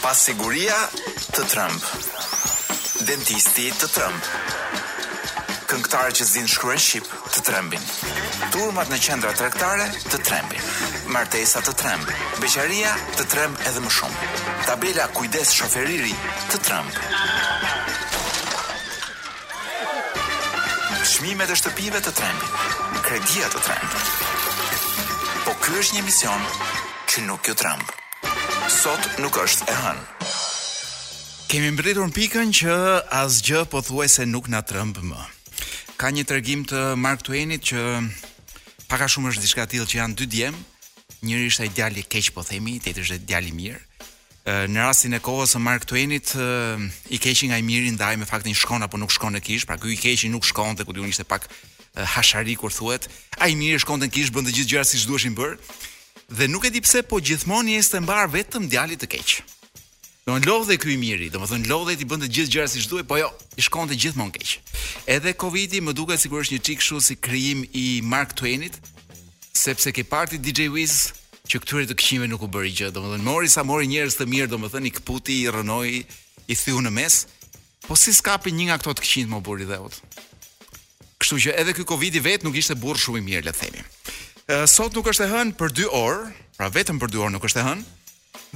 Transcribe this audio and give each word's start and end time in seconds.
Pas 0.00 0.14
siguria 0.14 0.76
të 1.34 1.42
trëmb. 1.50 1.86
Dentisti 3.08 3.64
të 3.80 3.88
trëmb. 3.96 4.28
Këngëtarë 5.68 6.12
që 6.18 6.26
zinë 6.28 6.52
shkruen 6.52 6.78
shqip 6.80 7.08
të 7.34 7.42
trembin. 7.48 7.82
Turmat 8.54 8.92
në 8.94 9.00
qendra 9.02 9.32
trektare 9.40 9.88
të 10.06 10.20
trembin. 10.28 10.62
Martesa 11.10 11.58
të 11.66 11.74
tremb. 11.82 12.06
Beqaria 12.38 12.94
të 13.18 13.26
tremb 13.34 13.58
edhe 13.66 13.82
më 13.82 13.90
shumë. 13.98 14.30
Tabela 14.70 15.08
kujdes 15.18 15.50
shoferiri 15.58 16.14
të 16.52 16.62
tremb. 16.68 17.04
Shmime 21.10 21.44
e 21.50 21.54
shtëpive 21.58 22.04
të 22.06 22.14
trembin. 22.20 22.98
Kredia 23.08 23.48
të 23.50 23.66
tremb. 23.68 24.02
Po 25.44 25.58
kjo 25.64 25.80
është 25.84 25.96
një 25.98 26.06
mision 26.10 26.50
që 27.10 27.26
nuk 27.32 27.50
ju 27.50 27.54
tremb 27.58 27.94
sot 28.78 29.10
nuk 29.18 29.34
është 29.42 29.66
e 29.72 29.74
hënë. 29.74 30.02
Kemi 31.50 31.70
mbritur 31.74 32.06
në 32.06 32.14
pikën 32.14 32.52
që 32.54 32.74
asgjë 33.24 33.64
pothuajse 33.72 34.22
nuk 34.30 34.46
na 34.52 34.60
trëmb 34.62 35.00
më. 35.02 35.22
Ka 35.98 36.12
një 36.14 36.22
tregim 36.30 36.62
të 36.68 36.82
Mark 37.00 37.24
Twainit 37.26 37.64
që 37.72 37.80
paka 38.86 39.08
shumë 39.10 39.32
është 39.32 39.42
diçka 39.42 39.64
e 39.66 39.70
tillë 39.74 39.88
që 39.90 39.98
janë 39.98 40.16
dy 40.20 40.28
djem, 40.30 40.60
njëri 41.26 41.48
është 41.50 41.66
ai 41.66 41.68
djali 41.74 42.06
keq 42.12 42.30
po 42.36 42.46
themi, 42.46 42.76
tjetri 42.84 43.02
është 43.08 43.20
djali 43.26 43.50
mirë. 43.58 43.82
Në 44.70 44.86
rastin 44.86 45.18
e 45.18 45.22
kohës 45.26 45.56
së 45.56 45.64
Mark 45.66 45.88
Twainit, 45.90 46.36
i 47.10 47.18
keqi 47.18 47.50
nga 47.50 47.58
i 47.58 47.66
miri 47.66 47.90
ndaj 47.96 48.14
me 48.16 48.30
faktin 48.30 48.54
shkon 48.54 48.86
apo 48.86 48.96
nuk 49.00 49.10
shkon 49.10 49.34
në 49.40 49.42
kish, 49.42 49.66
pra 49.66 49.74
ky 49.80 49.90
i 49.96 49.98
keqi 49.98 50.30
nuk 50.30 50.46
shkon 50.52 50.78
dhe 50.78 50.86
ku 50.86 50.94
diun 50.94 51.10
ishte 51.10 51.26
pak 51.26 51.50
hashari 52.14 52.54
kur 52.54 52.70
thuhet, 52.70 53.10
ai 53.42 53.50
i 53.56 53.58
miri 53.58 53.82
shkonte 53.82 54.06
në 54.06 54.14
kish 54.14 54.30
bën 54.30 54.46
të 54.46 54.54
gjithë 54.60 54.72
gjërat 54.76 54.94
siç 54.94 55.08
duheshin 55.10 55.34
bërë 55.34 55.58
dhe 56.28 56.48
nuk 56.48 56.64
e 56.64 56.70
di 56.72 56.80
pse 56.84 57.00
po 57.08 57.16
gjithmonë 57.24 57.72
jeste 57.78 58.00
mbar 58.04 58.28
vetëm 58.32 58.66
djalit 58.68 59.00
të 59.02 59.08
keq. 59.14 59.38
Do 60.28 60.36
të 60.36 60.48
lodhe 60.50 60.76
ky 60.76 60.92
i 60.92 60.98
miri, 61.00 61.30
do 61.32 61.40
të 61.40 61.48
thonë 61.50 61.70
lodhe 61.72 61.94
ti 61.96 62.04
bën 62.08 62.20
të 62.24 62.28
gjithë 62.36 62.52
gjërat 62.52 62.72
siç 62.74 62.88
duhet, 62.90 63.06
po 63.08 63.16
jo, 63.16 63.30
i 63.56 63.64
shkonte 63.64 63.96
gjithmonë 63.96 64.34
keq. 64.36 64.50
Edhe 65.16 65.32
Covidi 65.40 65.80
më 65.80 65.94
duket 65.96 66.20
sigurisht 66.20 66.50
është 66.52 66.58
një 66.60 66.66
çik 66.68 66.80
kështu 66.82 66.98
si 67.06 67.16
krijim 67.16 67.62
i 67.72 67.86
Mark 68.04 68.34
Twainit, 68.36 68.76
sepse 69.56 69.92
ke 69.96 70.04
parti 70.04 70.36
DJ 70.36 70.68
Wiz 70.74 70.98
që 71.48 71.62
këtyre 71.64 71.88
të 71.88 71.96
këqijve 71.96 72.28
nuk 72.28 72.44
u 72.44 72.50
bëri 72.52 72.74
gjë, 72.76 72.90
domethënë 72.92 73.24
mori 73.24 73.48
sa 73.48 73.64
mori 73.64 73.88
njerëz 73.88 74.18
të 74.20 74.28
mirë, 74.28 74.50
domethënë 74.52 74.90
i 74.92 74.94
kputi, 75.00 75.38
i 75.48 75.50
rënoi, 75.54 76.02
i 76.44 76.54
thiu 76.60 76.84
në 76.84 76.92
mes. 76.92 77.22
Po 77.88 77.96
si 77.96 78.12
skapi 78.12 78.52
një 78.52 78.68
nga 78.68 78.76
këto 78.82 78.98
të 78.98 79.06
këqijt 79.06 79.30
më 79.32 79.40
buri 79.48 79.70
dheut. 79.70 79.96
Kështu 81.18 81.40
që 81.46 81.56
edhe 81.64 81.72
ky 81.72 81.88
Covidi 81.88 82.20
vet 82.20 82.44
nuk 82.44 82.60
ishte 82.60 82.76
burr 82.76 83.00
shumë 83.00 83.22
i 83.22 83.24
mirë, 83.30 83.48
le 83.48 83.54
të 83.56 83.64
themi 83.64 83.88
sot 84.68 84.94
nuk 84.96 85.08
është 85.12 85.26
e 85.26 85.30
hënë 85.32 85.56
për 85.60 85.74
2 85.82 85.86
orë, 85.92 86.30
pra 86.56 86.68
vetëm 86.72 86.96
për 87.02 87.10
2 87.12 87.20
orë 87.24 87.32
nuk 87.34 87.44
është 87.44 87.60
e 87.60 87.64
hënë. 87.66 87.96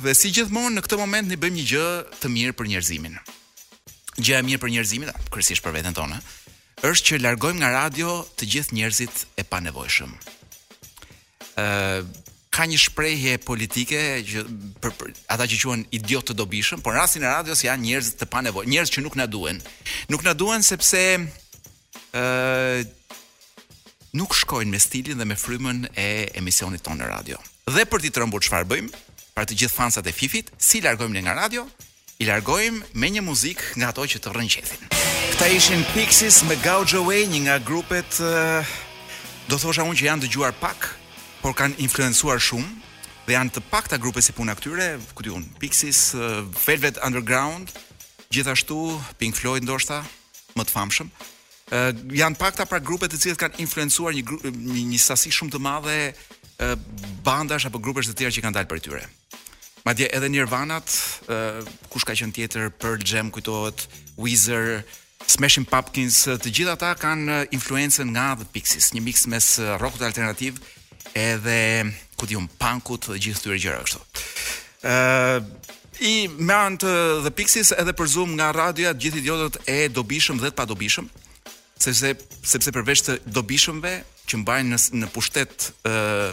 Dhe 0.05 0.15
si 0.17 0.31
gjithmonë 0.33 0.77
në 0.79 0.85
këtë 0.87 0.98
moment 1.01 1.29
ne 1.29 1.37
bëjmë 1.37 1.57
një 1.59 1.65
gjë 1.69 1.89
të 2.23 2.31
mirë 2.33 2.55
për 2.57 2.71
njerëzimin. 2.73 3.19
Gjëja 4.17 4.39
e 4.41 4.47
mirë 4.48 4.63
për 4.63 4.73
njerëzimin, 4.73 5.13
kryesisht 5.35 5.65
për 5.65 5.75
veten 5.77 5.95
tonë, 5.97 6.17
është 6.89 7.07
që 7.11 7.20
largojmë 7.27 7.61
nga 7.61 7.70
radio 7.77 8.15
të 8.41 8.48
gjithë 8.55 8.77
njerëzit 8.79 9.25
e 9.41 9.45
panevojshëm. 9.51 10.13
ë 11.61 12.05
ka 12.53 12.67
një 12.69 12.77
shprehje 12.81 13.37
politike 13.48 13.98
që 14.29 14.43
për, 14.81 14.91
për 15.01 15.13
ata 15.33 15.45
që 15.48 15.57
quhen 15.61 15.83
idiot 15.97 16.25
të 16.29 16.35
dobishëm, 16.37 16.83
por 16.85 16.93
rastin 16.97 17.25
e 17.25 17.25
radios 17.29 17.63
janë 17.65 17.81
njerëz 17.85 18.11
të 18.20 18.29
panevojshëm, 18.29 18.69
njerëz 18.73 18.91
që 18.93 19.05
nuk 19.09 19.17
na 19.20 19.25
duhen. 19.27 19.57
Nuk 20.13 20.20
na 20.25 20.35
duhen 20.37 20.61
sepse 20.63 21.01
ë 21.17 21.23
uh, 22.13 22.85
nuk 24.13 24.35
shkojnë 24.37 24.73
me 24.75 24.81
stilin 24.81 25.19
dhe 25.21 25.27
me 25.29 25.37
frymën 25.41 25.87
e 25.97 26.09
emisionit 26.37 26.85
tonë 26.85 27.01
në 27.03 27.09
radio. 27.11 27.39
Dhe 27.67 27.85
për 27.89 28.03
t'i 28.05 28.11
trembur 28.13 28.45
çfarë 28.45 28.69
bëjmë, 28.69 28.91
për 29.37 29.49
të 29.49 29.57
gjithë 29.63 29.73
fansat 29.77 30.09
e 30.09 30.13
Fifit, 30.13 30.51
si 30.61 30.83
largojmë 30.85 31.17
ne 31.17 31.23
nga 31.27 31.37
radio? 31.39 31.65
I 32.21 32.27
largojmë 32.29 32.92
me 33.01 33.09
një 33.14 33.23
muzik 33.25 33.63
nga 33.79 33.89
ato 33.92 34.05
që 34.05 34.20
të 34.23 34.33
rënë 34.36 34.67
Këta 35.33 35.47
ishin 35.48 35.81
Pixies 35.95 36.42
me 36.45 36.59
Gouge 36.61 36.98
Away, 36.98 37.25
një 37.31 37.41
nga 37.47 37.57
grupet 37.64 38.19
eh, 38.20 38.61
do 39.48 39.57
thosha 39.59 39.83
unë 39.89 39.97
që 39.97 40.07
janë 40.11 40.27
dëgjuar 40.27 40.53
pak, 40.61 40.91
por 41.41 41.55
kanë 41.57 41.81
influencuar 41.81 42.36
shumë 42.36 42.69
dhe 43.25 43.33
janë 43.33 43.55
të 43.57 43.63
pakta 43.73 43.97
grupe 43.97 44.20
si 44.23 44.35
puna 44.36 44.53
këtyre, 44.59 44.98
ku 45.17 45.25
diun, 45.25 45.47
Pixies, 45.59 46.11
eh, 46.13 46.42
Velvet 46.67 47.01
Underground, 47.01 47.73
gjithashtu 48.29 48.98
Pink 49.19 49.39
Floyd 49.41 49.65
ndoshta, 49.65 50.03
më 50.59 50.69
të 50.69 50.77
famshëm 50.77 51.09
uh, 51.73 51.91
janë 52.13 52.37
pakta 52.41 52.67
pra 52.69 52.81
grupet 52.85 53.13
të 53.13 53.21
cilët 53.25 53.41
kanë 53.41 53.61
influencuar 53.65 54.15
një, 54.17 54.25
një, 54.53 54.85
një 54.93 55.01
sasi 55.01 55.33
shumë 55.35 55.55
të 55.55 55.61
madhe 55.65 55.97
uh, 56.13 56.75
bandash 57.27 57.67
apo 57.69 57.81
grupesh 57.83 58.11
të 58.11 58.17
tjera 58.21 58.35
që 58.37 58.45
kanë 58.47 58.59
dalë 58.59 58.71
për 58.75 58.83
tyre. 58.89 59.05
Madje 59.87 60.07
edhe 60.15 60.29
Nirvana, 60.31 60.79
uh, 60.79 61.71
kush 61.91 62.05
ka 62.07 62.15
qenë 62.19 62.37
tjetër 62.37 62.69
për 62.83 63.01
Jam 63.09 63.33
kujtohet, 63.35 63.87
Weezer, 64.21 64.85
Smashing 65.27 65.67
Pumpkins, 65.71 66.21
të 66.43 66.53
gjithë 66.53 66.77
ata 66.77 66.93
kanë 66.99 67.41
influencën 67.57 68.07
nga 68.13 68.31
The 68.43 68.47
Pixies, 68.55 68.91
një 68.95 69.03
mix 69.09 69.25
mes 69.31 69.49
rockut 69.81 70.03
alternativ 70.05 70.59
edhe 71.19 71.89
ku 72.19 72.27
diun 72.31 72.49
punkut 72.61 73.09
dhe 73.11 73.19
gjithë 73.21 73.41
këtyre 73.41 73.61
gjëra 73.63 73.83
kështu. 73.87 74.51
ë 74.83 74.93
uh, 74.93 75.45
i 76.03 76.15
me 76.35 76.55
anë 76.57 76.79
të 76.83 76.93
The 77.23 77.31
Pixies 77.37 77.71
edhe 77.79 77.93
për 77.95 78.09
Zoom 78.11 78.33
nga 78.39 78.49
radioja 78.57 78.95
gjithë 78.99 79.21
idiotët 79.23 79.59
e 79.71 79.87
dobishëm 79.95 80.41
dhe 80.43 80.51
të 80.51 80.57
padobishëm 80.59 81.07
sepse 81.83 82.15
sepse 82.43 82.73
përveç 82.75 83.03
të 83.07 83.17
dobishëmve 83.35 83.93
që 84.31 84.41
mbajnë 84.43 84.75
në, 84.75 84.79
në 85.03 85.09
pushtet 85.15 85.67
ë 85.85 85.93
uh, 85.93 86.33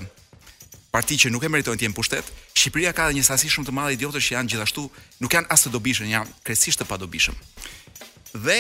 parti 0.90 1.18
që 1.22 1.30
nuk 1.30 1.44
e 1.46 1.50
meritojnë 1.54 1.78
të 1.78 1.86
jenë 1.86 1.94
pushtet, 2.00 2.26
Shqipëria 2.58 2.92
ka 2.98 3.06
një 3.14 3.22
sasi 3.28 3.50
shumë 3.54 3.68
të 3.70 3.74
madhe 3.78 3.94
idiotësh 3.94 4.32
që 4.32 4.36
janë 4.36 4.50
gjithashtu, 4.54 4.86
nuk 5.22 5.36
janë 5.36 5.52
as 5.54 5.62
të 5.68 5.72
dobishëm, 5.76 6.08
janë 6.10 6.32
krejtësisht 6.48 6.82
të 6.82 6.88
padobishëm. 6.90 7.36
Dhe 8.48 8.56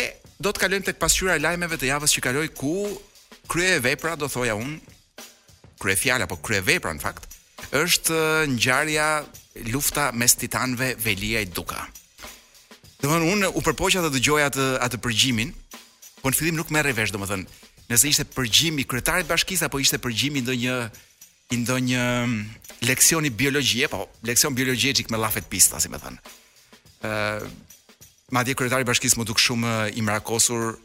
do 0.45 0.51
të 0.53 0.61
kalojmë 0.61 0.85
tek 0.91 0.99
pasqyra 1.01 1.39
e 1.39 1.41
lajmeve 1.41 1.79
të 1.81 1.89
javës 1.89 2.13
që 2.15 2.23
kaloi 2.27 2.51
ku 2.53 2.75
krye 3.49 3.79
vepra 3.81 4.13
do 4.21 4.29
thoja 4.29 4.53
un, 4.61 4.75
krye 5.81 5.97
fjala 6.03 6.29
apo 6.29 6.37
krye 6.45 6.61
vepra 6.69 6.93
në 6.93 7.01
fakt, 7.01 7.25
është 7.81 8.21
ngjarja 8.53 9.09
lufta 9.73 10.11
mes 10.13 10.37
titanëve 10.37 10.93
Velia 11.01 11.41
Duka. 11.49 11.81
Do 13.01 13.09
të 13.09 13.17
unë 13.25 13.33
un 13.33 13.49
u 13.49 13.65
përpoqja 13.65 14.05
të 14.05 14.13
dëgjoja 14.19 14.51
atë 14.53 14.69
atë 14.85 15.01
përgjimin, 15.01 15.57
po 16.21 16.29
në 16.31 16.39
fillim 16.39 16.57
nuk 16.59 16.71
merrej 16.73 16.93
vesh 16.97 17.13
domethënë 17.15 17.47
nëse 17.89 18.09
ishte 18.11 18.25
përgjim 18.35 18.79
i 18.79 18.85
kryetarit 18.87 19.29
bashkisë 19.29 19.67
apo 19.67 19.79
ishte 19.83 19.99
përgjim 20.03 20.35
mm, 20.35 20.41
i 20.41 20.43
ndonjë 20.43 20.79
i 21.49 21.57
ndonjë 21.63 22.01
leksioni 22.85 23.31
biologjie, 23.33 23.87
po 23.89 24.03
leksion 24.27 24.53
biologjik 24.55 25.09
me 25.09 25.17
llafet 25.17 25.47
pista, 25.49 25.79
si 25.81 25.89
më 25.89 25.97
thën. 26.03 26.19
ë 27.09 27.13
madje 28.35 28.53
kryetari 28.57 28.85
i 28.85 28.89
bashkisë 28.89 29.17
më 29.17 29.25
duk 29.25 29.41
shumë 29.41 29.71
i 29.97 30.03
mrakosur 30.05 30.75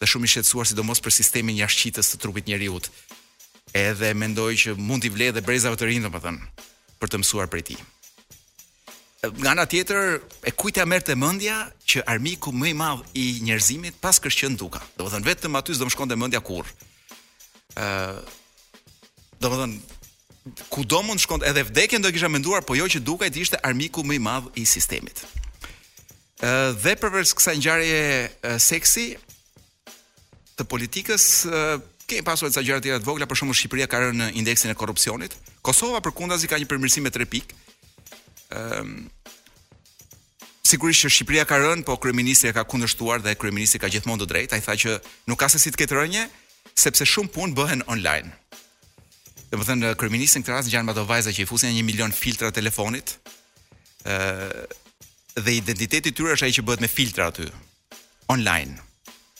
dhe 0.00 0.08
shumë 0.10 0.26
i 0.28 0.32
shqetësuar 0.34 0.68
sidomos 0.68 1.00
për 1.00 1.14
sistemin 1.16 1.56
jashtëqitës 1.62 2.10
të 2.12 2.20
trupit 2.20 2.46
njeriu. 2.50 2.76
Edhe 3.72 4.10
mendoj 4.18 4.52
që 4.64 4.76
mund 4.76 5.02
t'i 5.04 5.12
vlejë 5.14 5.38
dhe 5.38 5.44
brezave 5.46 5.78
të 5.80 5.88
rinë, 5.88 6.08
domethën, 6.10 6.36
për 7.00 7.08
të 7.10 7.16
mësuar 7.22 7.48
prej 7.52 7.64
tij 7.70 7.80
nga 9.22 9.50
ana 9.52 9.66
tjetër 9.68 10.20
e 10.40 10.50
kujt 10.56 10.80
merrte 10.88 11.14
mendja 11.14 11.68
që 11.84 12.04
armiku 12.12 12.52
më 12.56 12.70
i 12.72 12.76
madh 12.76 13.02
i 13.12 13.24
njerëzimit 13.44 13.98
pas 14.00 14.16
kërcën 14.16 14.56
duka. 14.56 14.80
Do 14.96 15.04
vetëm 15.10 15.56
aty 15.60 15.76
s'do 15.76 15.84
më 15.84 15.92
shkonte 15.94 16.16
mendja 16.16 16.40
kurr. 16.40 16.64
Ë, 17.76 17.84
do 19.42 19.48
të 19.52 19.58
thon 19.60 19.74
ku 20.72 20.86
do 20.88 21.02
mund 21.04 21.20
shkonte 21.20 21.44
edhe 21.44 21.66
vdekjen 21.68 22.00
do 22.02 22.08
kisha 22.08 22.28
menduar, 22.32 22.64
po 22.64 22.74
jo 22.78 22.88
që 22.88 23.04
duka 23.04 23.28
i 23.28 23.40
ishte 23.44 23.60
armiku 23.62 24.00
më 24.02 24.14
i 24.16 24.22
madh 24.24 24.48
i 24.56 24.64
sistemit. 24.64 25.20
Ë 26.40 26.72
dhe 26.80 26.96
përveç 27.02 27.36
kësaj 27.36 27.56
ngjarje 27.60 28.00
seksi 28.56 29.06
të 30.56 30.64
politikës 30.64 31.24
ke 32.08 32.24
pasur 32.26 32.48
disa 32.48 32.64
gjëra 32.64 32.80
të 32.80 32.88
tjera 32.88 32.98
të 33.02 33.06
vogla, 33.06 33.28
për 33.28 33.36
shembull 33.38 33.54
Shqipëria 33.58 33.86
ka 33.86 34.00
rënë 34.02 34.16
në 34.18 34.30
indeksin 34.40 34.72
e 34.72 34.80
korrupsionit. 34.80 35.36
Kosova 35.62 36.00
përkundazi 36.02 36.48
ka 36.50 36.56
një 36.58 36.66
përmirësim 36.72 37.04
me 37.06 37.12
3 37.14 37.28
pikë 37.30 37.54
um, 38.54 38.96
sigurisht 40.64 41.06
që 41.06 41.12
Shqipëria 41.14 41.46
ka 41.48 41.58
rënë, 41.62 41.84
po 41.86 41.96
kryeministri 42.02 42.50
e 42.50 42.54
ka 42.56 42.64
kundërshtuar 42.68 43.22
dhe 43.24 43.36
kryeministri 43.38 43.80
ka 43.82 43.90
gjithmonë 43.92 44.22
të 44.24 44.30
drejtë. 44.32 44.58
Ai 44.58 44.64
tha 44.66 44.76
që 44.84 44.96
nuk 45.30 45.40
ka 45.42 45.48
se 45.52 45.60
si 45.62 45.72
të 45.72 45.82
ketë 45.84 45.98
rënje, 46.00 46.26
sepse 46.78 47.06
shumë 47.08 47.32
punë 47.34 47.56
bëhen 47.58 47.84
online. 47.90 48.30
Dhe 49.50 49.58
më 49.58 49.66
thënë, 49.70 49.94
në 49.96 49.96
këtë 49.98 50.50
rrasë 50.50 50.74
gjanë 50.74 50.94
ato 50.94 51.06
vajza 51.10 51.32
që 51.34 51.42
i 51.44 51.48
fusin 51.50 51.72
e 51.72 51.78
një 51.78 51.82
milion 51.86 52.12
filtra 52.14 52.52
telefonit 52.54 53.16
e, 54.04 54.14
ehm, 54.14 54.78
dhe 55.40 55.56
identiteti 55.58 56.12
tyre 56.12 56.36
është 56.36 56.46
ai 56.46 56.54
që 56.54 56.64
bëhet 56.66 56.82
me 56.84 56.88
filtra 56.90 57.26
aty, 57.30 57.46
online. 58.30 58.78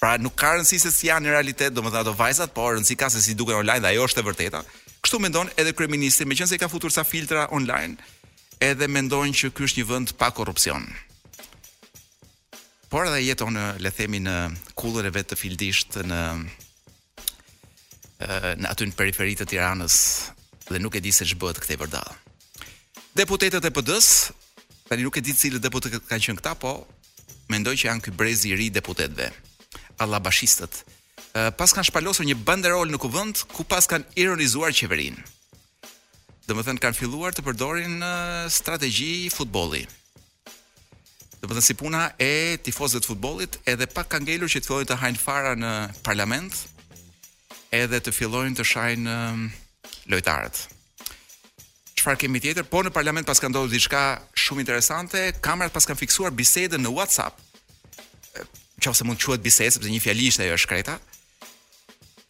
Pra 0.00 0.16
nuk 0.18 0.34
ka 0.40 0.56
rëndësi 0.56 0.78
se 0.82 0.90
si 0.90 1.10
janë 1.10 1.28
në 1.28 1.34
realitet, 1.34 1.74
do 1.74 1.82
më 1.84 1.92
thënë 1.92 2.02
ato 2.06 2.14
vajzat, 2.18 2.54
po 2.56 2.66
rëndësi 2.74 2.96
ka 2.98 3.10
se 3.12 3.22
si 3.22 3.36
duke 3.38 3.54
online 3.54 3.84
dhe 3.84 3.92
ajo 3.92 4.06
është 4.08 4.22
e 4.22 4.26
vërteta. 4.30 4.64
Kështu 5.04 5.20
mendon 5.22 5.50
edhe 5.60 5.72
kërëministri, 5.76 6.26
me 6.26 6.34
i 6.34 6.58
ka 6.58 6.68
futur 6.68 6.90
sa 6.90 7.04
filtra 7.04 7.46
online, 7.54 7.96
edhe 8.60 8.86
mendojnë 8.92 9.36
që 9.40 9.50
ky 9.56 9.64
është 9.66 9.80
një 9.80 9.88
vend 9.88 10.12
pa 10.20 10.28
korrupsion. 10.36 10.84
Por 12.92 13.06
edhe 13.08 13.22
jeton 13.22 13.54
në 13.54 13.64
le 13.84 13.92
themi 13.94 14.20
në 14.20 14.34
kullën 14.78 15.08
e 15.08 15.12
vet 15.14 15.30
të 15.32 15.38
Fildisht 15.38 15.96
në 16.10 16.20
në 18.60 18.68
aty 18.68 18.84
në 18.84 18.96
periferi 18.98 19.32
të 19.38 19.46
Tiranës 19.48 19.94
dhe 20.68 20.78
nuk 20.82 20.98
e 20.98 21.00
di 21.00 21.12
se 21.14 21.24
ç'bëhet 21.24 21.62
këtej 21.62 21.78
vërdall. 21.80 22.10
Deputetët 23.16 23.64
e 23.64 23.70
PD-s, 23.74 24.26
tani 24.90 25.06
nuk 25.06 25.16
e 25.16 25.22
di 25.24 25.32
cilët 25.34 25.64
deputet 25.64 25.96
kanë 26.10 26.26
qenë 26.28 26.38
këta, 26.42 26.52
po 26.60 26.74
mendoj 27.50 27.72
që 27.80 27.86
janë 27.88 28.04
ky 28.04 28.12
brezi 28.14 28.52
i 28.52 28.58
ri 28.60 28.68
deputetëve. 28.76 29.30
Allah 30.04 30.20
pas 30.20 31.72
kanë 31.72 31.86
shpalosur 31.88 32.26
një 32.26 32.36
banderol 32.44 32.90
në 32.90 32.98
kuvend 33.00 33.42
ku 33.54 33.64
pas 33.64 33.86
kanë 33.86 34.18
ironizuar 34.20 34.74
qeverinë 34.74 35.22
dhe 36.50 36.56
më 36.58 36.64
thënë 36.66 36.82
kanë 36.82 36.98
filluar 36.98 37.30
të 37.34 37.44
përdorin 37.46 38.00
strategji 38.50 39.28
futboli. 39.30 39.84
Dhe 41.38 41.46
më 41.46 41.52
thënë 41.52 41.66
si 41.68 41.76
puna 41.78 42.00
e 42.20 42.58
tifozët 42.66 43.06
futbolit 43.06 43.54
edhe 43.70 43.86
pak 43.94 44.08
kanë 44.10 44.32
gëllur 44.34 44.50
që 44.50 44.58
të 44.62 44.66
fillojnë 44.68 44.90
të 44.90 44.96
hajnë 45.02 45.22
fara 45.22 45.52
në 45.60 45.70
parlament 46.08 46.58
edhe 47.82 48.00
të 48.02 48.14
fillojnë 48.18 48.58
të 48.58 48.66
shajnë 48.66 49.14
lojtarët. 50.10 50.58
Çfarë 52.00 52.18
kemi 52.24 52.42
tjetër, 52.42 52.66
po 52.66 52.82
në 52.82 52.90
parlament 52.98 53.28
pas 53.30 53.38
kanë 53.40 53.54
do 53.60 53.68
të 53.70 54.02
shumë 54.34 54.64
interesante, 54.64 55.22
kamerat 55.46 55.70
pas 55.72 55.86
kanë 55.86 56.02
fiksuar 56.02 56.34
bisedën 56.34 56.82
në 56.82 56.90
WhatsApp, 56.96 57.38
që 58.80 58.90
ose 58.90 59.06
mund 59.06 59.20
të 59.20 59.28
quatë 59.30 59.46
bisedë, 59.46 59.76
sepse 59.78 59.92
një 59.92 60.02
fjallisht 60.02 60.42
e 60.42 60.48
jo 60.50 60.58
e 60.58 60.66
shkreta, 60.66 60.98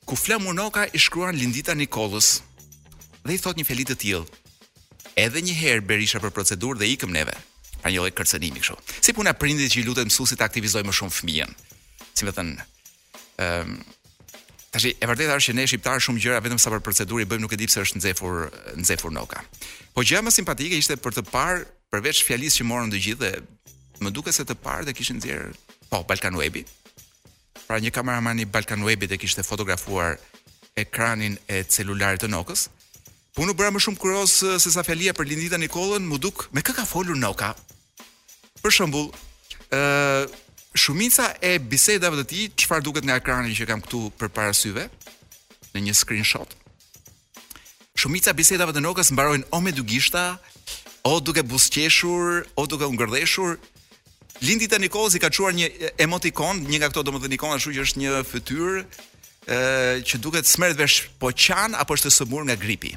ku 0.05 0.19
Noka 0.53 0.85
i 0.93 0.99
shkruan 0.99 1.37
Lindita 1.39 1.73
Nikollës, 1.75 2.41
dhe 3.25 3.35
i 3.37 3.41
thot 3.43 3.59
një 3.59 3.67
fjalë 3.69 3.87
të 3.91 3.97
tillë. 4.03 4.23
Edhe 5.21 5.43
një 5.45 5.57
herë 5.59 5.85
Berisha 5.87 6.21
për 6.23 6.33
procedurë 6.35 6.81
dhe 6.83 6.89
ikëm 6.95 7.13
neve. 7.13 7.35
Pra 7.81 7.91
një 7.93 8.01
lloj 8.03 8.13
kërcënimi 8.17 8.63
kështu. 8.63 8.77
Si 9.05 9.15
puna 9.17 9.35
prindit 9.37 9.73
që 9.73 9.83
i 9.83 9.87
lutet 9.89 10.09
mësuesit 10.09 10.41
të 10.41 10.47
aktivizojë 10.47 10.87
më 10.89 10.95
shumë 10.97 11.17
fëmijën. 11.19 11.55
Si 12.17 12.29
më 12.29 12.35
thënë, 12.39 12.55
ëm 12.57 13.45
ehm, 13.47 13.73
um, 13.77 13.99
tash 14.71 14.87
e 14.93 15.03
vërtetë 15.09 15.35
është 15.37 15.51
që 15.53 15.57
ne 15.59 15.65
shqiptarë 15.67 16.03
shumë 16.07 16.21
gjëra 16.25 16.41
vetëm 16.47 16.61
sa 16.63 16.71
për 16.73 16.83
procedurë 16.87 17.25
i 17.25 17.29
bëjmë 17.29 17.43
nuk 17.45 17.57
e 17.57 17.59
di 17.59 17.67
pse 17.69 17.83
është 17.85 17.99
nxefur 18.01 18.51
nxefur 18.81 19.11
noka. 19.17 19.43
Po 19.97 20.05
gjëja 20.07 20.23
më 20.23 20.31
simpatike 20.37 20.79
ishte 20.79 20.95
për 21.03 21.17
të 21.19 21.25
parë 21.33 21.65
përveç 21.93 22.21
fjalisë 22.25 22.61
që 22.61 22.69
morën 22.71 22.93
të 22.93 23.01
gjithë 23.07 23.25
dhe 23.25 24.05
më 24.05 24.13
duket 24.15 24.37
se 24.37 24.47
të 24.47 24.55
parë 24.63 24.87
të 24.89 24.95
kishin 25.01 25.19
nxjerë 25.19 25.51
po 25.91 26.05
Balkan 26.07 26.39
Webi. 26.39 26.63
Pra 27.67 27.81
një 27.83 27.91
kameraman 27.97 28.39
i 28.45 28.47
Balkan 28.47 28.85
Webit 28.87 29.11
e 29.17 29.19
kishte 29.19 29.43
fotografuar 29.43 30.21
ekranin 30.79 31.35
e 31.51 31.65
celularit 31.67 32.23
të 32.23 32.31
Nokës, 32.31 32.69
Po 33.35 33.47
bëra 33.47 33.71
më 33.71 33.79
shumë 33.79 33.99
kuros 34.03 34.41
eh, 34.43 34.59
se 34.59 34.73
sa 34.75 34.83
fjalia 34.83 35.13
për 35.15 35.29
Lindita 35.31 35.59
Nikollën, 35.61 36.03
më 36.03 36.19
duk 36.19 36.49
me 36.55 36.63
kë 36.67 36.75
ka 36.81 36.85
folur 36.87 37.15
Noka. 37.15 37.53
Për 38.61 38.75
shembull, 38.75 39.13
ë 39.71 39.79
eh, 39.79 40.25
shumica 40.75 41.29
e 41.39 41.55
bisedave 41.63 42.19
të 42.21 42.25
tij, 42.31 42.49
çfarë 42.65 42.83
duket 42.89 43.07
në 43.07 43.21
ekranin 43.21 43.55
që 43.55 43.69
kam 43.71 43.85
këtu 43.85 44.01
përpara 44.19 44.55
syve, 44.55 44.89
në 45.75 45.85
një 45.89 45.95
screenshot. 46.01 46.57
Shumica 47.95 48.35
bisedave 48.35 48.75
të 48.75 48.83
Nokës 48.83 49.13
mbarojnë 49.15 49.47
o 49.55 49.63
me 49.63 49.73
dugishta, 49.77 50.25
o 51.07 51.21
duke 51.23 51.43
busqeshur, 51.47 52.43
o 52.59 52.67
duke 52.67 52.89
u 52.91 52.95
ngërdhëshur. 52.99 53.55
Lindita 54.43 54.79
Nikollës 54.83 55.15
i 55.19 55.23
ka 55.23 55.31
çuar 55.31 55.55
një 55.55 55.71
emotikon, 56.03 56.65
një 56.67 56.83
nga 56.83 56.91
këto 56.91 57.07
domethënë 57.11 57.39
ikona, 57.39 57.61
ashtu 57.63 57.77
që 57.79 57.87
është 57.87 58.03
një 58.03 58.27
fytyrë 58.33 58.75
ë 58.83 58.85
eh, 59.55 60.03
që 60.07 60.19
duket 60.25 60.51
smerdhesh 60.51 61.05
po 61.23 61.31
qan 61.47 61.79
apo 61.79 61.95
është 61.95 62.11
të 62.11 62.17
sëmur 62.19 62.49
nga 62.51 62.57
gripi. 62.59 62.95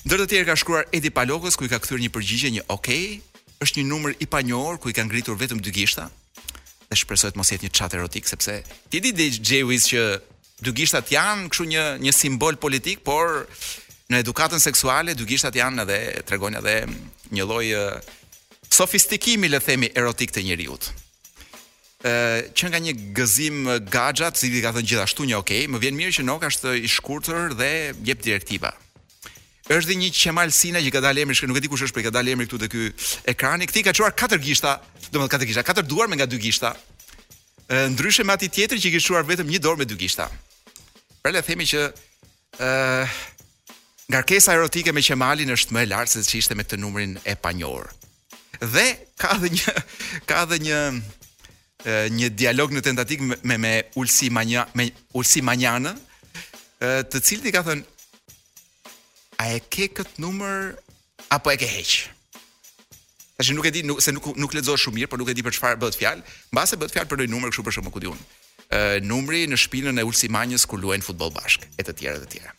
Ndër 0.00 0.22
të 0.22 0.26
tjerë 0.32 0.46
ka 0.48 0.54
shkruar 0.56 0.86
Edi 0.96 1.10
Palokës 1.12 1.58
ku 1.60 1.66
i 1.66 1.70
ka 1.70 1.78
kthyer 1.82 2.00
një 2.00 2.10
përgjigje 2.14 2.50
një 2.54 2.62
OK, 2.72 2.88
është 3.60 3.82
një 3.82 3.90
numër 3.90 4.14
i 4.24 4.28
panjohur 4.32 4.78
ku 4.80 4.88
i 4.88 4.94
kanë 4.96 5.10
ngritur 5.10 5.36
vetëm 5.36 5.60
dy 5.60 5.72
gishta. 5.76 6.06
Dhe 6.88 6.96
shpresohet 6.96 7.36
mos 7.36 7.50
jetë 7.52 7.68
një 7.68 7.72
chat 7.76 7.92
erotik 7.98 8.28
sepse 8.30 8.54
ti 8.90 9.02
di 9.04 9.12
dhe 9.12 9.26
Jewis 9.50 9.90
që 9.90 10.04
dy 10.64 10.72
gishtat 10.80 11.12
janë 11.12 11.50
kështu 11.52 11.66
një 11.74 11.84
një 12.06 12.14
simbol 12.16 12.56
politik, 12.56 13.04
por 13.04 13.44
në 14.10 14.24
edukatën 14.24 14.62
seksuale 14.64 15.12
dy 15.14 15.28
gishtat 15.34 15.60
janë 15.60 15.84
edhe 15.84 15.98
tregojnë 16.28 16.62
edhe 16.62 16.78
një 17.36 17.44
lloj 17.50 17.66
sofistikimi 18.72 19.52
le 19.52 19.60
themi 19.60 19.92
erotik 20.00 20.32
të 20.32 20.48
njerëzit. 20.48 20.88
Ë, 22.00 22.12
që 22.56 22.68
nga 22.72 22.80
një 22.88 22.96
gëzim 23.18 23.60
gaxhat, 23.92 24.40
cili 24.40 24.64
ka 24.64 24.72
thënë 24.72 24.88
gjithashtu 24.94 25.28
një 25.28 25.42
OK, 25.44 25.58
më 25.68 25.80
vjen 25.84 25.96
mirë 26.00 26.16
që 26.16 26.24
nuk 26.30 26.46
është 26.48 26.78
i 26.80 26.88
shkurtër 26.88 27.52
dhe 27.60 27.74
jep 28.08 28.24
direktiva 28.24 28.72
është 29.70 29.86
dhe 29.92 29.96
një 30.02 30.08
Qemal 30.18 30.50
Sina 30.54 30.80
që 30.82 30.90
ka 30.94 31.00
dalë 31.04 31.22
emri, 31.24 31.36
nuk 31.46 31.58
e 31.58 31.62
di 31.62 31.70
kush 31.70 31.84
është, 31.86 31.94
por 31.94 32.02
i 32.02 32.06
ka 32.08 32.12
dalë 32.14 32.32
emri 32.34 32.46
këtu 32.48 32.58
te 32.64 32.68
ky 32.72 32.86
ekrani. 33.30 33.68
Kthi 33.70 33.84
ka 33.86 33.92
çuar 33.94 34.12
katër 34.18 34.40
gishta, 34.42 34.72
domethënë 35.14 35.30
katër 35.34 35.48
gishta, 35.50 35.64
katër 35.68 35.86
duar 35.86 36.08
me 36.10 36.18
nga 36.18 36.26
dy 36.30 36.40
gishta. 36.42 36.72
Ë 37.70 37.86
ndryshe 37.94 38.24
me 38.26 38.34
atë 38.34 38.48
tjetër 38.50 38.80
që 38.82 38.90
i 38.90 38.94
kishte 38.96 39.06
çuar 39.12 39.26
vetëm 39.30 39.46
një 39.50 39.60
dorë 39.62 39.82
me 39.82 39.86
dy 39.86 39.98
gishta. 40.00 40.26
Pra 41.22 41.30
le 41.30 41.42
themi 41.46 41.68
që 41.70 41.84
ë 42.58 42.72
ngarkesa 44.10 44.56
erotike 44.58 44.94
me 44.96 45.04
Qemalin 45.06 45.54
është 45.54 45.76
më 45.76 45.84
e 45.84 45.88
lartë 45.92 46.16
se 46.18 46.24
ç'ishte 46.26 46.58
me 46.58 46.66
këtë 46.66 46.80
numrin 46.82 47.14
e 47.30 47.36
panjohur. 47.38 47.86
Dhe 48.74 48.86
ka 49.22 49.36
edhe 49.38 49.54
një 49.54 49.76
ka 50.26 50.42
edhe 50.48 50.58
një 50.66 50.80
një 52.18 52.34
dialog 52.38 52.74
në 52.74 52.82
tentatik 52.90 53.22
me 53.22 53.56
me 53.56 53.74
Ulsi 53.94 54.32
Manja 54.34 54.66
me 54.74 54.90
Ulsi 55.14 55.40
Manjanë, 55.46 55.94
të 56.82 57.22
cilët 57.24 57.46
i 57.52 57.54
ka 57.54 57.62
thënë 57.70 57.86
a 59.40 59.46
e 59.56 59.60
ke 59.72 59.86
këtë 59.96 60.20
numër 60.22 60.74
apo 61.36 61.50
e 61.50 61.56
ke 61.60 61.68
heq? 61.70 61.92
Tash 63.40 63.54
nuk 63.56 63.66
e 63.66 63.72
di, 63.72 63.82
nuk, 63.88 64.02
se 64.04 64.12
nuk 64.12 64.26
nuk 64.36 64.52
lexoj 64.54 64.76
shumë 64.84 64.98
mirë, 65.00 65.08
por 65.10 65.20
nuk 65.20 65.30
e 65.32 65.36
di 65.38 65.44
për 65.44 65.56
çfarë 65.56 65.78
bëhet 65.80 65.96
fjalë. 66.00 66.24
Mbase 66.52 66.76
bëhet 66.80 66.92
fjalë 66.96 67.08
për 67.08 67.22
një 67.24 67.30
numër 67.34 67.52
kështu 67.54 67.64
për 67.68 67.74
shkak 67.76 67.88
të 67.88 67.94
kujtun. 67.94 68.20
Ë 68.70 68.80
numri 69.08 69.44
në 69.50 69.58
shpinën 69.64 70.00
e 70.02 70.06
Ulsimanjës 70.06 70.66
kur 70.68 70.80
luajnë 70.82 71.06
futboll 71.08 71.32
bashk, 71.38 71.64
e 71.80 71.86
të 71.86 71.94
tjera 72.00 72.18
e 72.20 72.24
të 72.24 72.28
tjera. 72.34 72.52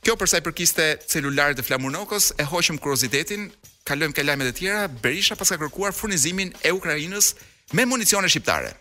Kjo 0.00 0.14
përsa 0.18 0.40
i 0.40 0.44
përkiste 0.44 0.88
celularit 1.12 1.60
të 1.60 1.66
flamurnokos, 1.68 2.32
e 2.42 2.46
hoqëm 2.50 2.80
kuriozitetin, 2.82 3.46
kalojmë 3.86 4.16
ke 4.16 4.24
lajmet 4.26 4.50
e 4.50 4.54
tjera, 4.58 4.86
Berisha 5.04 5.36
paska 5.38 5.60
kërkuar 5.60 5.94
furnizimin 5.94 6.50
e 6.66 6.72
Ukrajinës 6.74 7.34
me 7.76 7.86
municione 7.92 8.28
shqiptare. 8.32 8.74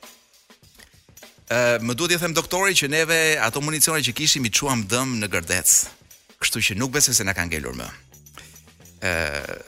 Ë, 1.51 1.77
më 1.85 1.93
duhet 1.97 2.15
t'i 2.17 2.21
them 2.23 2.33
doktorit 2.39 2.79
që 2.81 2.89
neve 2.93 3.21
ato 3.45 3.61
municione 3.61 4.01
që 4.05 4.17
kishim 4.17 4.47
i 4.49 4.53
çuam 4.59 4.87
dëm 4.91 5.17
në 5.21 5.29
gërdec 5.37 5.69
kështu 6.39 6.61
që 6.69 6.77
nuk 6.79 6.93
besoj 6.95 7.17
se 7.19 7.25
na 7.27 7.33
ka 7.35 7.45
ngelur 7.49 7.75
më. 7.79 7.89
ë 9.03 9.59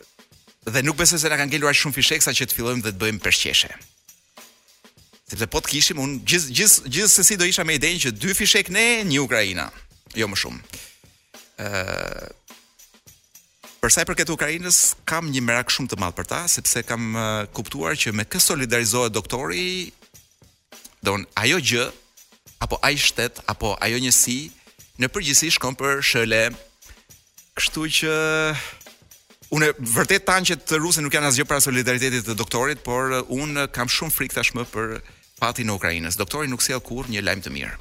dhe 0.71 0.81
nuk 0.85 0.97
besoj 0.99 1.19
se 1.21 1.29
na 1.31 1.37
ka 1.39 1.45
ngelur 1.47 1.69
aq 1.71 1.79
shumë 1.81 1.97
fishek 1.99 2.23
sa 2.23 2.31
që 2.35 2.47
të 2.49 2.55
fillojmë 2.57 2.83
dhe 2.85 2.91
të 2.95 3.01
bëjmë 3.01 3.23
përshqeshe. 3.23 3.71
Sepse 5.31 5.47
po 5.51 5.59
të 5.63 5.71
kishim 5.73 5.99
un 6.03 6.17
gjith 6.27 6.47
gjith 6.57 6.77
gjithsesi 6.93 7.37
do 7.39 7.47
isha 7.47 7.63
me 7.67 7.75
idenë 7.79 8.01
që 8.07 8.11
dy 8.21 8.33
fishek 8.37 8.69
ne, 8.75 9.03
një 9.07 9.19
Ukraina, 9.25 9.67
jo 10.19 10.27
më 10.27 10.39
shumë. 10.43 10.61
ë 11.61 12.39
Për 13.81 13.89
sa 13.89 14.03
i 14.05 14.05
përket 14.05 14.29
Ukrainës, 14.29 14.93
kam 15.09 15.31
një 15.33 15.41
merak 15.41 15.71
shumë 15.73 15.89
të 15.89 15.97
madh 15.97 16.13
për 16.13 16.27
ta, 16.29 16.39
sepse 16.45 16.83
kam 16.85 17.15
kuptuar 17.49 17.97
që 17.97 18.11
me 18.13 18.23
kë 18.29 18.37
solidarizohet 18.37 19.09
doktori 19.15 19.89
don 21.01 21.25
ajo 21.41 21.57
gjë 21.57 21.87
apo 22.61 22.77
ai 22.85 22.93
shtet 23.01 23.41
apo 23.49 23.73
ajo 23.81 23.97
njësi 24.03 24.37
në 25.01 25.09
përgjithësi 25.09 25.49
shkon 25.57 25.73
për 25.81 26.03
SHL 26.05 26.53
Kështu 27.59 27.83
që 27.97 28.11
unë 29.51 29.71
vërtet 29.91 30.23
tan 30.27 30.45
që 30.47 30.55
të 30.69 30.79
rusë 30.79 31.03
nuk 31.03 31.15
janë 31.17 31.31
asgjë 31.33 31.47
para 31.49 31.63
solidaritetit 31.65 32.23
të 32.27 32.35
doktorit, 32.39 32.83
por 32.85 33.11
uh, 33.11 33.23
unë 33.27 33.65
uh, 33.65 33.71
kam 33.75 33.89
shumë 33.91 34.15
frikë 34.15 34.37
tashmë 34.37 34.63
për 34.71 34.93
fatin 35.41 35.71
e 35.71 35.75
Ukrainës. 35.75 36.15
Doktori 36.19 36.47
nuk 36.47 36.61
sjell 36.63 36.79
kurrë 36.85 37.11
një 37.15 37.23
lajm 37.27 37.41
të 37.47 37.51
mirë. 37.57 37.73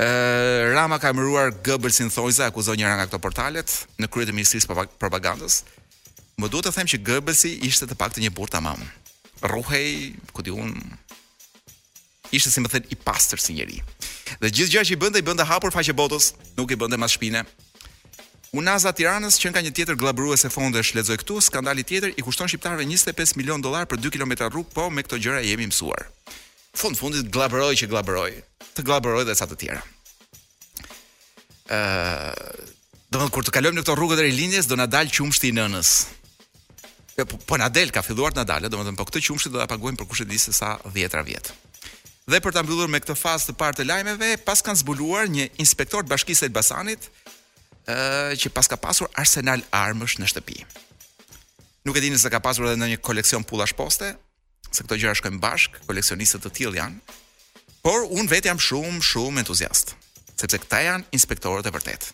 Ë 0.00 0.08
uh, 0.08 0.62
Rama 0.72 0.96
ka 1.02 1.12
mëruar 1.12 1.52
Gëbëlsin 1.66 2.08
Thojza, 2.14 2.48
akuzon 2.48 2.78
njëra 2.80 2.96
nga 2.96 3.08
këto 3.10 3.20
portalet 3.20 3.76
në 4.00 4.08
krye 4.08 4.30
të 4.30 4.36
ministrisë 4.36 4.88
propagandës. 5.02 5.60
Më 6.40 6.48
duhet 6.48 6.70
të 6.70 6.76
them 6.78 6.88
që 6.94 7.02
Gëbësi 7.10 7.52
ishte 7.68 7.90
të 7.90 7.98
pak 8.00 8.14
të 8.16 8.24
një 8.24 8.32
burta 8.32 8.62
mamë. 8.64 8.88
Ruhej, 9.50 10.14
këti 10.36 10.54
unë, 10.56 11.00
ishte 12.32 12.48
si 12.52 12.64
më 12.64 12.70
thënë 12.72 12.94
i 12.96 12.96
pasër 13.04 13.40
si 13.44 13.58
njeri. 13.60 13.82
Dhe 14.40 14.48
gjithë 14.48 14.72
gjithë 14.72 14.88
që 14.88 14.94
i 14.96 15.00
bënde, 15.02 15.20
i 15.20 15.26
bënde 15.26 15.44
hapur 15.48 15.72
faqe 15.74 15.92
botës, 15.96 16.32
nuk 16.56 16.72
i 16.72 16.78
bënde 16.80 16.96
mas 17.00 17.12
shpine. 17.16 17.44
Unaza 18.56 18.90
Tiranës 18.90 19.38
që 19.38 19.52
ka 19.54 19.60
një 19.62 19.70
tjetër 19.76 19.94
gllabëruese 19.98 20.50
fondesh 20.50 20.90
lexoj 20.98 21.20
këtu, 21.22 21.36
skandali 21.38 21.84
tjetër 21.86 22.16
i 22.18 22.24
kushton 22.26 22.50
shqiptarëve 22.50 22.82
25 22.96 23.36
milion 23.38 23.62
dollar 23.62 23.86
për 23.86 24.00
2 24.02 24.10
kilometra 24.16 24.48
rrugë, 24.50 24.72
po 24.74 24.88
me 24.90 25.04
këto 25.06 25.20
gjëra 25.22 25.44
jemi 25.46 25.68
mësuar. 25.70 26.08
Fond 26.74 26.98
fundit 26.98 27.28
gllabëroi 27.30 27.78
që 27.78 27.86
gllabëroi, 27.92 28.32
të 28.74 28.86
gllabëroi 28.88 29.22
dhe 29.28 29.36
ca 29.38 29.46
të 29.50 29.58
tjera. 29.62 29.82
ë 31.70 31.78
uh, 31.78 32.78
Do 33.10 33.18
kur 33.34 33.42
të 33.42 33.50
kalojmë 33.50 33.74
në 33.74 33.82
këto 33.82 33.94
rrugë 33.98 34.16
të 34.18 34.22
rilindjes 34.22 34.66
do 34.70 34.76
na 34.78 34.86
dal 34.86 35.08
qumshti 35.10 35.48
i 35.50 35.54
nënës. 35.56 35.88
Jo, 37.18 37.24
po 37.26 37.38
po 37.46 37.56
na 37.58 37.66
del 37.68 37.90
ka 37.90 38.02
filluar 38.06 38.30
të 38.30 38.38
na 38.38 38.44
dalë, 38.46 38.70
domethënë 38.70 38.98
po 38.98 39.06
këtë 39.08 39.22
qumshti 39.26 39.50
do 39.50 39.58
ta 39.58 39.66
paguajmë 39.66 39.98
për 39.98 40.06
kushtet 40.06 40.30
e 40.30 40.38
sa 40.38 40.78
10ra 40.94 41.22
vjet. 41.26 41.50
Dhe 42.30 42.38
për 42.38 42.54
ta 42.54 42.62
mbyllur 42.62 42.86
me 42.86 43.02
këtë 43.02 43.16
fazë 43.18 43.50
të 43.50 43.56
parë 43.58 43.76
të 43.80 43.86
lajmeve, 43.90 44.30
pas 44.46 44.62
kanë 44.62 44.78
zbuluar 44.78 45.26
një 45.26 45.48
inspektor 45.58 46.06
të 46.06 46.10
Bashkisë 46.14 46.44
së 46.44 46.46
Elbasanit, 46.46 47.10
që 47.88 48.50
pas 48.52 48.68
ka 48.68 48.76
pasur 48.76 49.08
arsenal 49.16 49.62
armësh 49.72 50.18
në 50.20 50.26
shtëpi. 50.28 50.64
Nuk 51.84 51.96
e 51.96 52.00
dini 52.04 52.18
se 52.20 52.28
ka 52.28 52.40
pasur 52.44 52.66
edhe 52.68 52.76
në 52.76 52.90
një 52.92 53.00
koleksion 53.00 53.44
pullash 53.44 53.72
poste, 53.74 54.12
se 54.70 54.84
këto 54.84 54.96
gjëra 55.00 55.14
shkojnë 55.16 55.38
bashk, 55.42 55.72
koleksionistët 55.88 56.44
të 56.44 56.50
tillë 56.58 56.76
janë. 56.78 56.98
Por 57.82 58.04
un 58.12 58.28
vetë 58.28 58.48
jam 58.50 58.58
shumë 58.60 59.00
shumë 59.02 59.40
entuziast, 59.40 59.94
sepse 60.36 60.58
këta 60.60 60.80
janë 60.84 61.08
inspektorët 61.16 61.66
e 61.66 61.70
vërtet. 61.72 62.10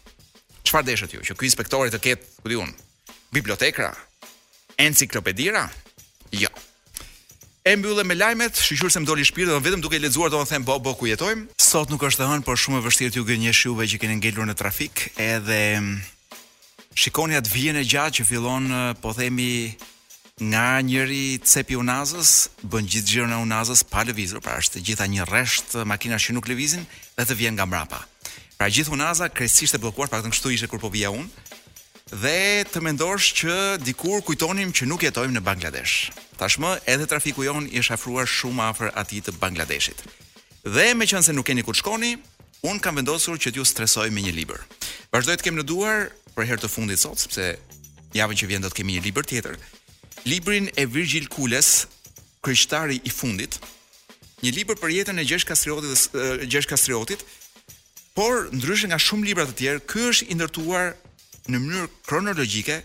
Çfarë 0.67 0.87
deshët 0.87 1.15
ju? 1.15 1.23
Që 1.27 1.35
ky 1.39 1.47
inspektori 1.51 1.91
të 1.91 2.01
ketë, 2.03 2.41
ku 2.43 2.51
diun, 2.51 2.71
bibliotekra, 3.35 3.91
enciklopedira? 4.83 5.67
Jo. 6.35 6.51
E 7.67 7.73
mbyllë 7.75 8.05
me 8.07 8.15
lajmet, 8.15 8.55
shqyqyrë 8.63 8.93
se 8.95 9.01
më 9.03 9.09
doli 9.09 9.25
shpirë, 9.27 9.49
dhe 9.57 9.63
vetëm 9.67 9.81
duke 9.83 9.99
i 9.99 9.99
ledzuar 9.99 10.31
të 10.31 10.39
më 10.39 10.47
them, 10.53 10.65
bo, 10.69 10.77
bo, 10.79 10.93
ku 10.95 11.09
jetojmë. 11.11 11.49
Sot 11.59 11.91
nuk 11.91 12.05
është 12.07 12.21
të 12.23 12.29
hënë, 12.31 12.45
por 12.47 12.61
shumë 12.63 12.79
e 12.79 12.85
vështirë 12.85 13.15
t'ju 13.17 13.25
gënjesh 13.27 13.63
juve 13.67 13.89
që 13.91 13.99
keni 14.05 14.15
ngellur 14.21 14.47
në 14.47 14.55
trafik, 14.61 15.03
edhe 15.19 15.59
mm, 15.81 15.97
shikoni 16.95 17.35
atë 17.41 17.51
vijën 17.51 17.81
e 17.83 17.83
gjatë 17.91 18.21
që 18.21 18.27
fillon, 18.29 18.71
po 19.03 19.17
themi, 19.19 19.49
nga 20.53 20.69
njëri 20.79 21.25
cepi 21.43 21.75
unazës, 21.81 22.35
bën 22.71 22.87
gjithë 22.87 23.11
gjirën 23.17 23.35
e 23.35 23.43
unazës 23.49 23.83
pa 23.91 24.07
lëvizur, 24.07 24.45
pra 24.47 24.61
është 24.63 24.85
gjitha 24.87 25.11
një 25.11 25.27
resht 25.33 25.75
makina 25.91 26.23
që 26.23 26.39
nuk 26.39 26.47
lëvizin 26.53 26.87
dhe 27.19 27.27
të 27.27 27.41
vjen 27.43 27.59
nga 27.59 27.67
mrapa. 27.67 28.05
Pra 28.57 28.71
gjithë 28.73 28.95
unaza 28.95 29.27
kresisht 29.29 29.75
e 29.77 29.83
blokuar, 29.83 30.07
pra 30.09 30.23
kështu 30.25 30.55
ishe 30.55 30.71
kur 30.71 30.79
po 30.81 30.89
vija 30.89 31.11
unë, 31.13 31.29
dhe 32.11 32.63
të 32.71 32.81
mendosh 32.87 33.33
që 33.35 33.55
dikur 33.83 34.23
kujtonim 34.23 34.71
që 34.71 34.87
nuk 34.87 35.03
jetojmë 35.03 35.35
në 35.35 35.41
Bangladesh. 35.43 36.13
Tashmë 36.39 36.71
edhe 36.87 37.07
trafiku 37.11 37.43
jon 37.43 37.67
i 37.67 37.81
është 37.83 37.95
afruar 37.99 38.29
shumë 38.31 38.63
afër 38.71 38.93
atij 38.95 39.21
të 39.27 39.33
Bangladeshit. 39.43 39.99
Dhe 40.63 40.95
meqense 40.95 41.35
nuk 41.35 41.47
keni 41.51 41.65
ku 41.67 41.75
të 41.75 41.81
shkoni, 41.83 42.13
un 42.63 42.79
kam 42.79 42.95
vendosur 43.01 43.41
që 43.43 43.51
t'ju 43.51 43.65
stresoj 43.67 44.11
me 44.15 44.23
një 44.23 44.37
libër. 44.39 44.63
Vazhdoj 45.11 45.35
të 45.41 45.49
kem 45.49 45.59
në 45.59 45.65
duar 45.67 46.07
për 46.37 46.47
herë 46.47 46.63
të 46.63 46.71
fundit 46.71 47.03
sot 47.03 47.19
sepse 47.19 47.57
javën 48.15 48.39
që 48.39 48.49
vjen 48.53 48.63
do 48.63 48.71
të 48.71 48.79
kemi 48.81 48.95
një 48.99 49.05
libër 49.09 49.27
tjetër. 49.27 49.57
Librin 50.31 50.71
e 50.79 50.87
Virgil 50.87 51.27
Kules, 51.31 51.89
Krishtari 52.43 53.01
i 53.03 53.11
fundit, 53.11 53.59
një 54.47 54.53
libër 54.61 54.79
për 54.79 54.95
jetën 54.95 55.19
e 55.19 55.27
Gjergj 55.27 55.49
Kastriotit 55.51 56.09
Gjergj 56.47 56.71
Kastriotit, 56.71 57.27
por 58.15 58.47
ndryshe 58.55 58.87
nga 58.91 58.99
shumë 59.01 59.27
libra 59.27 59.49
të 59.51 59.59
tjerë, 59.59 59.83
ky 59.91 60.07
është 60.13 60.31
i 60.33 60.39
ndërtuar 60.39 60.95
në 61.53 61.61
mënyrë 61.63 61.89
kronologjike 62.07 62.77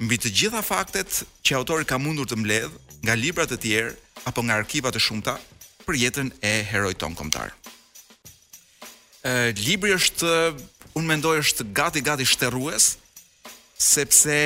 mbi 0.00 0.16
të 0.22 0.30
gjitha 0.32 0.62
faktet 0.64 1.20
që 1.44 1.56
autori 1.58 1.86
ka 1.88 1.98
mundur 2.00 2.28
të 2.30 2.38
mbledh 2.40 2.78
nga 3.04 3.16
libra 3.16 3.44
të 3.48 3.58
tjerë 3.60 3.96
apo 4.28 4.44
nga 4.44 4.56
arkiva 4.60 4.92
të 4.92 5.02
shumta 5.04 5.36
për 5.86 5.98
jetën 6.00 6.30
e 6.44 6.54
heroit 6.70 6.98
ton 7.00 7.14
kombëtar. 7.16 7.52
Ë 9.26 9.52
libri 9.60 9.92
është 9.96 10.32
un 10.96 11.08
mendoj 11.08 11.38
është 11.42 11.66
gati 11.76 12.00
gati 12.04 12.26
shterrues 12.28 12.94
sepse 13.80 14.36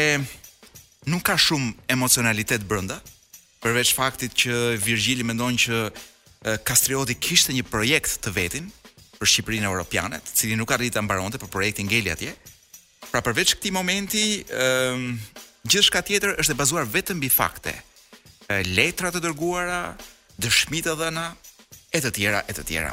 nuk 1.10 1.22
ka 1.26 1.36
shumë 1.38 1.74
emocionalitet 1.94 2.64
brenda 2.70 2.98
përveç 3.62 3.94
faktit 3.96 4.34
që 4.44 4.80
Virgjili 4.82 5.26
mendon 5.30 5.56
që 5.58 5.84
Kastrioti 6.68 7.14
kishte 7.24 7.54
një 7.56 7.62
projekt 7.70 8.18
të 8.24 8.32
vetin 8.36 8.66
për 9.16 9.30
Shqipërinë 9.30 9.64
Europianet, 9.70 10.26
cili 10.36 10.58
nuk 10.60 10.74
arriti 10.76 10.98
ta 10.98 11.02
mbaronte 11.02 11.38
për 11.40 11.48
projektin 11.54 11.86
ngeli 11.88 12.10
atje. 12.12 12.34
Pra 13.14 13.20
përveç 13.22 13.52
këtij 13.54 13.70
momenti, 13.70 14.22
ëm 14.50 15.04
gjithçka 15.70 16.00
tjetër 16.02 16.32
është 16.42 16.50
e 16.50 16.58
bazuar 16.58 16.88
vetëm 16.90 17.20
mbi 17.20 17.28
fakte. 17.30 17.70
Letrat 18.74 19.14
e 19.14 19.20
dërguara, 19.22 19.92
dëshmitë 20.42 20.90
e 20.90 20.98
dhëna, 20.98 21.26
e 21.94 22.00
të 22.02 22.10
tjera 22.16 22.40
e 22.50 22.56
të 22.58 22.64
tjera. 22.66 22.90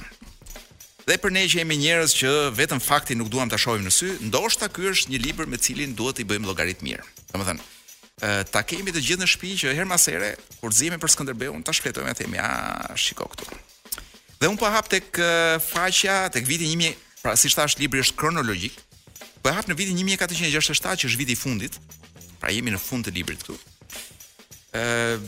Dhe 1.09 1.17
për 1.23 1.33
ne 1.33 1.41
që 1.49 1.61
jemi 1.63 1.77
njerëz 1.81 2.13
që 2.19 2.33
vetëm 2.53 2.83
fakti 2.85 3.17
nuk 3.17 3.31
duam 3.33 3.49
ta 3.49 3.57
shohim 3.57 3.87
në 3.89 3.95
sy, 3.97 4.11
ndoshta 4.29 4.69
ky 4.69 4.85
është 4.91 5.15
një 5.15 5.21
libër 5.25 5.49
me 5.49 5.57
cilin 5.57 5.97
duhet 5.97 6.21
i 6.21 6.27
bëjmë 6.29 6.45
llogarit 6.51 6.85
mirë. 6.85 7.01
Domethënë, 7.33 7.65
ta 8.53 8.61
kemi 8.69 8.93
të 8.93 9.01
gjithë 9.01 9.25
në 9.25 9.31
shtëpi 9.33 9.55
që 9.63 9.73
herë 9.79 9.89
pas 9.89 10.05
here 10.05 10.29
kur 10.59 10.69
zihemi 10.77 11.01
për 11.01 11.15
Skënderbeun, 11.15 11.65
ta 11.65 11.73
shkretojmë 11.73 12.13
themi, 12.21 12.37
a, 12.45 12.51
shiko 12.93 13.25
këtu. 13.33 13.49
Dhe 14.37 14.53
un 14.53 14.61
po 14.61 14.69
hap 14.69 14.85
tek 14.93 15.09
faqja 15.73 16.27
tek 16.29 16.45
viti 16.45 16.69
1000, 16.77 16.93
pra 17.25 17.33
si 17.35 17.49
thash 17.49 17.81
libri 17.81 18.05
është 18.05 18.21
kronologjik 18.21 18.77
po 19.41 19.49
e 19.49 19.55
hap 19.57 19.67
në 19.69 19.75
vitin 19.77 19.97
1467 20.13 21.01
që 21.01 21.09
është 21.11 21.19
viti 21.21 21.35
i 21.35 21.39
fundit. 21.39 21.77
Pra 22.41 22.53
jemi 22.53 22.73
në 22.73 22.79
fund 22.81 23.05
të 23.05 23.13
librit 23.15 23.41
këtu. 23.43 23.57
Ë 24.77 25.19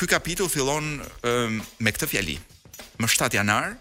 ky 0.00 0.08
kapitull 0.08 0.48
fillon 0.48 0.96
ë 1.24 1.34
me 1.84 1.92
këtë 1.94 2.08
fjali. 2.10 2.36
Më 3.00 3.08
7 3.16 3.36
janar 3.40 3.76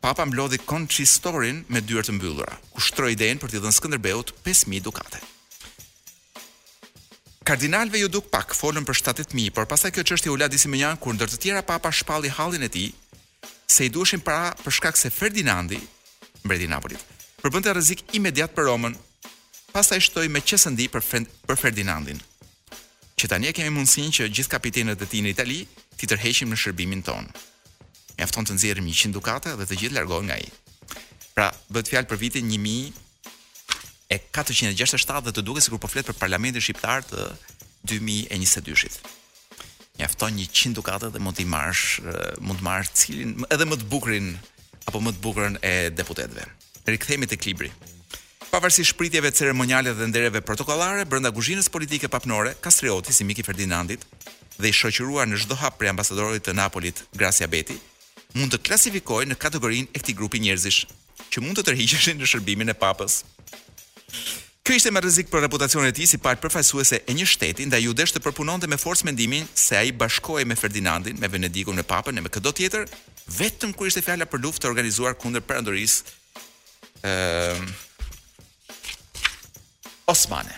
Papa 0.00 0.24
mblodhi 0.24 0.56
konqistorin 0.64 1.58
me 1.68 1.82
dyert 1.84 2.08
të 2.08 2.14
mbyllura, 2.16 2.54
kushtroi 2.72 3.10
idejën 3.12 3.36
për 3.42 3.50
t'i 3.52 3.60
dhënë 3.60 3.76
Skënderbeut 3.76 4.30
5000 4.46 4.80
dukate. 4.86 5.20
Kardinalve 7.44 8.00
ju 8.00 8.08
duk 8.08 8.30
pak 8.32 8.56
folën 8.56 8.86
për 8.88 8.96
7000, 9.02 9.52
por 9.52 9.68
pasaj 9.68 9.92
kjo 9.92 10.06
çështje 10.08 10.32
u 10.32 10.40
la 10.40 10.48
disi 10.48 10.72
më 10.72 10.80
janë 10.84 11.00
kur 11.04 11.18
ndër 11.18 11.34
të 11.34 11.42
tjera 11.44 11.66
papa 11.68 11.92
shpalli 11.92 12.32
hallin 12.32 12.64
e 12.64 12.72
tij 12.72 12.94
se 13.68 13.84
i 13.84 13.92
duheshin 13.92 14.24
para 14.24 14.56
për 14.64 14.78
shkak 14.78 14.96
se 14.96 15.12
Ferdinandi, 15.12 15.82
mbreti 16.48 16.64
i 16.64 16.72
Napolit, 16.72 17.04
përbënte 17.40 17.72
rrezik 17.72 18.02
imediat 18.16 18.52
për 18.52 18.66
Romën. 18.68 18.94
Pastaj 19.72 20.00
shtoi 20.06 20.28
me 20.28 20.42
qesëndi 20.44 20.88
për 20.92 21.04
Fend 21.04 21.30
për 21.48 21.56
Ferdinandin. 21.56 22.18
Që 23.20 23.28
tani 23.32 23.48
e 23.48 23.54
kemi 23.56 23.72
mundësinë 23.76 24.12
që 24.16 24.26
gjithë 24.32 24.52
kapitenët 24.56 25.02
e 25.04 25.08
tij 25.08 25.22
në 25.24 25.32
Itali 25.34 25.60
ti 25.96 26.08
tërheqim 26.10 26.52
në 26.52 26.58
shërbimin 26.60 27.02
ton. 27.06 27.28
Mjafton 28.18 28.48
të 28.48 28.58
nxjerrim 28.58 28.88
100 28.92 29.12
dukate 29.16 29.54
dhe 29.56 29.66
të 29.68 29.78
gjithë 29.84 29.96
largohen 29.96 30.28
nga 30.28 30.36
ai. 30.36 30.48
Pra, 31.36 31.48
bëhet 31.72 31.88
fjalë 31.92 32.10
për 32.10 32.20
vitin 32.24 32.50
1467 34.10 35.26
dhe 35.28 35.32
të 35.36 35.44
duket 35.48 35.64
sikur 35.64 35.80
po 35.80 35.88
flet 35.88 36.04
për 36.10 36.18
parlamentin 36.20 36.60
shqiptar 36.60 37.06
të 37.08 37.28
2022-shit. 37.88 38.98
Mjafton 40.00 40.40
100 40.44 40.76
dukate 40.76 41.08
dhe 41.12 41.20
mund 41.22 41.40
të 41.40 41.48
marrësh 41.48 41.86
mund 42.42 42.60
të 42.60 42.68
marrësh 42.68 42.92
cilin 43.00 43.36
edhe 43.48 43.68
më 43.68 43.78
të 43.80 43.88
bukurin 43.92 44.34
apo 44.88 45.00
më 45.00 45.14
të 45.16 45.22
bukurën 45.24 45.60
e 45.62 45.74
deputetëve 45.94 46.50
rikthehemi 46.88 47.26
tek 47.28 47.44
libri. 47.46 47.70
Pavarësisht 48.50 48.94
shpritjeve 48.96 49.30
ceremoniale 49.36 49.92
dhe 49.94 50.06
ndereve 50.10 50.40
protokollare 50.42 51.04
brenda 51.06 51.30
kuzhinës 51.34 51.68
politike 51.72 52.08
papnore, 52.10 52.54
Kastrioti 52.60 53.12
si 53.14 53.24
Miki 53.24 53.42
Ferdinandit 53.46 54.02
dhe 54.58 54.68
i 54.68 54.74
shoqëruar 54.74 55.28
në 55.30 55.38
çdo 55.44 55.58
hap 55.60 55.78
prej 55.78 55.92
ambasadorit 55.92 56.42
të 56.44 56.54
Napolit, 56.58 57.04
Gracia 57.14 57.46
Beti, 57.48 57.76
mund 58.34 58.52
të 58.52 58.62
klasifikohen 58.66 59.30
në 59.32 59.38
kategorinë 59.40 59.90
e 59.94 59.98
këtij 60.02 60.16
grupi 60.18 60.40
njerëzish 60.42 60.82
që 61.30 61.44
mund 61.44 61.60
të 61.60 61.68
tërhiqeshin 61.70 62.18
në 62.20 62.26
shërbimin 62.28 62.72
e 62.72 62.76
papës. 62.76 63.20
Kjo 64.66 64.74
ishte 64.76 64.90
me 64.92 65.00
rrezik 65.00 65.30
për 65.32 65.44
reputacionin 65.46 65.88
e 65.88 65.94
tij 65.94 66.10
si 66.12 66.18
palë 66.20 66.42
përfaqësuese 66.42 67.00
e 67.08 67.14
një 67.16 67.26
shteti 67.30 67.64
ndaj 67.70 67.86
u 67.90 67.94
desh 67.96 68.12
të 68.14 68.20
përpunonte 68.26 68.68
me 68.68 68.76
forcë 68.78 69.06
mendimin 69.08 69.46
se 69.54 69.78
ai 69.78 69.92
bashkohej 69.94 70.44
me 70.46 70.58
Ferdinandin, 70.58 71.16
me 71.18 71.30
Venedikun, 71.32 71.78
me 71.78 71.86
papën 71.86 72.18
e 72.18 72.22
me 72.22 72.28
këto 72.30 72.52
tjetër, 72.58 72.84
vetëm 73.38 73.72
kur 73.74 73.88
ishte 73.88 74.02
fjala 74.04 74.28
për 74.28 74.42
luftë 74.44 74.62
të 74.66 74.72
organizuar 74.74 75.14
kundër 75.16 75.46
perandorisë 75.48 76.18
uh, 77.06 77.84
Osmane 80.10 80.56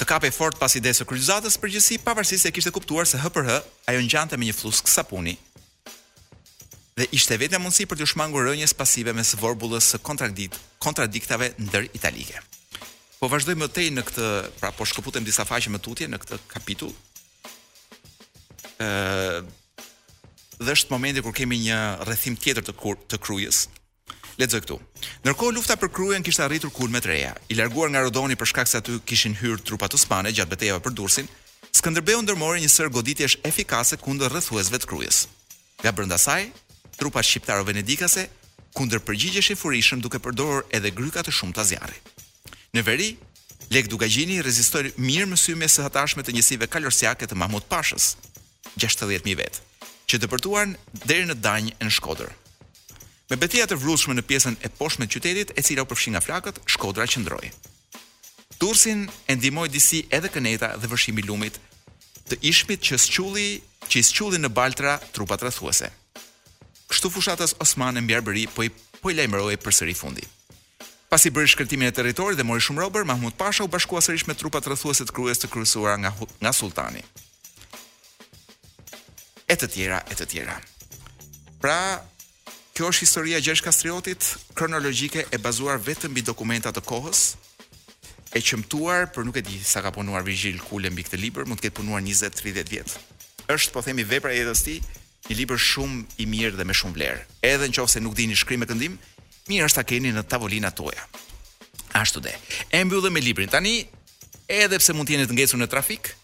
të 0.00 0.06
kapë 0.08 0.30
fort 0.32 0.56
pas 0.56 0.72
idesë 0.78 1.02
së 1.02 1.08
kryqëzatës 1.10 1.58
përgjithësi 1.60 1.98
pavarësisht 2.04 2.46
se 2.46 2.52
kishte 2.56 2.70
kuptuar 2.72 3.04
se 3.08 3.18
hë 3.20 3.58
ajo 3.60 4.06
ngjante 4.06 4.38
me 4.40 4.48
një 4.48 4.54
kësa 4.56 4.88
sapuni 4.94 5.34
dhe 6.96 7.08
ishte 7.16 7.36
vetë 7.40 7.60
mundësi 7.60 7.84
për 7.88 8.00
të 8.00 8.08
shmangur 8.14 8.48
rënjës 8.48 8.74
pasive 8.76 9.12
me 9.16 9.24
sëvorbulës 9.24 9.90
së 9.94 9.98
kontradikt, 10.04 10.56
kontradiktave 10.84 11.50
ndër 11.56 11.86
italike. 11.96 12.40
Po 13.20 13.28
vazhdoj 13.30 13.54
më 13.56 13.68
tej 13.72 13.86
në 13.94 14.02
këtë, 14.04 14.26
pra 14.60 14.68
po 14.76 14.84
shkëputem 14.84 15.24
disa 15.24 15.44
faqe 15.48 15.72
më 15.72 15.80
tutje 15.80 16.10
në 16.12 16.18
këtë 16.20 16.38
kapitull. 16.50 16.92
Ë 18.80 18.84
ehm, 18.90 19.48
dhe 20.60 20.74
është 20.76 20.92
momenti 20.92 21.24
kur 21.24 21.32
kemi 21.38 21.60
një 21.66 21.78
rrethim 22.04 22.36
tjetër 22.36 22.68
të 22.68 22.76
kur, 22.82 23.00
të 23.08 23.20
krujës, 23.22 23.64
Lexo 24.40 24.56
këtu. 24.64 24.78
Ndërkohë 25.20 25.52
lufta 25.52 25.74
për 25.76 25.90
Krujen 25.92 26.24
kishte 26.24 26.40
arritur 26.40 26.70
kulme 26.72 27.00
të 27.04 27.08
reja. 27.10 27.32
I 27.52 27.56
larguar 27.58 27.90
nga 27.92 28.00
Rodoni 28.06 28.38
për 28.40 28.48
shkak 28.52 28.68
se 28.70 28.78
aty 28.80 28.96
kishin 29.04 29.34
hyrë 29.36 29.60
trupa 29.68 29.84
të 29.92 30.00
spane 30.00 30.32
gjatë 30.32 30.52
betejave 30.54 30.80
për 30.86 30.94
Durrsin, 30.96 31.28
Skënderbeu 31.76 32.22
ndërmori 32.24 32.62
një 32.64 32.70
sër 32.72 32.88
goditjesh 32.90 33.36
efikase 33.46 33.98
kundër 34.00 34.32
rrethuesve 34.32 34.80
të 34.80 34.88
Krujës. 34.88 35.18
Nga 35.82 35.92
brenda 35.92 36.16
saj, 36.18 36.46
trupa 36.96 37.22
shqiptare 37.22 37.66
venedikase 37.68 38.24
kundër 38.76 39.04
përgjigjeshin 39.06 39.60
furishëm 39.60 40.00
duke 40.04 40.22
përdorur 40.24 40.64
edhe 40.76 40.94
gryka 40.96 41.22
të 41.26 41.34
shumta 41.36 41.64
zjarri. 41.68 42.00
Në 42.74 42.86
veri, 42.88 43.10
Lek 43.70 43.86
Dugagjini 43.92 44.40
rezistoi 44.42 44.88
mirë 44.98 45.28
me 45.30 45.36
sy 45.38 45.52
mes 45.54 45.76
hatashme 45.84 46.24
të 46.24 46.34
njësive 46.38 46.66
kalorsiake 46.72 47.28
të 47.28 47.36
Mahmud 47.38 47.68
Pashës, 47.70 48.14
60000 48.82 49.36
vjet, 49.38 49.60
që 50.10 50.18
depërtuan 50.24 50.74
deri 51.06 51.28
në 51.28 51.38
Danj 51.44 51.74
në 51.78 51.92
Shkodër. 52.00 52.34
Me 53.30 53.38
betejë 53.38 53.68
të 53.70 53.76
vrrushme 53.78 54.16
në 54.18 54.24
pjesën 54.26 54.56
e 54.66 54.68
poshtme 54.74 55.06
të 55.06 55.12
qytetit, 55.14 55.50
e 55.58 55.62
cila 55.62 55.84
u 55.84 55.90
përfshin 55.90 56.16
nga 56.16 56.22
flakët, 56.24 56.56
Shkodra 56.66 57.06
qëndroi. 57.06 57.52
Tursin 58.58 59.04
e 59.30 59.36
ndihmoi 59.38 59.68
disi 59.70 60.00
edhe 60.16 60.28
këneta 60.34 60.72
dhe 60.82 60.90
vëshimi 60.90 61.22
i 61.22 61.26
lumit 61.28 61.60
të 62.28 62.40
ishmit 62.50 62.82
që 62.86 62.98
squlli, 63.00 63.48
që 63.90 64.02
i 64.02 64.02
squlli 64.10 64.38
në 64.42 64.50
Baltra 64.56 64.96
trupat 65.14 65.46
rrethuese. 65.46 65.88
Kështu 66.90 67.10
fushatës 67.14 67.54
osmane 67.62 68.02
mbi 68.02 68.18
Arbëri 68.18 68.44
po 68.50 68.66
i 68.66 68.72
po 69.00 69.10
i 69.10 69.16
lajmëroi 69.16 69.56
përsëri 69.62 69.94
fundi. 69.96 70.26
Pasi 71.10 71.30
bëri 71.34 71.50
shkërtimin 71.54 71.88
e 71.88 71.94
territorit 71.94 72.38
dhe 72.38 72.44
mori 72.46 72.62
shumë 72.62 72.82
robër, 72.84 73.06
Mahmud 73.08 73.38
Pasha 73.38 73.64
u 73.64 73.70
bashkua 73.70 74.02
sërish 74.04 74.26
me 74.28 74.34
trupat 74.38 74.66
rrethuese 74.70 75.06
të 75.06 75.14
kryes 75.16 75.40
të 75.42 75.48
kryesuara 75.54 75.96
nga 76.02 76.12
nga 76.42 76.52
sultani. 76.54 77.02
E 79.50 79.54
të 79.58 79.70
tjera, 79.72 80.02
e 80.10 80.14
të 80.18 80.26
tjera. 80.30 80.58
Pra, 81.62 81.78
Kjo 82.74 82.88
është 82.90 83.02
historia 83.06 83.38
e 83.38 83.42
Gjergj 83.42 83.62
Kastriotit, 83.66 84.26
kronologjike 84.54 85.24
e 85.34 85.38
bazuar 85.42 85.80
vetëm 85.82 86.12
mbi 86.14 86.22
dokumenta 86.22 86.70
të 86.72 86.82
kohës, 86.86 87.22
e 88.34 88.38
çmtuar 88.42 89.08
për 89.10 89.26
nuk 89.26 89.36
e 89.36 89.42
di 89.42 89.56
sa 89.66 89.82
ka 89.82 89.90
punuar 89.90 90.22
Virgil 90.26 90.60
Kule 90.68 90.90
mbi 90.90 91.02
këtë 91.06 91.18
libër, 91.18 91.48
mund 91.50 91.58
të 91.58 91.66
ketë 91.66 91.78
punuar 91.80 92.02
20-30 92.06 92.70
vjet. 92.70 92.94
Është 93.50 93.74
po 93.74 93.82
themi 93.82 94.04
vepra 94.06 94.30
e 94.32 94.38
jetës 94.44 94.62
tij, 94.64 94.78
një 95.28 95.38
libër 95.42 95.58
shumë 95.58 96.06
i 96.22 96.28
mirë 96.30 96.56
dhe 96.60 96.66
me 96.70 96.74
shumë 96.78 96.94
vlerë. 96.94 97.26
Edhe 97.50 97.68
nëse 97.72 98.02
nuk 98.04 98.14
dini 98.14 98.38
shkrim 98.38 98.62
e 98.62 98.70
këndim, 98.70 98.96
mirë 99.50 99.66
është 99.66 99.80
ta 99.80 99.84
keni 99.90 100.14
në 100.14 100.22
tavolinat 100.30 100.78
tuaja. 100.78 101.08
Ashtu 101.98 102.22
dhe. 102.22 102.36
E 102.70 102.84
mbyllëm 102.86 103.12
me 103.12 103.20
librin. 103.20 103.50
Tani, 103.50 103.82
edhe 104.46 104.78
pse 104.78 104.94
mund 104.94 105.10
të 105.10 105.16
jeni 105.18 105.26
të 105.26 105.34
ngjecur 105.34 105.58
në 105.58 105.66
trafik, 105.74 106.14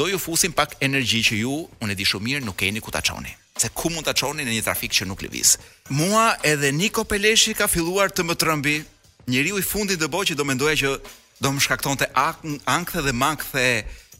do 0.00 0.08
ju 0.08 0.16
fusim 0.18 0.56
pak 0.56 0.80
energji 0.80 1.20
që 1.28 1.44
ju, 1.44 1.54
unë 1.84 1.92
e 1.92 1.98
di 1.98 2.08
shumë 2.08 2.24
mirë, 2.28 2.46
nuk 2.48 2.56
keni 2.56 2.80
ku 2.80 2.90
ta 2.90 3.04
çoni 3.04 3.36
se 3.56 3.68
ku 3.68 3.90
mund 3.90 4.04
ta 4.08 4.12
çoni 4.14 4.42
në 4.42 4.54
një 4.56 4.62
trafik 4.66 4.90
që 4.94 5.06
nuk 5.06 5.22
lëviz. 5.22 5.54
Mua 5.94 6.34
edhe 6.42 6.72
Niko 6.74 7.04
Peleshi 7.06 7.54
ka 7.54 7.68
filluar 7.70 8.10
të 8.10 8.24
më 8.26 8.34
trëmbi, 8.40 8.76
njeriu 9.30 9.58
i 9.58 9.62
fundit 9.62 10.00
të 10.02 10.08
bëj 10.10 10.32
që 10.32 10.34
do 10.38 10.44
mendoja 10.44 10.74
që 10.80 10.90
do 11.42 11.52
më 11.54 11.62
shkaktonte 11.62 12.08
ankthe 12.66 13.02
dhe 13.04 13.14
mankthe 13.14 13.66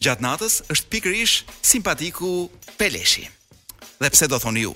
gjatë 0.03 0.23
natës, 0.23 0.61
është 0.71 0.91
pikërisht 0.91 1.51
simpatiku 1.67 2.47
Peleshi. 2.79 3.27
Dhe 3.99 4.11
pse 4.15 4.29
do 4.31 4.39
thoni 4.39 4.63
ju? 4.69 4.75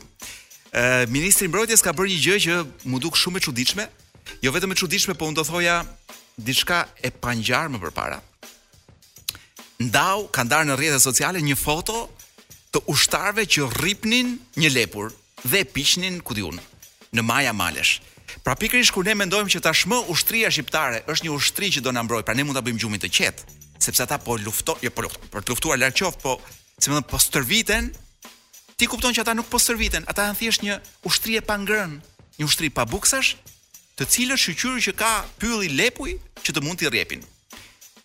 Ë 0.75 1.07
ministri 1.09 1.47
i 1.47 1.50
mbrojtjes 1.53 1.83
ka 1.85 1.95
bërë 1.95 2.12
një 2.17 2.21
gjë 2.27 2.41
që 2.49 2.59
mu 2.91 2.99
duk 3.03 3.15
shumë 3.17 3.38
e 3.38 3.45
çuditshme, 3.47 3.87
jo 4.43 4.50
vetëm 4.55 4.75
e 4.75 4.81
çuditshme, 4.83 5.15
po 5.15 5.29
unë 5.31 5.38
do 5.38 5.47
thoja 5.53 5.79
diçka 6.37 6.83
e 7.03 7.11
pangjarme 7.15 7.79
përpara. 7.83 8.19
Ndau 9.79 10.27
ka 10.35 10.43
ndarë 10.43 10.67
në 10.73 10.79
rrjetet 10.79 11.05
sociale 11.05 11.38
një 11.38 11.55
foto 11.57 12.09
të 12.78 12.85
ushtarve 12.94 13.42
që 13.50 13.64
rripnin 13.80 14.37
një 14.62 14.68
lepur 14.70 15.11
dhe 15.50 15.64
piqnin 15.75 16.20
kudiun 16.23 16.61
në 17.16 17.25
Maja 17.26 17.50
Malesh. 17.56 17.97
Pra 18.44 18.54
pikërisht 18.54 18.92
kur 18.94 19.06
ne 19.08 19.16
mendojmë 19.18 19.50
që 19.50 19.62
tashmë 19.64 19.99
ushtria 20.12 20.50
shqiptare 20.52 21.00
është 21.11 21.26
një 21.26 21.32
ushtri 21.35 21.70
që 21.75 21.82
do 21.82 21.90
na 21.90 22.04
mbrojë, 22.06 22.25
pra 22.28 22.37
ne 22.38 22.44
mund 22.47 22.54
ta 22.54 22.62
bëjmë 22.62 22.78
gjumin 22.85 23.02
të 23.02 23.11
qetë, 23.18 23.47
sepse 23.82 24.04
ata 24.04 24.20
po 24.23 24.37
luftojnë, 24.38 24.85
jo 24.85 24.92
po 24.94 25.06
luftojnë, 25.08 25.30
për 25.32 25.42
të 25.42 25.50
luftuar 25.54 25.80
larg 25.80 25.97
qoftë, 25.99 26.23
po, 26.23 26.37
si 26.78 26.92
më 26.92 27.00
thon, 27.00 27.06
po 27.11 27.18
stërviten. 27.25 27.90
Ti 28.78 28.87
kupton 28.92 29.16
që 29.16 29.25
ata 29.25 29.35
nuk 29.35 29.49
po 29.50 29.58
stërviten, 29.58 30.06
ata 30.06 30.28
janë 30.28 30.38
thjesht 30.38 30.66
një 30.68 30.78
ushtri 31.11 31.38
e 31.40 31.44
pangrën, 31.50 31.97
një 32.38 32.47
ushtri 32.47 32.70
pa 32.75 32.85
buksash, 32.87 33.35
të 33.99 34.06
cilës 34.14 34.44
shqyrë 34.47 34.85
që 34.88 34.94
ka 35.00 35.11
pyll 35.42 35.64
i 35.66 35.73
lepuj 35.75 36.12
që 36.47 36.54
të 36.56 36.62
mund 36.66 36.78
t'i 36.78 36.92
rrepin. 36.92 37.25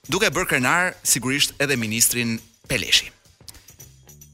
Duke 0.09 0.31
bërë 0.33 0.49
krenar, 0.53 0.95
sigurisht 1.05 1.53
edhe 1.61 1.77
ministrin 1.79 2.39
Peleshi. 2.71 3.11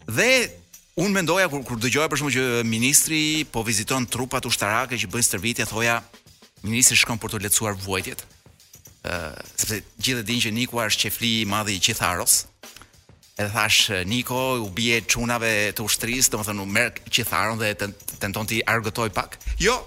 Dhe 0.09 0.49
un 0.95 1.11
mendoja 1.13 1.45
kur 1.51 1.61
kur 1.67 1.77
dëgjoja 1.83 2.07
për 2.09 2.19
shkakun 2.19 2.33
që 2.33 2.43
ministri 2.67 3.19
po 3.53 3.61
viziton 3.65 4.07
trupat 4.09 4.47
ushtarake 4.49 4.97
që 4.99 5.09
bëjnë 5.13 5.27
stërvitje, 5.27 5.67
thoja 5.69 5.99
ministri 6.65 6.97
shkon 6.97 7.19
për 7.21 7.35
të 7.35 7.41
lehtësuar 7.45 7.77
vuajtjet. 7.85 8.23
Ëh, 9.05 9.11
uh, 9.13 9.37
sepse 9.53 9.77
gjithë 10.01 10.23
e 10.23 10.27
dinë 10.31 10.43
që 10.47 10.53
Niko 10.57 10.81
është 10.81 11.05
qefli 11.05 11.31
i 11.43 11.45
madh 11.47 11.69
i 11.71 11.77
Qitharos. 11.79 12.39
Edhe 13.39 13.51
thash 13.53 13.93
Niko 14.09 14.39
u 14.65 14.67
bie 14.75 14.97
çunave 15.05 15.53
të 15.77 15.85
ushtrisë, 15.85 16.33
domethënë 16.33 16.65
u 16.65 16.65
merr 16.67 16.97
Qitharon 17.05 17.61
dhe 17.61 17.69
tenton 18.19 18.49
të 18.49 18.63
argëtoj 18.67 19.11
pak. 19.15 19.37
Jo. 19.61 19.77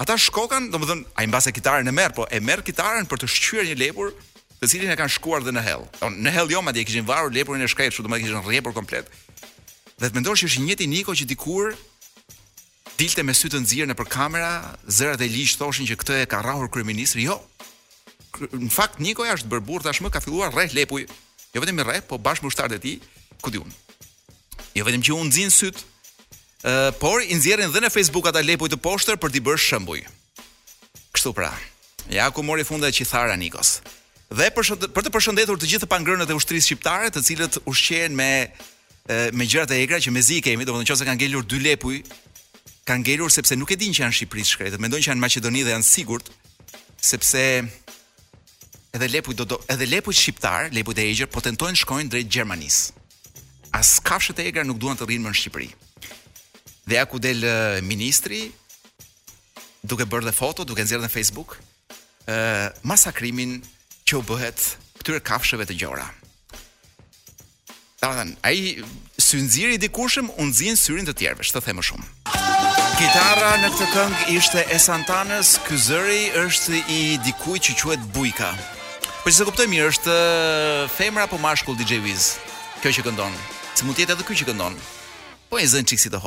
Ata 0.00 0.16
shkokan, 0.18 0.70
domethënë 0.72 1.12
ai 1.20 1.28
mbase 1.28 1.52
kitaren 1.54 1.86
e 1.86 1.92
merr, 1.94 2.16
po 2.16 2.24
e 2.32 2.40
merr 2.42 2.64
kitaren 2.66 3.06
për 3.08 3.22
të 3.22 3.28
shqyrë 3.34 3.68
një 3.70 3.78
lepur 3.84 4.10
të 4.56 4.68
cilin 4.72 4.90
e 4.90 4.96
kanë 4.98 5.12
shkuar 5.12 5.44
dhe 5.44 5.52
në 5.54 5.62
hell. 5.68 5.86
Në 6.16 6.32
hell 6.34 6.50
jo, 6.50 6.60
madje 6.64 6.82
kishin 6.88 7.06
varur 7.08 7.30
lepurin 7.32 7.62
e 7.64 7.68
shkretshut, 7.70 8.04
domethënë 8.08 8.26
kishin 8.32 8.44
rrepur 8.48 8.74
komplet. 8.76 9.08
Dhe 9.96 10.10
të 10.12 10.16
mendosh 10.18 10.42
që 10.44 10.48
është 10.50 10.60
i 10.60 10.64
njëjti 10.66 10.86
Niko 10.92 11.14
që 11.16 11.24
dikur 11.30 11.70
dilte 13.00 13.22
me 13.24 13.32
sy 13.36 13.48
të 13.52 13.60
nxirë 13.62 13.86
nëpër 13.90 14.08
kamera, 14.12 14.74
zërat 14.92 15.22
e 15.24 15.28
liq 15.32 15.54
thoshin 15.56 15.88
që 15.88 15.96
këtë 16.00 16.18
e 16.22 16.26
ka 16.28 16.40
rrahur 16.44 16.68
kryeministri. 16.72 17.24
Jo. 17.28 17.36
Në 18.60 18.68
fakt 18.72 19.00
Niko 19.04 19.24
ja 19.24 19.36
është 19.38 19.48
bërë 19.52 19.64
burr 19.64 19.84
tashmë 19.86 20.10
ka 20.12 20.20
filluar 20.24 20.50
rreh 20.52 20.72
lepuj. 20.76 21.04
Jo 21.54 21.62
vetëm 21.64 21.80
rreh, 21.84 22.02
po 22.04 22.16
bashkë 22.20 22.44
me 22.44 22.52
ushtarët 22.52 22.76
e 22.76 22.80
tij, 22.82 22.96
ku 23.44 23.52
diun. 23.54 23.72
Jo 24.76 24.84
vetëm 24.88 25.04
që 25.06 25.16
u 25.16 25.18
nxin 25.30 25.52
syt, 25.56 25.80
por 27.00 27.24
i 27.24 27.32
nxjerrin 27.38 27.72
dhe 27.72 27.80
në 27.84 27.92
Facebook 27.94 28.28
ata 28.28 28.44
lepuj 28.44 28.68
të 28.72 28.80
poshtër 28.84 29.16
për 29.20 29.32
t'i 29.32 29.40
bërë 29.46 29.64
shembuj. 29.64 30.02
Kështu 31.16 31.32
pra. 31.36 31.52
Ja 32.12 32.28
ku 32.32 32.44
mori 32.44 32.64
fundet 32.68 32.92
që 32.96 33.08
thara 33.12 33.36
Nikos. 33.40 33.80
Dhe 34.32 34.48
për 34.52 34.88
për 34.92 35.04
të 35.06 35.12
përshëndetur 35.14 35.56
të 35.60 35.70
gjithë 35.74 35.88
pangrënët 35.92 36.30
e 36.32 36.36
ushtrisë 36.38 36.66
shqiptare, 36.70 37.08
të 37.12 37.24
cilët 37.28 37.60
ushqehen 37.68 38.12
me 38.20 38.28
me 39.06 39.46
gjërat 39.46 39.70
e 39.70 39.78
egra 39.82 40.00
që 40.02 40.10
mezi 40.10 40.38
i 40.38 40.42
kemi, 40.42 40.64
do 40.66 40.74
të 40.74 40.80
thonë 40.80 40.88
nëse 40.88 41.06
kanë 41.06 41.20
gjelur 41.20 41.44
2 41.46 41.60
lepuj, 41.62 41.98
kanë 42.86 43.06
gjelur 43.06 43.30
sepse 43.30 43.54
nuk 43.58 43.70
e 43.70 43.78
dinë 43.78 43.94
që 43.94 44.02
janë 44.02 44.12
në 44.14 44.18
Shqipëri 44.18 44.46
shkretë, 44.48 44.80
mendojnë 44.82 45.06
që 45.06 45.10
janë 45.12 45.20
në 45.20 45.24
Maqedoni 45.26 45.62
dhe 45.66 45.74
janë 45.76 45.86
sigurt 45.86 46.30
sepse 47.06 47.42
edhe 48.96 49.08
lepuj 49.12 49.34
do, 49.38 49.46
do 49.50 49.58
edhe 49.70 49.86
lepuj 49.90 50.14
shqiptar, 50.18 50.70
lepuj 50.74 50.96
të 50.96 51.04
egër 51.12 51.30
po 51.30 51.42
tentojnë 51.44 51.80
shkojnë 51.84 52.10
drejt 52.12 52.32
Gjermanisë. 52.38 53.02
As 53.78 53.94
kafshët 54.02 54.38
e 54.42 54.48
egra 54.50 54.64
nuk 54.66 54.78
duan 54.82 54.98
të 54.98 55.06
rrinë 55.06 55.22
më 55.26 55.34
në 55.34 55.40
Shqipëri. 55.42 55.68
Dhe 56.90 56.98
ja 56.98 57.06
ku 57.10 57.18
del 57.22 57.44
ministri 57.86 58.46
duke 59.86 60.06
bërë 60.08 60.30
dhe 60.30 60.34
foto, 60.38 60.66
duke 60.66 60.82
nxjerrë 60.82 61.06
në 61.06 61.12
Facebook, 61.14 61.58
ë 62.26 62.72
masakrimin 62.82 63.58
që 64.06 64.18
u 64.20 64.24
bëhet 64.30 64.66
këtyre 65.02 65.22
kafshëve 65.26 65.66
të 65.68 65.78
gjora. 65.84 66.10
Tan, 68.14 68.36
ai 68.42 68.76
synziri 69.18 69.74
i 69.74 69.78
dikushëm 69.82 70.28
u 70.38 70.44
nzin 70.46 70.76
syrin 70.78 71.06
të 71.08 71.14
tjerëve, 71.18 71.42
Shtë 71.48 71.58
të 71.64 71.72
më 71.74 71.82
shumë. 71.88 72.04
Gitara 73.00 73.48
në 73.58 73.70
këtë 73.74 73.88
këngë 73.94 74.20
ishte 74.36 74.62
e 74.72 74.78
Santanës, 74.84 75.56
ky 75.66 75.74
zëri 75.88 76.20
është 76.42 76.78
i 76.94 76.98
dikujt 77.26 77.66
që 77.66 77.74
quhet 77.80 78.04
Bujka. 78.14 78.52
Po 79.24 79.26
që 79.26 79.34
se 79.34 79.46
kuptoj 79.48 79.66
mirë, 79.74 79.88
është 79.90 80.14
femra 80.94 81.26
apo 81.26 81.40
mashkull 81.42 81.74
DJ 81.80 81.98
Wiz? 82.06 82.28
Kjo 82.82 82.94
që 82.94 83.04
këndon, 83.08 83.34
se 83.74 83.82
mund 83.84 83.98
të 83.98 84.04
jetë 84.06 84.14
edhe 84.14 84.28
ky 84.30 84.36
që 84.38 84.46
këndon. 84.52 84.78
Po 85.50 85.58
e 85.62 85.66
zën 85.66 85.82
çiksi 85.86 86.10
të 86.14 86.20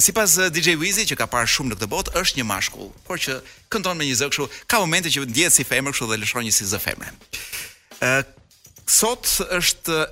Si 0.00 0.12
pas 0.16 0.38
DJ 0.54 0.76
Wizi 0.80 1.04
që 1.12 1.16
ka 1.20 1.26
parë 1.28 1.48
shumë 1.54 1.72
në 1.74 1.76
këtë 1.76 1.90
botë, 1.92 2.10
është 2.24 2.40
një 2.40 2.44
mashkull, 2.56 2.90
por 3.06 3.16
që 3.20 3.40
këndon 3.72 3.96
me 4.00 4.04
një 4.08 4.16
zë 4.18 4.28
kështu, 4.32 4.46
ka 4.68 4.80
momente 4.80 5.08
që 5.12 5.24
ndjehet 5.28 5.52
si 5.52 5.64
femër 5.68 5.92
kështu 5.92 6.08
dhe 6.10 6.18
lëshon 6.24 6.44
një 6.48 6.52
si 6.56 6.64
zë 6.68 6.80
femre. 6.84 7.10
Sot 8.98 9.22
është 9.56 10.04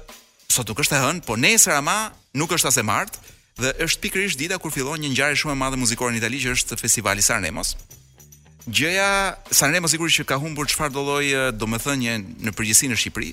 sot 0.51 0.69
nuk 0.71 0.83
është 0.83 0.97
e 0.99 1.03
hënë, 1.05 1.23
po 1.27 1.37
nesër 1.39 1.77
ama 1.79 2.11
nuk 2.37 2.53
është 2.57 2.71
as 2.71 2.79
e 2.83 2.87
martë 2.87 3.27
dhe 3.61 3.71
është 3.87 4.01
pikërisht 4.07 4.41
dita 4.41 4.59
kur 4.63 4.73
fillon 4.75 4.99
një 5.05 5.11
ngjarje 5.13 5.39
shumë 5.43 5.55
e 5.55 5.61
madhe 5.63 5.79
muzikore 5.79 6.15
në 6.15 6.21
Itali 6.23 6.41
që 6.43 6.55
është 6.57 6.79
festivali 6.81 7.23
Sanremo. 7.23 7.63
Gjëja 8.67 9.11
Sanremo 9.53 9.89
sigurisht 9.91 10.21
që 10.23 10.27
ka 10.31 10.39
humbur 10.43 10.69
çfarë 10.71 10.93
do 10.95 11.03
lloj 11.07 11.27
eh, 11.29 11.51
domethënë 11.57 12.17
në 12.47 12.53
përgjithësi 12.57 12.91
në 12.91 12.99
Shqipëri. 13.01 13.33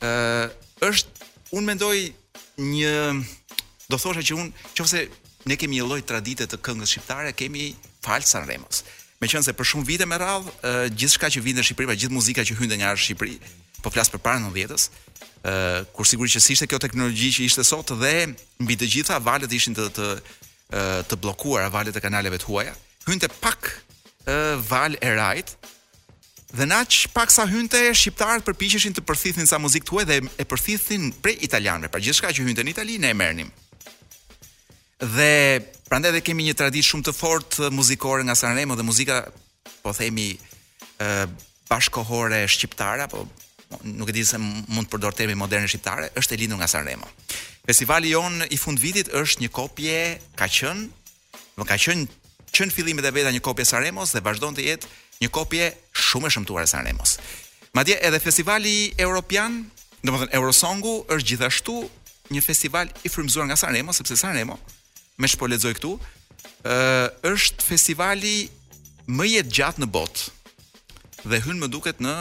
ë 0.00 0.08
eh, 0.08 0.54
është 0.86 1.30
unë 1.56 1.66
mendoj 1.66 1.96
një 2.60 2.94
do 3.90 3.98
thosha 3.98 4.22
që 4.22 4.38
unë 4.38 4.50
nëse 4.78 5.00
ne 5.50 5.56
kemi 5.60 5.78
një 5.80 5.86
lloj 5.88 6.02
tradite 6.06 6.46
të 6.46 6.60
këngës 6.62 6.92
shqiptare, 6.94 7.32
kemi 7.32 7.74
fal 8.02 8.22
Sanremos. 8.22 8.84
se 9.44 9.52
për 9.52 9.66
shumë 9.70 9.84
vite 9.86 10.06
me 10.06 10.16
radh, 10.18 10.46
eh, 10.64 10.88
gjithçka 10.98 11.26
që 11.26 11.40
vjen 11.42 11.56
në 11.58 11.62
Shqipëri, 11.66 11.86
pa 11.86 11.94
gjithë 11.94 12.12
muzika 12.18 12.42
që 12.42 12.56
hyn 12.58 12.72
nga 12.78 12.94
Shqipëri, 12.96 13.36
po 13.82 13.90
flas 13.90 14.08
për 14.08 14.18
para 14.20 14.38
90-s, 14.40 14.90
kur 15.96 16.04
sigurisht 16.04 16.36
që 16.36 16.52
ishte 16.52 16.66
kjo 16.68 16.78
teknologji 16.82 17.30
që 17.38 17.46
ishte 17.48 17.64
sot 17.64 17.94
dhe 17.96 18.26
mbi 18.60 18.76
të 18.76 18.88
gjitha 18.94 19.16
valët 19.24 19.52
ishin 19.56 19.76
të 19.76 19.86
të 19.96 20.08
të 21.08 21.16
bllokuara 21.18 21.70
valët 21.72 21.96
e 21.98 22.00
kanaleve 22.00 22.38
të 22.38 22.46
huaja, 22.46 22.74
hynte 23.08 23.26
pak 23.40 23.70
val 24.68 24.94
e 25.02 25.14
rajt. 25.16 25.56
Dhe 26.50 26.66
na 26.66 26.82
paksa 26.84 27.10
pak 27.14 27.30
sa 27.30 27.44
hynte, 27.46 27.78
shqiptarët 27.94 28.42
përpiqeshin 28.46 28.94
të 28.94 29.02
përthithin 29.06 29.46
sa 29.50 29.58
muzikë 29.58 29.86
të 29.86 30.04
dhe 30.08 30.16
e 30.42 30.46
përthithin 30.50 31.10
prej 31.22 31.38
italianëve, 31.46 31.90
pra 31.90 32.02
gjithë 32.02 32.18
shka 32.18 32.32
që 32.34 32.46
hynte 32.46 32.62
në 32.66 32.72
Itali, 32.74 32.96
ne 32.98 33.10
e 33.14 33.14
merrnim 33.14 33.50
Dhe 35.14 35.60
prandaj 35.86 36.10
dhe 36.16 36.24
kemi 36.26 36.42
një 36.48 36.56
traditë 36.58 36.88
shumë 36.90 37.06
të 37.06 37.14
fort 37.14 37.60
muzikore 37.74 38.26
nga 38.26 38.34
Sanremo 38.34 38.74
dhe 38.74 38.82
muzika, 38.86 39.20
po 39.82 39.94
themi, 39.94 40.32
bashkohore 41.70 42.42
shqiptare, 42.50 43.06
apo 43.06 43.24
nuk 43.82 44.08
e 44.08 44.12
di 44.12 44.24
se 44.26 44.38
mund 44.38 44.88
të 44.88 44.90
përdor 44.92 45.14
termin 45.16 45.38
moderne 45.38 45.68
shqiptare, 45.70 46.10
është 46.18 46.34
e 46.34 46.38
lindur 46.42 46.58
nga 46.60 46.68
Sanremo. 46.70 47.06
Festivali 47.66 48.10
jon 48.10 48.42
i 48.50 48.58
fund 48.58 48.78
vitit 48.82 49.10
është 49.14 49.44
një 49.44 49.50
kopje 49.54 49.98
ka 50.38 50.48
qenë, 50.50 50.86
do 51.56 51.64
ka 51.68 51.76
qenë 51.78 52.06
që 52.50 52.66
në 52.66 52.74
fillimet 52.74 53.06
e 53.06 53.12
veta 53.14 53.30
një 53.34 53.42
kopje 53.44 53.66
Sanremos 53.70 54.12
dhe 54.16 54.24
vazhdon 54.26 54.56
të 54.56 54.64
jetë 54.66 54.88
një 55.22 55.30
kopje 55.30 55.70
shumë 56.08 56.26
e 56.28 56.34
shëmtuar 56.34 56.66
e 56.66 56.70
Sanremos. 56.72 57.18
Madje 57.76 58.00
edhe 58.02 58.18
festivali 58.18 58.92
europian, 58.98 59.62
domethënë 60.02 60.34
Eurosongu 60.40 60.94
është 61.14 61.28
gjithashtu 61.32 61.74
një 62.34 62.42
festival 62.42 62.90
i 63.06 63.10
frymzuar 63.12 63.46
nga 63.46 63.56
Sanremo 63.58 63.94
sepse 63.94 64.16
Sanremo 64.18 64.58
me 65.20 65.28
shpo 65.28 65.46
lexoj 65.50 65.74
këtu, 65.76 65.90
ë 66.64 67.30
është 67.30 67.66
festivali 67.70 68.48
më 69.12 69.26
i 69.36 69.42
gjatë 69.52 69.84
në 69.84 69.88
botë 69.92 70.38
dhe 71.28 71.40
hyn 71.44 71.58
më 71.60 71.68
duket 71.68 72.00
në 72.00 72.14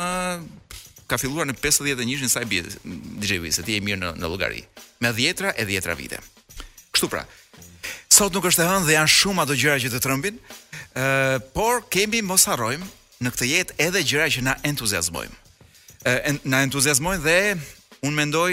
ka 1.09 1.17
filluar 1.19 1.47
në 1.49 1.55
51-shin 1.59 2.29
sa 2.31 2.43
i 2.43 2.49
bie 2.49 2.61
DJ 2.83 3.39
Wiz, 3.43 3.57
e 3.59 3.65
ti 3.65 3.75
e 3.77 3.81
mirë 3.83 3.97
në 4.03 4.11
në 4.21 4.29
llogari. 4.29 4.61
Me 5.01 5.09
10 5.17 5.55
e 5.57 5.65
10 5.65 5.95
vite. 5.97 6.21
Kështu 6.93 7.09
pra. 7.09 7.23
Sot 8.09 8.33
nuk 8.35 8.45
është 8.49 8.65
e 8.65 8.69
hënë 8.69 8.87
dhe 8.87 8.95
janë 8.97 9.13
shumë 9.15 9.43
ato 9.43 9.57
gjëra 9.57 9.79
që 9.83 9.89
të 9.95 10.01
trëmbin, 10.05 10.37
uh, 10.39 11.37
por 11.55 11.81
kemi 11.93 12.21
mos 12.25 12.45
harrojmë 12.49 12.85
në 13.25 13.31
këtë 13.33 13.49
jetë 13.49 13.77
edhe 13.87 14.03
gjëra 14.07 14.27
që 14.35 14.45
na 14.45 14.55
entuziasmojmë. 14.69 15.37
Uh, 16.03 16.29
na 16.53 16.61
entuziazmojnë 16.67 17.23
dhe 17.25 17.37
unë 18.05 18.15
mendoj 18.21 18.49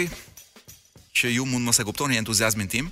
që 1.17 1.31
ju 1.37 1.45
mund 1.49 1.65
mos 1.67 1.79
e 1.81 1.85
kuptoni 1.87 2.17
entuziazmin 2.21 2.69
tim, 2.71 2.89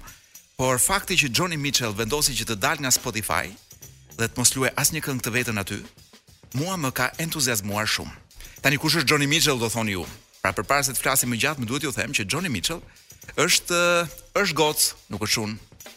por 0.60 0.80
fakti 0.82 1.18
që 1.20 1.32
Johnny 1.36 1.58
Mitchell 1.60 1.96
vendosi 1.98 2.36
që 2.38 2.46
të 2.52 2.60
dalë 2.64 2.84
nga 2.86 2.94
Spotify 2.96 3.50
dhe 4.16 4.28
të 4.30 4.38
mos 4.40 4.54
luaj 4.56 4.72
asnjë 4.82 5.04
këngë 5.06 5.24
të 5.26 5.36
vetën 5.40 5.60
aty, 5.62 5.80
mua 6.56 6.78
më 6.80 6.92
ka 6.96 7.10
entuziazmuar 7.22 7.88
shumë. 7.92 8.16
Tani 8.66 8.80
kush 8.82 8.96
është 8.98 9.10
Johnny 9.12 9.28
Mitchell 9.30 9.60
do 9.62 9.68
thoni 9.70 9.94
ju? 9.94 10.04
Pra 10.42 10.50
përpara 10.58 10.82
se 10.82 10.94
të 10.96 10.98
flasim 11.04 11.30
më 11.30 11.38
gjatë, 11.44 11.62
më 11.62 11.68
duhet 11.70 11.84
ju 11.86 11.92
them 11.94 12.14
që 12.18 12.24
Johnny 12.34 12.50
Mitchell 12.50 12.80
është 13.44 13.82
është 14.42 14.56
goc, 14.58 14.80
nuk 15.14 15.26
është 15.28 15.44
un, 15.44 15.52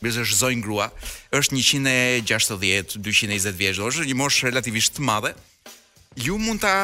Bizë 0.04 0.24
është 0.26 0.37
zonjë 0.42 0.62
grua, 0.66 0.90
është 1.33 1.57
160, 1.57 2.98
220 3.00 3.57
vjeç, 3.57 3.81
është 3.88 4.04
një 4.11 4.18
moshë 4.20 4.50
relativisht 4.50 4.98
të 4.98 5.07
madhe. 5.09 5.33
Ju 6.26 6.37
mund 6.38 6.61
ta 6.62 6.74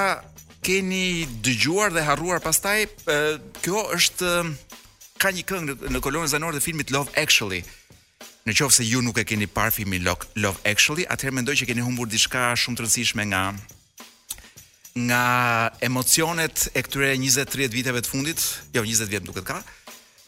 keni 0.65 1.27
dëgjuar 1.45 1.93
dhe 1.95 2.07
harruar 2.09 2.41
pastaj, 2.43 2.89
kjo 3.61 3.85
është 3.99 4.33
ka 5.21 5.35
një 5.37 5.45
këngë 5.53 5.77
në 5.93 6.01
kolonën 6.03 6.33
zanore 6.33 6.59
të 6.59 6.65
filmit 6.71 6.97
Love 6.97 7.13
Actually. 7.21 7.61
Në 8.49 8.57
qofë 8.57 8.81
se 8.81 8.89
ju 8.89 9.05
nuk 9.05 9.21
e 9.21 9.29
keni 9.29 9.47
parë 9.47 9.77
filmin 9.83 10.09
Love 10.09 10.59
Actually, 10.65 11.05
atëherë 11.13 11.43
mendoj 11.43 11.61
që 11.61 11.69
keni 11.75 11.85
humbur 11.85 12.09
diçka 12.09 12.55
shumë 12.57 12.81
të 12.81 12.89
rëndësishme 12.89 13.29
nga 13.37 13.45
nga 14.95 15.25
emocionet 15.83 16.69
e 16.71 16.83
këtyre 16.87 17.17
20-30 17.19 17.75
viteve 17.75 17.99
të 18.03 18.11
fundit, 18.11 18.43
jo 18.71 18.85
20 18.87 19.11
vjet 19.11 19.25
nuk 19.27 19.35
duket 19.35 19.49
ka, 19.51 19.57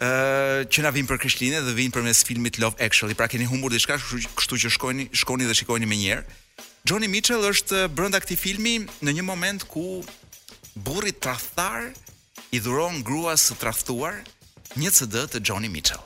ë 0.02 0.66
që 0.74 0.82
na 0.82 0.90
vin 0.90 1.06
për 1.06 1.20
Krishtlindje 1.22 1.60
dhe 1.68 1.74
vin 1.76 1.92
përmes 1.94 2.24
filmit 2.26 2.58
Love 2.58 2.74
Actually. 2.82 3.14
Pra 3.14 3.28
keni 3.30 3.46
humbur 3.46 3.70
diçka, 3.70 3.98
kështu 4.02 4.58
që 4.64 4.72
shkojni, 4.74 5.06
shkoni 5.14 5.46
dhe 5.46 5.54
shikojini 5.54 5.86
më 5.86 5.98
një 6.00 6.08
herë. 6.10 6.26
Johnny 6.86 7.08
Mitchell 7.10 7.46
është 7.46 7.84
brenda 7.94 8.18
këtij 8.22 8.38
filmi 8.38 8.74
në 9.06 9.14
një 9.20 9.24
moment 9.26 9.62
ku 9.70 10.02
burri 10.74 11.14
tradhtar 11.14 11.90
i 12.54 12.58
dhuron 12.62 13.02
gruas 13.06 13.46
së 13.50 13.56
tradhtuar 13.62 14.18
një 14.78 14.90
CD 14.92 15.22
të 15.30 15.42
Johnny 15.46 15.70
Mitchell. 15.70 16.02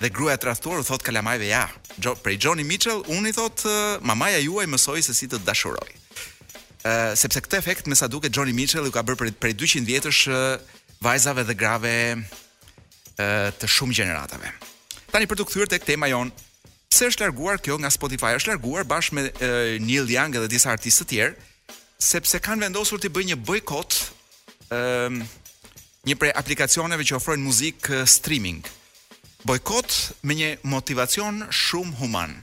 Dhe 0.00 0.08
gruaja 0.08 0.38
e 0.38 0.42
tradhtuar 0.46 0.80
u 0.80 0.86
thot 0.86 1.02
kalamajve 1.04 1.50
ja, 1.50 1.66
jo, 1.98 2.14
për 2.22 2.38
Johnny 2.38 2.64
Mitchell, 2.66 3.02
unë 3.10 3.32
i 3.32 3.36
thot 3.36 3.66
mamaja 4.06 4.38
juaj 4.42 4.70
mësoi 4.70 5.02
se 5.04 5.14
si 5.14 5.28
të 5.30 5.42
dashuroj 5.46 5.90
sepse 7.16 7.40
këtë 7.44 7.58
efekt 7.58 7.88
me 7.90 7.94
sa 7.98 8.06
duke 8.08 8.30
Johnny 8.32 8.52
Mitchell 8.56 8.84
ju 8.88 8.92
ka 8.94 9.02
bërë 9.04 9.34
prej 9.36 9.52
200 9.58 9.84
vjetësh 9.88 10.20
vajzave 11.04 11.42
dhe 11.44 11.54
grave 11.54 11.92
e, 11.96 13.24
të 13.56 13.66
shumë 13.68 13.96
gjeneratave. 13.96 14.48
Tani 15.12 15.28
për 15.28 15.40
të 15.40 15.46
kthyer 15.48 15.68
tek 15.72 15.84
tema 15.88 16.08
jon, 16.10 16.30
pse 16.92 17.08
është 17.12 17.24
larguar 17.26 17.60
kjo 17.60 17.78
nga 17.80 17.90
Spotify? 17.92 18.34
Është 18.36 18.52
larguar 18.52 18.86
bashkë 18.88 19.16
me 19.16 19.26
e, 19.28 19.50
Neil 19.80 20.08
Young 20.12 20.36
dhe 20.38 20.48
disa 20.52 20.72
artistë 20.72 21.04
të 21.04 21.10
tjerë, 21.12 21.36
sepse 22.00 22.40
kanë 22.40 22.68
vendosur 22.68 23.00
të 23.00 23.10
bëjnë 23.12 23.34
një 23.34 23.40
bojkot 23.48 23.98
ëm 24.72 25.20
një 26.08 26.14
prej 26.16 26.30
aplikacioneve 26.40 27.04
që 27.04 27.16
ofrojnë 27.18 27.42
muzikë 27.44 27.98
streaming. 28.08 28.62
Bojkot 29.44 29.92
me 30.28 30.36
një 30.38 30.46
motivacion 30.72 31.42
shumë 31.52 31.98
human. 32.00 32.38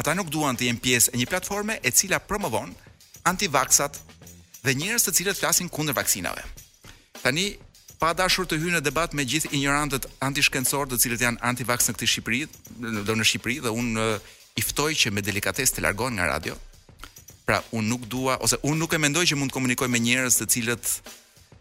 Ata 0.00 0.14
nuk 0.16 0.30
duan 0.32 0.56
të 0.56 0.68
jenë 0.70 0.80
pjesë 0.84 1.12
e 1.12 1.20
një 1.20 1.26
platforme 1.28 1.76
e 1.84 1.92
cila 1.92 2.20
promovon 2.24 2.72
antivaksat 3.26 3.98
dhe 4.66 4.74
njerëz 4.76 5.04
të 5.06 5.14
cilët 5.18 5.38
flasin 5.40 5.68
kundër 5.68 5.96
vaksinave. 5.96 6.42
Tani 7.22 7.52
pa 8.00 8.12
dashur 8.16 8.48
të 8.48 8.58
hyjë 8.60 8.78
në 8.78 8.82
debat 8.86 9.12
me 9.14 9.24
gjithë 9.28 9.52
ignorantët 9.56 10.08
antishkencor 10.24 10.88
të 10.88 11.00
cilët 11.04 11.24
janë 11.26 11.42
antivaks 11.50 11.88
në 11.88 11.94
këtë 11.96 12.08
Shqipëri, 12.14 12.42
do 13.04 13.16
në 13.16 13.26
Shqipëri 13.28 13.60
dhe 13.66 13.72
unë 13.76 14.06
i 14.60 14.64
ftoj 14.64 14.92
që 15.02 15.12
me 15.14 15.22
delikatesë 15.24 15.76
të 15.76 15.84
largohen 15.86 16.16
nga 16.16 16.30
radio. 16.32 16.56
Pra 17.44 17.60
unë 17.74 17.88
nuk 17.88 18.08
dua 18.08 18.38
ose 18.44 18.58
unë 18.62 18.78
nuk 18.82 18.94
e 18.96 19.00
mendoj 19.02 19.24
që 19.30 19.38
mund 19.40 19.50
të 19.52 19.58
komunikoj 19.58 19.88
me 19.92 19.98
njerëz 20.02 20.40
të 20.40 20.48
cilët 20.54 20.84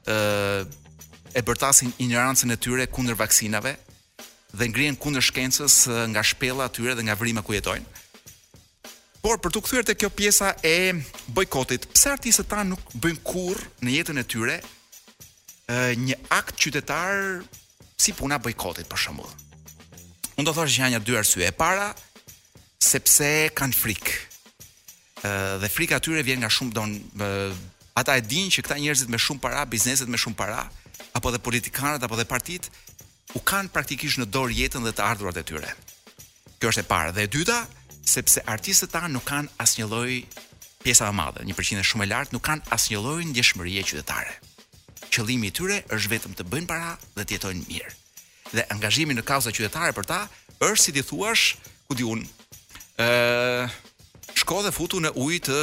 ë 0.10 0.18
e 1.40 1.44
bërtasin 1.46 1.92
ignorancën 2.02 2.50
e 2.50 2.58
tyre 2.58 2.88
kundër 2.90 3.20
vaksinave 3.20 3.76
dhe 4.58 4.66
ngrihen 4.72 4.98
kundër 4.98 5.22
shkencës 5.28 5.76
nga 6.14 6.24
shpella 6.26 6.66
e 6.66 6.74
tyre 6.74 6.96
dhe 6.98 7.04
nga 7.06 7.18
vrimë 7.20 7.44
ku 7.46 7.54
jetojnë. 7.54 7.86
Por 9.20 9.36
për 9.44 9.52
të 9.52 9.62
kthyer 9.66 9.84
te 9.88 9.96
kjo 10.00 10.08
pjesa 10.16 10.54
e 10.66 10.94
bojkotit, 11.36 11.88
pse 11.92 12.12
artistët 12.14 12.48
tan 12.48 12.52
pra 12.52 12.64
nuk 12.68 12.92
bëjnë 13.04 13.22
kurrë 13.28 13.66
në 13.84 13.96
jetën 13.98 14.20
e 14.22 14.26
tyre 14.32 14.54
e, 14.60 15.96
një 16.00 16.16
akt 16.32 16.56
qytetar 16.64 17.42
si 18.00 18.14
puna 18.16 18.38
bojkotit 18.40 18.88
për 18.88 19.02
shembull. 19.06 19.34
Unë 20.40 20.48
do 20.48 20.54
thosh 20.56 20.72
që 20.78 20.86
janë 20.94 21.02
dy 21.04 21.18
arsye. 21.20 21.50
E 21.50 21.52
para, 21.64 21.90
sepse 22.92 23.32
kanë 23.60 23.76
frikë. 23.82 24.18
dhe 25.60 25.68
frika 25.70 25.98
e 26.00 26.04
tyre 26.04 26.22
vjen 26.24 26.40
nga 26.40 26.50
shumë 26.50 26.74
don 26.74 26.92
ata 28.00 28.16
e 28.18 28.22
dinë 28.24 28.54
që 28.56 28.62
këta 28.64 28.78
njerëzit 28.80 29.10
me 29.12 29.18
shumë 29.20 29.40
para, 29.44 29.66
bizneset 29.66 30.08
me 30.08 30.16
shumë 30.18 30.36
para, 30.40 30.62
apo 31.14 31.32
dhe 31.36 31.40
politikanët 31.44 32.04
apo 32.04 32.16
dhe 32.16 32.24
partit 32.26 32.70
u 33.36 33.40
kanë 33.44 33.68
praktikisht 33.76 34.20
në 34.22 34.30
dorë 34.32 34.56
jetën 34.62 34.86
dhe 34.88 34.94
të 34.96 35.04
ardhurat 35.04 35.36
e 35.38 35.44
tyre. 35.44 35.74
Kjo 36.62 36.72
është 36.72 36.82
e 36.86 36.88
para 36.88 37.12
dhe 37.12 37.24
e 37.28 37.32
dyta, 37.36 37.60
sepse 38.10 38.42
artistët 38.50 38.92
ta 38.94 39.06
nuk 39.14 39.26
kanë 39.30 39.52
asnjë 39.64 39.88
lloj 39.88 40.22
pjesa 40.84 41.08
e 41.12 41.16
madhe, 41.16 41.44
një 41.46 41.56
përqindje 41.58 41.86
shumë 41.92 42.06
e 42.08 42.10
lartë, 42.14 42.36
nuk 42.36 42.46
kanë 42.50 42.66
asnjë 42.76 43.02
lloj 43.04 43.24
ndjeshmërie 43.30 43.84
qytetare. 43.88 44.34
Qëllimi 45.14 45.50
i 45.50 45.54
tyre 45.56 45.78
është 45.94 46.12
vetëm 46.16 46.36
të 46.38 46.46
bëjnë 46.52 46.70
para 46.70 46.94
dhe 47.18 47.26
të 47.26 47.38
jetojnë 47.38 47.64
mirë. 47.70 47.94
Dhe 48.56 48.66
angazhimi 48.76 49.16
në 49.18 49.26
kauza 49.28 49.54
qytetare 49.54 49.94
për 49.98 50.08
ta 50.10 50.20
është 50.66 50.84
si 50.86 50.94
ti 50.96 51.04
thua, 51.10 51.34
ku 51.88 51.98
di 51.98 52.06
un, 52.08 52.24
ë 53.00 53.10
shko 54.40 54.62
dhe 54.66 54.74
futu 54.76 55.02
në 55.04 55.14
ujë 55.20 55.42
të 55.50 55.60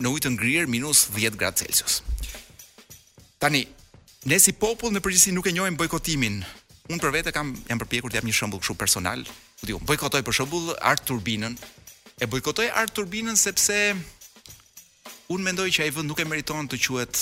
në 0.00 0.10
ujë 0.14 0.24
të 0.26 0.32
ngrirë 0.36 0.70
minus 0.72 1.06
10 1.14 1.36
gradë 1.40 1.62
Celsius. 1.64 2.00
Tani, 3.40 3.60
ne 4.28 4.38
si 4.40 4.52
popull 4.56 4.92
në 4.94 5.02
përgjithësi 5.04 5.32
nuk 5.36 5.48
e 5.48 5.52
njohim 5.54 5.76
bojkotimin 5.80 6.40
un 6.90 6.98
për 6.98 7.12
vete 7.14 7.32
kam 7.34 7.52
jam 7.68 7.78
përpjekur 7.78 8.10
të 8.10 8.18
jap 8.18 8.26
një 8.26 8.34
shembull 8.34 8.60
kështu 8.62 8.76
personal. 8.80 9.22
Do 9.62 9.70
të 9.72 9.86
bojkotoj 9.86 10.22
për 10.26 10.36
shembull 10.40 10.72
Art 10.90 11.04
Turbinën. 11.06 11.54
E 12.20 12.28
bojkotoj 12.30 12.66
Art 12.82 12.92
Turbinën 12.98 13.38
sepse 13.38 13.76
un 15.30 15.44
mendoj 15.46 15.68
që 15.76 15.86
ai 15.86 15.92
vend 15.94 16.10
nuk 16.10 16.20
e 16.20 16.26
meriton 16.28 16.66
të 16.68 16.80
quhet 16.82 17.20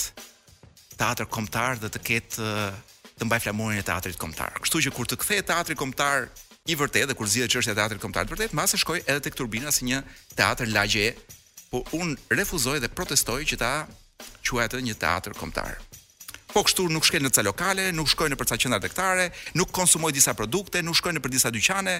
teatër 0.98 1.28
kombëtar 1.30 1.78
dhe 1.82 1.90
të 1.94 2.02
ketë 2.08 2.52
të 3.18 3.26
mbaj 3.26 3.40
flamurin 3.44 3.80
e 3.80 3.84
teatrit 3.86 4.18
kombëtar. 4.18 4.56
Kështu 4.64 4.82
që 4.88 4.94
kur 4.94 5.06
të 5.10 5.18
kthehet 5.20 5.48
teatri 5.50 5.76
kombëtar 5.78 6.28
i 6.70 6.76
vërtetë 6.78 7.10
dhe 7.12 7.16
kur 7.18 7.28
zihet 7.30 7.50
çështja 7.52 7.74
e 7.74 7.78
teatrit 7.78 8.02
kombëtar 8.02 8.26
të 8.28 8.34
vërtetë, 8.36 8.56
mase 8.58 8.78
shkoj 8.80 8.98
edhe 9.04 9.20
tek 9.28 9.36
Turbina 9.38 9.72
si 9.74 9.86
një 9.90 10.00
teatër 10.38 10.70
lagje, 10.74 11.12
por 11.70 11.84
un 11.98 12.14
refuzoj 12.32 12.78
dhe 12.82 12.88
protestoj 12.90 13.42
që 13.50 13.58
ta 13.60 13.72
quajë 14.48 14.64
atë 14.68 14.82
një 14.86 14.98
teatër 15.02 15.36
kombëtar 15.38 15.76
po 16.52 16.62
kështu 16.64 16.84
nuk 16.92 17.04
shkel 17.06 17.22
në 17.26 17.30
ca 17.34 17.42
lokale, 17.44 17.88
nuk 17.94 18.08
shkojnë 18.08 18.36
për 18.40 18.48
ca 18.50 18.56
qendra 18.62 18.78
tregtare, 18.80 19.26
nuk 19.58 19.72
konsumojnë 19.76 20.16
disa 20.16 20.34
produkte, 20.36 20.80
nuk 20.84 20.96
shkojnë 20.98 21.20
për 21.24 21.32
disa 21.34 21.52
dyqane. 21.52 21.98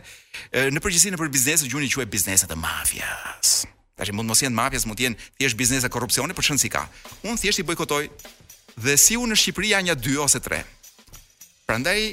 Në 0.73 0.83
përgjithësi 0.83 1.13
në 1.13 1.21
për 1.21 1.31
biznese 1.35 1.69
gjuni 1.69 1.91
quhet 1.93 2.11
biznese 2.13 2.49
të 2.49 2.57
mafias. 2.59 3.67
Tash 3.99 4.13
mund 4.15 4.31
mos 4.31 4.41
jenë 4.45 4.55
mafias, 4.57 4.87
mund 4.89 4.99
të 4.99 5.09
jenë 5.09 5.27
thjesht 5.39 5.59
biznese 5.59 5.91
korrupsioni, 5.93 6.37
por 6.39 6.47
çon 6.47 6.59
si 6.61 6.71
ka. 6.73 6.85
Un 7.27 7.37
thjesht 7.37 7.61
i 7.63 7.67
bojkotoj. 7.69 8.07
Dhe 8.79 8.95
si 8.97 9.17
unë 9.19 9.35
në 9.35 9.41
Shqipëri 9.41 9.73
janë 9.75 9.91
ja 9.91 9.97
2 9.99 10.15
ose 10.23 10.39
3. 10.45 10.61
Prandaj 11.67 12.05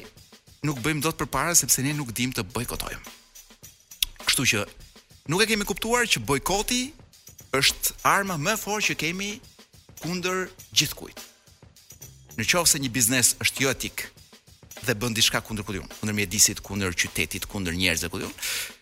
nuk 0.65 0.79
bëjmë 0.83 1.03
dot 1.05 1.19
përpara 1.19 1.53
sepse 1.55 1.83
ne 1.85 1.93
nuk 1.93 2.09
dimë 2.17 2.39
të 2.39 2.45
bojkotojmë. 2.55 3.13
Kështu 4.25 4.47
që 4.51 4.63
nuk 5.31 5.45
e 5.45 5.47
kemi 5.53 5.67
kuptuar 5.69 6.09
që 6.09 6.23
bojkoti 6.25 6.81
është 7.55 7.93
arma 8.17 8.39
më 8.41 8.57
e 8.57 8.61
fortë 8.63 8.87
që 8.89 8.97
kemi 9.03 9.29
kundër 10.01 10.47
gjithkujt. 10.73 11.21
Në 12.35 12.45
qovë 12.51 12.67
se 12.69 12.79
një 12.83 12.89
biznes 12.91 13.33
është 13.43 13.63
jo 13.63 13.71
etik 13.71 14.03
dhe 14.85 14.93
bën 14.99 15.13
diçka 15.17 15.39
kundër 15.41 15.63
kujtun, 15.65 15.87
kundër 16.01 16.15
mjedisit, 16.17 16.59
kundër 16.61 16.91
qytetit, 16.99 17.47
kundër 17.49 17.77
njerëzve 17.79 18.09
kujtun, 18.11 18.33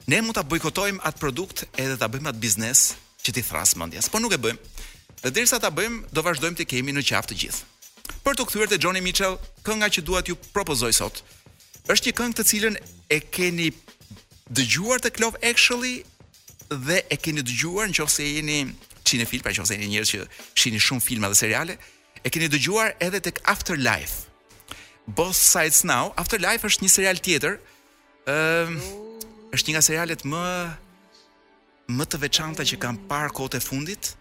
ne 0.09 0.17
mund 0.25 0.35
ta 0.37 0.41
bojkotojmë 0.43 1.03
atë 1.05 1.21
produkt 1.21 1.61
edhe 1.79 1.93
ta 2.01 2.09
bëjmë 2.11 2.31
atë 2.31 2.41
biznes 2.43 2.81
që 3.23 3.35
ti 3.37 3.43
thras 3.45 3.75
mendjes, 3.79 4.09
por 4.11 4.19
nuk 4.23 4.33
e 4.35 4.39
bëjmë. 4.41 4.73
Dhe 5.23 5.31
derisa 5.37 5.61
ta 5.63 5.69
bëjmë, 5.71 6.09
do 6.11 6.23
vazhdojmë 6.25 6.59
të 6.59 6.65
kemi 6.73 6.97
në 6.97 7.05
qafë 7.11 7.29
të 7.31 7.37
gjithë. 7.43 7.69
Për 8.25 8.35
të 8.39 8.45
kthyer 8.49 8.73
te 8.73 8.81
Johnny 8.83 9.03
Mitchell, 9.05 9.37
kënga 9.63 9.91
që 9.93 10.03
dua 10.09 10.23
t'ju 10.25 10.35
propozoj 10.55 10.91
sot 10.97 11.21
është 11.93 12.09
një 12.09 12.17
këngë 12.17 12.37
të 12.39 12.43
cilën 12.49 12.77
e 13.11 13.15
keni 13.27 13.69
dëgjuar 14.55 14.99
të 15.03 15.13
klovë 15.17 15.41
Actually 15.49 15.97
dhe 16.71 16.99
e 17.11 17.15
keni 17.19 17.43
dëgjuar 17.43 17.89
nëse 17.91 18.27
jeni 18.27 18.61
cinefil, 19.07 19.43
pra 19.43 19.51
nëse 19.53 19.75
jeni 19.77 19.91
njerëz 19.93 20.13
që 20.15 20.25
shihni 20.59 20.79
shumë 20.83 21.03
filma 21.03 21.27
dhe 21.31 21.37
seriale, 21.39 21.75
e 22.23 22.31
keni 22.31 22.47
dëgjuar 22.49 22.93
edhe 23.03 23.19
tek 23.23 23.39
Afterlife. 23.43 24.31
Both 25.07 25.35
Sides 25.35 25.83
Now, 25.83 26.13
Afterlife 26.15 26.67
është 26.69 26.85
një 26.85 26.91
serial 26.93 27.19
tjetër. 27.23 27.57
Ëm 28.23 28.35
ehm, 28.35 28.75
uh, 28.79 29.01
është 29.53 29.69
një 29.69 29.75
nga 29.75 29.81
serialet 29.85 30.23
më 30.25 30.43
më 31.93 32.05
të 32.09 32.19
veçanta 32.23 32.63
që 32.65 32.77
kam 32.81 32.95
parë 33.09 33.33
kohët 33.37 33.57
e 33.59 33.61
fundit, 33.61 34.13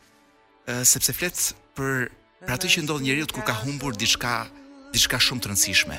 uh, 0.68 0.82
sepse 0.84 1.14
flet 1.16 1.38
për 1.78 2.08
për 2.42 2.50
atë 2.56 2.68
që 2.74 2.80
ndodh 2.84 3.04
njeriu 3.06 3.28
kur 3.30 3.44
ka 3.46 3.54
humbur 3.62 3.94
diçka, 3.94 4.48
diçka 4.92 5.20
shumë 5.22 5.42
të 5.44 5.52
rëndësishme. 5.52 5.98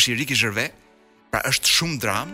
Është 0.00 0.14
i 0.16 0.26
i 0.32 0.38
Gervais, 0.40 0.70
pra 1.30 1.42
është 1.44 1.70
shumë 1.76 1.98
dram, 2.00 2.32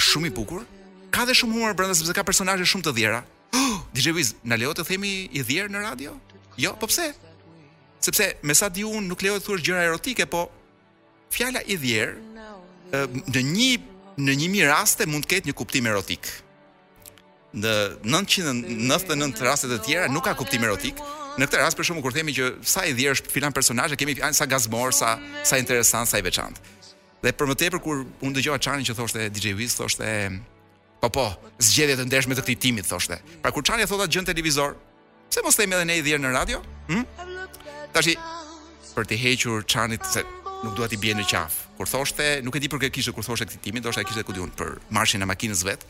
është 0.00 0.06
shumë 0.14 0.30
i 0.30 0.32
bukur, 0.34 0.64
ka 1.12 1.26
dhe 1.28 1.36
shumë 1.36 1.52
humor 1.54 1.74
brenda 1.76 1.94
sepse 1.94 2.16
ka 2.16 2.24
personazhe 2.24 2.64
shumë 2.64 2.86
të 2.88 2.94
dhëra. 2.96 3.20
Oh, 3.54 3.84
DJ 3.92 4.16
Wiz, 4.16 4.32
na 4.42 4.56
lejo 4.56 4.72
të 4.74 4.86
themi 4.88 5.28
i 5.38 5.44
dhjerë 5.44 5.68
në 5.76 5.84
radio? 5.84 6.16
Jo, 6.56 6.72
po 6.80 6.86
pse? 6.88 7.12
sepse 8.00 8.36
me 8.42 8.54
sa 8.54 8.68
di 8.68 8.82
un 8.84 9.02
nuk 9.08 9.20
lejohet 9.20 9.44
thuash 9.44 9.62
gjëra 9.66 9.82
erotike, 9.88 10.26
po 10.32 10.42
fjala 11.34 11.60
i 11.72 11.76
dhier 11.78 12.12
në 12.92 13.44
një 13.44 13.70
në 14.16 14.34
një 14.56 14.68
raste 14.70 15.06
mund 15.06 15.26
të 15.26 15.30
ketë 15.34 15.50
një 15.50 15.54
kuptim 15.58 15.86
erotik. 15.90 16.28
Në 17.56 17.72
999 18.04 19.42
raste 19.44 19.68
të 19.70 19.78
tjera 19.84 20.08
nuk 20.12 20.24
ka 20.24 20.34
kuptim 20.38 20.64
erotik. 20.64 20.98
Në 21.36 21.44
këtë 21.48 21.60
rast 21.60 21.76
për 21.76 21.84
shkakun 21.88 22.04
kur 22.04 22.14
themi 22.16 22.32
që 22.36 22.46
sa 22.64 22.86
i 22.88 22.94
dhier 22.96 23.12
është 23.12 23.28
filan 23.32 23.52
personazhe, 23.52 23.96
kemi 24.00 24.14
sa 24.32 24.46
gazmor, 24.48 24.92
sa 24.96 25.18
sa 25.44 25.60
interesant, 25.60 26.08
sa 26.08 26.16
i 26.20 26.24
veçantë. 26.24 26.72
Dhe 27.22 27.32
për 27.36 27.48
më 27.50 27.56
tepër 27.60 27.82
kur 27.84 28.02
unë 28.24 28.34
dëgjova 28.38 28.60
Çanin 28.60 28.84
që 28.88 28.96
thoshte 28.96 29.28
DJ 29.32 29.52
Wiz, 29.58 29.76
thoshte 29.76 30.06
po 31.02 31.10
po, 31.12 31.26
zgjedhje 31.60 31.98
të 32.00 32.06
ndershme 32.08 32.36
të 32.38 32.44
këtij 32.44 32.58
timi 32.62 32.84
thoshte. 32.86 33.20
Pra 33.44 33.52
kur 33.52 33.64
Çani 33.68 33.84
thotë 33.88 34.06
atë 34.06 34.14
gjën 34.16 34.28
televizor, 34.32 34.78
pse 35.28 35.44
mos 35.44 35.56
themi 35.60 35.76
edhe 35.76 35.84
ne 35.92 35.98
i 36.00 36.04
dhier 36.06 36.18
në 36.22 36.32
radio? 36.38 36.62
Hm? 36.88 37.04
Tashi 37.96 38.16
për 38.92 39.06
të 39.08 39.16
hequr 39.22 39.62
çanit 39.68 40.04
se 40.04 40.20
nuk 40.60 40.74
dua 40.76 40.84
ti 40.92 40.98
bie 41.00 41.14
në 41.16 41.24
qaf. 41.30 41.54
Kur 41.78 41.88
thoshte, 41.88 42.40
nuk 42.44 42.56
e 42.56 42.60
di 42.60 42.68
për 42.72 42.82
kë 42.86 42.90
kishte 42.98 43.12
kur 43.16 43.24
thoshte 43.24 43.46
këtë 43.46 43.54
eksitimin, 43.56 43.80
ndoshta 43.84 44.02
kishte 44.04 44.24
kujtun 44.28 44.50
për 44.58 44.74
marshin 44.92 45.24
e 45.24 45.28
makinës 45.30 45.62
vet. 45.68 45.82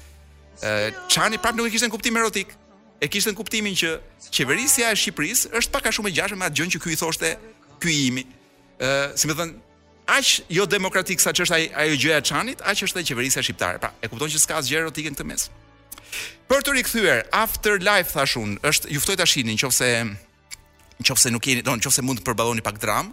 Ë 0.63 0.93
çani 1.13 1.41
prap 1.43 1.59
nuk 1.59 1.67
e 1.69 1.73
kishte 1.75 1.89
në 1.89 1.95
kuptim 1.95 2.19
erotik. 2.21 2.55
E 3.03 3.09
kishte 3.11 3.33
në 3.33 3.39
kuptimin 3.41 3.75
që 3.79 3.93
qeverisja 4.31 4.91
e 4.95 4.99
Shqipërisë 5.03 5.51
është 5.61 5.75
pak 5.75 5.91
a 5.91 5.95
shumë 5.97 6.11
e 6.13 6.17
gjashtë 6.19 6.39
me 6.41 6.47
atë 6.49 6.59
gjën 6.61 6.71
që 6.77 6.83
ky 6.87 6.93
i 6.95 6.99
thoshte 7.03 7.33
ky 7.83 7.95
i 7.99 8.05
imi. 8.13 8.23
Ë 8.79 8.91
si 9.19 9.27
më 9.31 9.37
thën 9.41 9.55
aq 10.17 10.31
jo 10.61 10.67
demokratik 10.75 11.23
sa 11.27 11.35
ç'është 11.35 11.59
ai 11.59 11.67
ajo 11.89 11.99
gjëja 12.05 12.21
e 12.23 12.27
çanit, 12.31 12.63
aq 12.63 12.85
është 12.87 13.03
ai 13.03 13.09
qeverisja 13.11 13.43
shqiptare. 13.47 13.83
Pra, 13.83 13.91
e 13.99 14.07
kupton 14.11 14.31
që 14.31 14.43
s'ka 14.45 14.61
asgjë 14.63 14.79
erotike 14.85 15.11
këtë 15.15 15.27
mes. 15.27 15.49
Për 16.47 16.63
të 16.63 16.77
rikthyer, 16.79 17.25
Afterlife 17.35 18.15
thashun, 18.15 18.55
është 18.67 18.95
ju 18.95 19.01
ftoj 19.03 19.17
ta 19.19 19.27
shihni 19.27 19.59
nëse 19.59 19.91
nëse 21.03 21.31
nuk 21.31 21.45
jeni, 21.47 21.63
don, 21.65 21.81
nëse 21.83 22.03
mund 22.05 22.23
të 22.23 22.25
përballoni 22.27 22.65
pak 22.65 22.79
dram, 22.81 23.11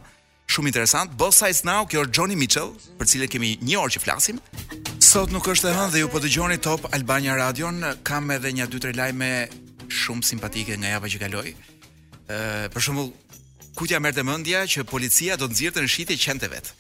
shumë 0.49 0.71
interesant. 0.71 1.11
Both 1.19 1.37
Sides 1.41 1.63
Now, 1.67 1.83
kjo 1.89 2.05
është 2.05 2.15
Johnny 2.19 2.37
Mitchell, 2.39 2.71
për 2.99 3.09
cilën 3.11 3.31
kemi 3.31 3.53
një 3.63 3.79
orë 3.81 3.95
që 3.97 4.03
flasim. 4.05 4.39
Sot 5.03 5.33
nuk 5.35 5.47
është 5.51 5.69
e 5.71 5.75
hënë 5.77 5.93
dhe 5.93 6.03
ju 6.03 6.09
po 6.11 6.21
dëgjoni 6.23 6.59
Top 6.63 6.87
Albania 6.97 7.35
Radio. 7.37 7.71
Kam 8.07 8.31
edhe 8.33 8.53
një 8.55 8.69
dy 8.71 8.81
tre 8.83 8.93
lajme 8.97 9.27
shumë 9.93 10.25
simpatike 10.29 10.77
nga 10.79 10.95
java 10.95 11.09
që 11.11 11.19
kaloi. 11.25 11.55
për 12.73 12.81
shembull, 12.81 13.09
kujtja 13.75 13.99
merrte 13.99 14.23
mendja 14.23 14.63
që 14.65 14.83
policia 14.87 15.35
do 15.35 15.45
të 15.45 15.51
nxjerrte 15.51 15.81
në 15.83 15.89
shitje 15.91 16.17
qente 16.17 16.47
vet. 16.53 16.71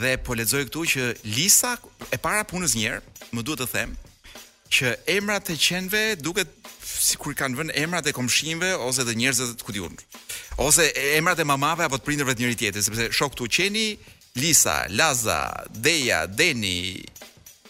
Dhe 0.00 0.16
po 0.24 0.32
lexoj 0.34 0.64
këtu 0.66 0.82
që 0.92 1.02
Lisa 1.36 1.76
e 2.10 2.16
para 2.18 2.42
punës 2.48 2.72
një 2.74 2.84
herë, 2.88 3.00
më 3.36 3.40
duhet 3.44 3.60
të 3.60 3.66
them, 3.72 3.90
që 4.72 4.88
emrat 5.06 5.50
e 5.52 5.56
qenve 5.66 6.16
duket 6.16 6.48
si 7.02 7.18
kur 7.20 7.34
kanë 7.36 7.58
vënë 7.58 7.74
emrat 7.82 8.06
e 8.08 8.12
komshinëve 8.14 8.72
ose 8.86 9.04
të 9.06 9.16
njerëzve 9.18 9.48
të 9.58 9.66
kujtun. 9.66 9.94
Ose 10.62 10.84
emrat 11.18 11.40
e 11.42 11.46
mamave 11.48 11.84
apo 11.86 11.98
të 11.98 12.06
prindërve 12.06 12.34
të 12.34 12.44
njëri 12.44 12.58
tjetrit, 12.60 12.86
sepse 12.86 13.08
shok 13.16 13.34
tu 13.38 13.46
qeni 13.50 13.96
Lisa, 14.38 14.78
Laza, 14.96 15.40
Deja, 15.82 16.22
Deni, 16.26 16.96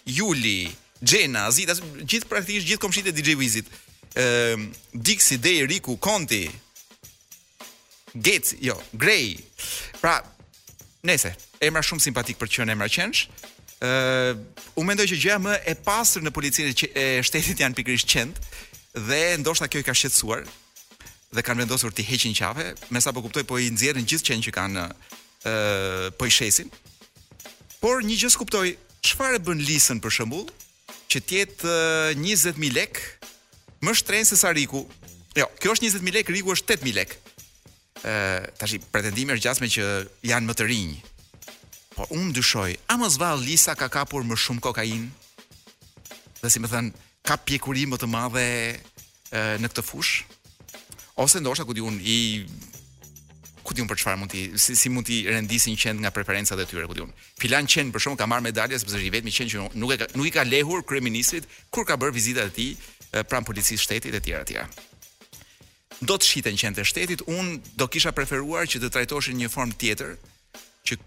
Juli, 0.07 0.69
Xhena, 1.03 1.47
Zita, 1.55 1.75
gjithë 2.03 2.29
praktikisht 2.31 2.69
gjithë 2.69 2.83
komshitë 2.85 3.11
e 3.11 3.17
DJ 3.17 3.33
Wizit. 3.41 3.73
Ëm 4.13 4.21
ehm, 4.23 4.61
Dixi, 5.07 5.39
Dej, 5.43 5.65
Riku, 5.71 5.97
Konti, 6.05 6.45
Gec, 8.23 8.53
jo, 8.61 8.77
Grey. 9.01 9.39
Pra, 10.03 10.19
nese, 11.09 11.33
emra 11.65 11.81
shumë 11.83 12.05
simpatik 12.05 12.39
për 12.43 12.53
qënë 12.59 12.77
emra 12.77 12.91
qënsh. 12.93 13.25
Uh, 13.83 13.89
ehm, 13.89 14.43
u 14.79 14.85
mendoj 14.87 15.09
që 15.11 15.17
gjëja 15.25 15.41
më 15.43 15.57
e 15.73 15.73
pasër 15.83 16.23
në 16.23 16.31
policinë 16.37 16.75
e 16.93 17.07
shtetit 17.27 17.65
janë 17.65 17.81
pikërisht 17.81 18.13
qendë, 18.13 18.53
dhe 18.95 19.37
ndoshta 19.41 19.69
kjo 19.69 19.81
i 19.83 19.87
ka 19.87 19.95
shqetësuar 19.97 20.45
dhe 21.33 21.41
kanë 21.43 21.65
vendosur 21.65 21.93
t'i 21.97 22.05
heqin 22.05 22.35
qafe, 22.37 22.75
me 22.93 23.01
sa 23.01 23.13
po 23.13 23.23
kuptoj 23.25 23.45
po 23.49 23.57
i 23.57 23.71
nxjerrin 23.73 24.05
gjithë 24.05 24.27
qenë 24.29 24.43
që 24.47 24.53
kanë 24.53 24.81
ë 24.81 26.11
po 26.19 26.29
i 26.29 26.33
shesin. 26.33 26.69
Por 27.81 28.03
një 28.05 28.19
gjë 28.21 28.31
s'kuptoj, 28.37 28.73
çfarë 29.03 29.39
bën 29.41 29.63
Lisën 29.65 29.97
për 30.05 30.13
shembull, 30.13 30.47
që 31.09 31.23
tjetë 31.31 31.77
20000 32.21 32.73
lek 32.77 33.01
më 33.83 33.95
shtrenë 33.97 34.29
se 34.29 34.37
sa 34.37 34.53
Riku. 34.53 34.85
Jo, 35.37 35.49
kjo 35.61 35.73
është 35.73 35.89
20000 35.89 36.13
lek, 36.19 36.33
Riku 36.37 36.53
është 36.55 36.77
8000 36.83 36.97
lek. 37.01 37.19
ë 38.03 38.51
tash 38.59 38.75
pretendime 38.93 39.33
është 39.37 39.47
gjasme 39.47 39.69
që 39.71 39.89
janë 40.27 40.49
më 40.49 40.55
të 40.59 40.65
rinj. 40.69 40.93
Po 41.97 42.07
unë 42.13 42.33
dyshoj, 42.37 42.73
a 42.93 42.97
mos 42.99 43.17
vallë 43.17 43.47
Lisa 43.49 43.75
ka 43.79 43.87
kapur 43.89 44.21
më 44.27 44.37
shumë 44.37 44.61
kokainë? 44.65 45.09
Dhe 46.43 46.51
si 46.51 46.59
më 46.61 46.69
thënë, 46.73 46.91
ka 47.27 47.37
pjekuri 47.47 47.87
më 47.87 47.99
të 48.03 48.09
madhe 48.11 48.45
e, 48.51 49.41
në 49.63 49.71
këtë 49.71 49.85
fush 49.87 50.23
ose 51.23 51.41
ndoshta 51.43 51.67
ku 51.69 51.75
diun 51.77 51.99
i 52.03 52.43
ku 53.63 53.77
diun 53.79 53.87
për 53.87 54.01
çfarë 54.03 54.19
mund 54.23 54.33
ti 54.33 54.47
si, 54.59 54.75
si 54.75 54.91
mund 54.91 55.07
ti 55.07 55.23
rendisin 55.31 55.77
qend 55.79 56.03
nga 56.03 56.11
preferencat 56.15 56.59
e 56.59 56.67
tyre 56.67 56.87
ku 56.91 56.97
diun 56.99 57.13
filan 57.41 57.69
qend 57.71 57.95
për 57.95 58.03
shkak 58.05 58.23
ka 58.25 58.29
marr 58.31 58.43
medalje 58.45 58.79
sepse 58.83 58.99
është 58.99 59.07
i 59.09 59.15
vetmi 59.15 59.35
qend 59.35 59.55
që 59.55 59.69
nuk 59.79 59.95
e 59.95 60.09
nuk 60.19 60.27
i 60.29 60.35
ka 60.35 60.47
lehur 60.49 60.83
kryeministit 60.83 61.47
kur 61.71 61.87
ka 61.87 61.97
bërë 62.01 62.17
vizitat 62.19 62.51
e 62.51 62.57
tij 62.59 62.73
pranë 63.31 63.47
policisë 63.47 63.85
shtetit 63.87 64.19
e 64.19 64.23
tjera 64.25 64.43
tjera 64.49 64.67
do 66.03 66.17
të 66.19 66.27
shiten 66.27 66.59
qend 66.59 66.81
të 66.81 66.89
shtetit 66.91 67.23
un 67.31 67.55
do 67.79 67.87
kisha 67.87 68.11
preferuar 68.17 68.67
që 68.67 68.83
të 68.83 68.93
trajtoheshin 68.99 69.39
një 69.45 69.53
form 69.53 69.77
tjetër 69.79 70.17
që 70.91 70.99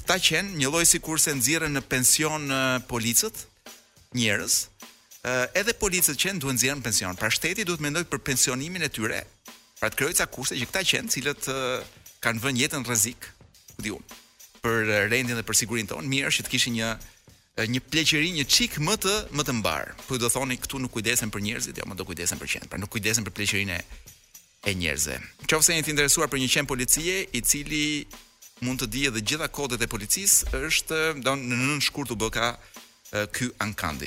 këta 0.00 0.16
qen 0.24 0.52
një 0.56 0.72
lloj 0.72 0.86
sikurse 0.94 1.34
nxirren 1.36 1.76
në 1.76 1.84
pension 1.92 2.48
policët 2.88 3.44
njerëz 4.16 4.62
Eh, 5.20 5.42
edhe 5.60 5.74
policët 5.76 6.16
që 6.16 6.38
duhen 6.40 6.56
të 6.60 6.72
në 6.80 6.82
pension. 6.84 7.16
Pra 7.16 7.28
shteti 7.28 7.64
duhet 7.68 7.82
mendoj 7.84 8.04
për 8.08 8.22
pensionimin 8.24 8.82
e 8.82 8.88
tyre, 8.88 9.18
pra 9.78 9.90
të 9.92 9.98
krijojë 10.00 10.16
ca 10.16 10.26
kushte 10.32 10.56
që 10.56 10.68
këta 10.70 10.82
qenë 10.90 11.12
cilët 11.12 11.48
eh, 11.52 11.88
kanë 12.24 12.40
vënë 12.40 12.60
jetën 12.62 12.80
në 12.80 12.88
rrezik, 12.88 13.26
ku 13.76 13.98
për 14.64 14.78
eh, 14.88 15.04
rendin 15.12 15.36
dhe 15.36 15.44
për 15.44 15.58
sigurinë 15.60 15.92
tonë, 15.92 16.08
mirë 16.08 16.30
që 16.38 16.44
të 16.46 16.52
kishin 16.54 16.76
një 16.80 16.92
një 17.68 17.80
pleqëri 17.92 18.30
një 18.38 18.46
çik 18.48 18.78
më 18.80 18.94
të 19.02 19.12
më 19.36 19.44
të 19.44 19.54
mbar. 19.58 19.90
Po 20.08 20.16
do 20.16 20.30
thoni 20.32 20.56
këtu 20.56 20.80
nuk 20.80 20.94
kujdesen 20.96 21.28
për 21.28 21.42
njerëzit, 21.44 21.76
jo, 21.82 21.84
më 21.90 21.98
do 21.98 22.06
kujdesen 22.08 22.40
për 22.40 22.48
qenë. 22.54 22.70
Pra 22.72 22.80
nuk 22.80 22.88
kujdesen 22.94 23.26
për 23.26 23.34
pleqërinë 23.36 23.76
e 24.70 24.74
njerëzve. 24.80 25.18
Qofse 25.50 25.74
jeni 25.76 25.84
të 25.84 25.92
interesuar 25.92 26.30
për 26.32 26.40
një 26.40 26.48
qen 26.54 26.70
policie 26.70 27.18
i 27.36 27.42
cili 27.44 27.82
mund 28.64 28.80
të 28.80 28.88
dijë 28.94 29.12
edhe 29.12 29.22
gjitha 29.28 29.50
kodet 29.52 29.84
e 29.84 29.90
policisë, 29.92 30.56
është 30.70 31.02
don 31.20 31.44
në 31.50 31.60
nën 31.66 31.84
shkurt 31.90 32.16
u 32.16 32.20
ky 33.34 33.46
ankandi 33.58 34.06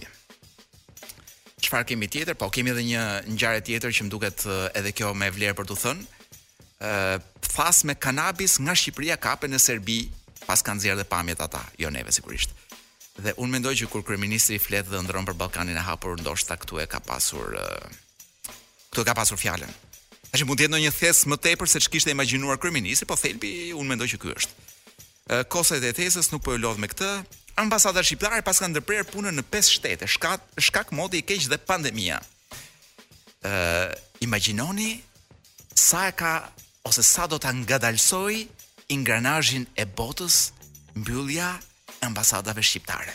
çfarë 1.64 1.86
kemi 1.92 2.08
tjetër? 2.12 2.36
Po 2.42 2.50
kemi 2.54 2.74
edhe 2.74 2.84
një 2.88 3.04
ngjarje 3.34 3.64
tjetër 3.70 3.94
që 3.96 4.08
më 4.08 4.14
duket 4.14 4.44
eh, 4.48 4.66
edhe 4.80 4.92
kjo 4.98 5.14
me 5.18 5.30
vlerë 5.34 5.56
për 5.62 5.70
t'u 5.70 5.78
thënë. 5.80 6.04
Ë, 6.04 6.90
eh, 6.90 7.16
fas 7.56 7.84
me 7.88 7.96
kanabis 8.06 8.60
nga 8.62 8.76
Shqipëria 8.76 9.16
kapen 9.22 9.54
në 9.56 9.62
Serbi 9.64 10.00
pas 10.48 10.64
kanë 10.66 10.82
nxjerrë 10.82 11.00
dhe 11.02 11.08
pamjet 11.14 11.44
ata, 11.46 11.62
jo 11.80 11.90
neve 11.94 12.12
sigurisht. 12.16 12.52
Dhe 13.24 13.36
unë 13.38 13.56
mendoj 13.60 13.76
që 13.80 13.88
kur 13.94 14.04
kryeministri 14.04 14.58
flet 14.60 14.90
dhe 14.90 15.00
ndron 15.06 15.28
për 15.28 15.38
Ballkanin 15.40 15.78
e 15.78 15.84
hapur, 15.86 16.18
ndoshta 16.20 16.58
këtu 16.60 16.82
e 16.84 16.88
ka 16.90 17.00
pasur 17.06 17.56
eh, 17.60 17.88
këtu 18.92 19.06
e 19.06 19.08
ka 19.10 19.16
pasur 19.18 19.40
fjalën. 19.40 19.72
Tash 20.34 20.46
mund 20.50 20.60
të 20.60 20.66
jetë 20.66 20.74
ndonjë 20.74 20.96
thesë 21.00 21.30
më 21.32 21.40
tepër 21.46 21.70
se 21.70 21.84
ç'kishte 21.86 22.12
imagjinuar 22.16 22.58
kryeministri, 22.60 23.06
po 23.08 23.16
thelbi 23.22 23.72
unë 23.78 23.92
mendoj 23.94 24.08
që 24.16 24.22
ky 24.24 24.34
është. 24.40 24.62
Kosa 25.54 25.78
e 25.78 25.94
tezës 25.96 26.32
nuk 26.34 26.42
po 26.44 26.52
e 26.52 26.60
lodh 26.60 26.82
me 26.82 26.90
këtë, 26.92 27.12
Ambasada 27.56 28.02
shqiptare 28.02 28.42
pas 28.42 28.58
ka 28.58 28.66
ndërprer 28.70 29.06
punën 29.14 29.36
në 29.38 29.44
5 29.54 29.68
shtete, 29.78 30.08
shkak 30.10 30.42
shkak 30.58 30.90
modi 30.98 31.20
i 31.22 31.26
keq 31.30 31.46
dhe 31.52 31.60
pandemia. 31.62 32.18
ë 33.44 33.50
uh, 33.50 33.94
Imagjinoni 34.24 35.04
sa 35.76 36.08
e 36.08 36.12
ka 36.16 36.48
ose 36.88 37.04
sa 37.04 37.28
do 37.28 37.36
ta 37.38 37.52
ngadalsoj 37.52 38.48
ingranazhin 38.88 39.68
e 39.76 39.84
botës 39.86 40.52
mbyllja 40.96 41.52
e 42.02 42.06
ambasadave 42.08 42.64
shqiptare. 42.64 43.14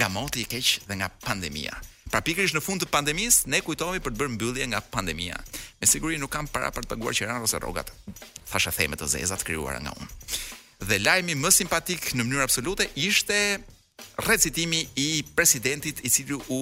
Nga 0.00 0.08
moti 0.08 0.40
i 0.42 0.48
keq 0.48 0.88
dhe 0.88 0.94
nga 0.98 1.08
pandemia. 1.26 1.76
Pra 2.10 2.24
pikërisht 2.24 2.56
në 2.56 2.64
fund 2.64 2.80
të 2.82 2.88
pandemisë 2.90 3.52
ne 3.52 3.60
kujtohemi 3.62 4.00
për 4.02 4.12
të 4.16 4.18
bërë 4.18 4.34
mbyllje 4.34 4.64
nga 4.72 4.80
pandemia. 4.80 5.36
Me 5.78 5.86
siguri 5.86 6.18
nuk 6.18 6.32
kam 6.32 6.48
para 6.50 6.72
për 6.74 6.82
të 6.88 6.90
paguar 6.90 7.14
qiran 7.14 7.44
ose 7.44 7.60
rrogat. 7.60 7.92
Fasha 8.48 8.72
theme 8.72 8.96
të 8.96 9.06
zeza 9.14 9.36
të 9.36 9.44
krijuara 9.52 9.80
nga 9.84 9.92
unë 9.92 10.56
dhe 10.78 10.98
lajmi 11.02 11.34
më 11.34 11.50
simpatik 11.54 12.12
në 12.14 12.24
mënyrë 12.24 12.44
absolute 12.46 12.86
ishte 12.94 13.58
recitimi 14.22 14.84
i 14.98 15.22
presidentit 15.36 16.04
i 16.06 16.10
cili 16.10 16.38
u 16.54 16.60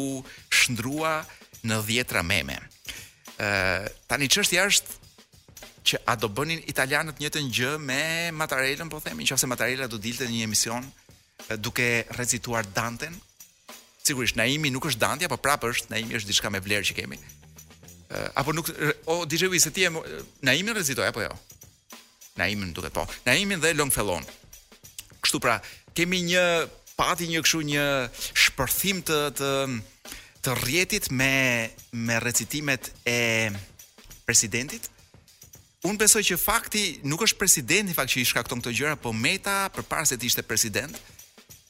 shndrua 0.49 1.21
në 1.67 1.83
dhjetra 1.87 2.23
meme. 2.25 2.57
Ëh 3.37 3.91
tani 4.09 4.29
çështja 4.33 4.65
është 4.71 4.95
që 5.87 6.01
a 6.09 6.17
do 6.19 6.27
bënin 6.33 6.65
italianët 6.69 7.21
një 7.23 7.31
të 7.31 7.43
gjë 7.59 7.75
me 7.79 8.01
Matarellën, 8.35 8.89
po 8.91 8.99
themi, 9.05 9.29
nëse 9.29 9.47
Matarella 9.47 9.87
do 9.87 10.01
dilte 10.01 10.25
në 10.27 10.33
një 10.39 10.47
emision 10.49 10.87
duke 11.63 12.07
recituar 12.17 12.67
Danten. 12.75 13.13
Sigurisht 14.07 14.39
Naimi 14.39 14.71
nuk 14.73 14.89
është 14.89 15.03
Dante, 15.03 15.29
po 15.31 15.37
prapë 15.39 15.71
është 15.75 15.93
Naimi 15.93 16.17
është 16.17 16.31
diçka 16.33 16.51
me 16.51 16.59
vlerë 16.65 16.89
që 16.89 16.97
kemi. 17.03 17.21
Apo 18.39 18.53
nuk 18.55 18.69
o 19.11 19.21
DJ 19.27 19.49
Wiz 19.53 19.67
se 19.67 19.73
ti 19.75 19.85
e 19.87 19.91
Naimi 20.47 20.73
recitoi 20.73 21.09
apo 21.13 21.23
jo? 21.27 21.35
Naimin 22.37 22.73
duke 22.73 22.91
po. 22.93 23.09
Naimin 23.27 23.61
dhe 23.61 23.75
Longfellow. 23.75 24.21
Kështu 25.25 25.41
pra, 25.41 25.57
kemi 25.97 26.21
një 26.31 26.43
pati 26.99 27.29
një 27.33 27.41
kështu 27.45 27.63
një 27.73 27.87
shpërthim 28.45 29.01
të 29.09 29.21
të 29.41 29.53
të 30.47 30.57
rrjetit 30.61 31.09
me 31.11 31.33
me 32.07 32.21
recitimet 32.23 32.93
e 33.11 33.19
presidentit. 34.29 34.89
Unë 35.87 36.01
besoj 36.05 36.23
që 36.29 36.37
fakti 36.39 36.85
nuk 37.11 37.25
është 37.27 37.41
presidenti 37.41 37.95
fakt 37.97 38.13
që 38.15 38.21
i 38.23 38.29
shkakton 38.31 38.61
këto 38.63 38.73
gjëra, 38.79 38.95
po 39.01 39.11
Meta 39.15 39.67
përpara 39.75 40.05
se 40.07 40.19
të 40.19 40.29
ishte 40.31 40.45
president. 40.47 40.93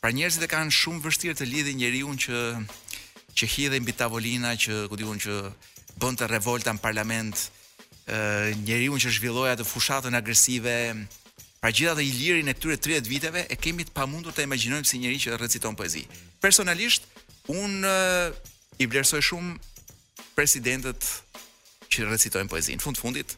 Pra 0.03 0.11
njerëzit 0.13 0.43
e 0.45 0.49
kanë 0.51 0.75
shumë 0.77 1.03
vështirë 1.07 1.39
të 1.41 1.49
lidhin 1.53 1.79
njeriu 1.81 2.11
që 2.27 2.37
që 3.37 3.47
hidhej 3.55 3.81
mbi 3.85 3.93
tavolina 3.97 4.55
që 4.57 4.87
ku 4.89 4.97
diun 4.97 5.19
që 5.21 5.35
bënte 6.01 6.25
revolta 6.29 6.73
në 6.77 6.81
parlament, 6.81 7.35
ë 7.37 7.56
njeriu 8.65 8.95
që 9.03 9.11
zhvilloi 9.11 9.51
atë 9.51 9.67
fushatën 9.67 10.15
agresive 10.15 10.73
pra 11.61 11.73
gjithë 11.75 12.03
i 12.03 12.09
ilirin 12.15 12.49
e 12.49 12.55
këtyre 12.55 12.79
30 13.03 13.09
viteve 13.11 13.47
e 13.51 13.57
kemi 13.59 13.83
të 13.87 13.95
pamundur 13.97 14.33
të 14.37 14.45
imagjinojmë 14.47 14.87
si 14.87 15.01
njeriu 15.03 15.19
që 15.25 15.39
reciton 15.41 15.75
poezi. 15.75 16.05
Personalisht 16.41 17.03
un 17.51 17.83
i 18.79 18.87
vlerësoj 18.87 19.23
shumë 19.31 19.57
presidentët 20.37 21.03
që 21.91 22.07
recitojnë 22.13 22.51
poezi. 22.51 22.77
Në 22.79 22.85
fund 22.85 22.99
fundit 23.01 23.35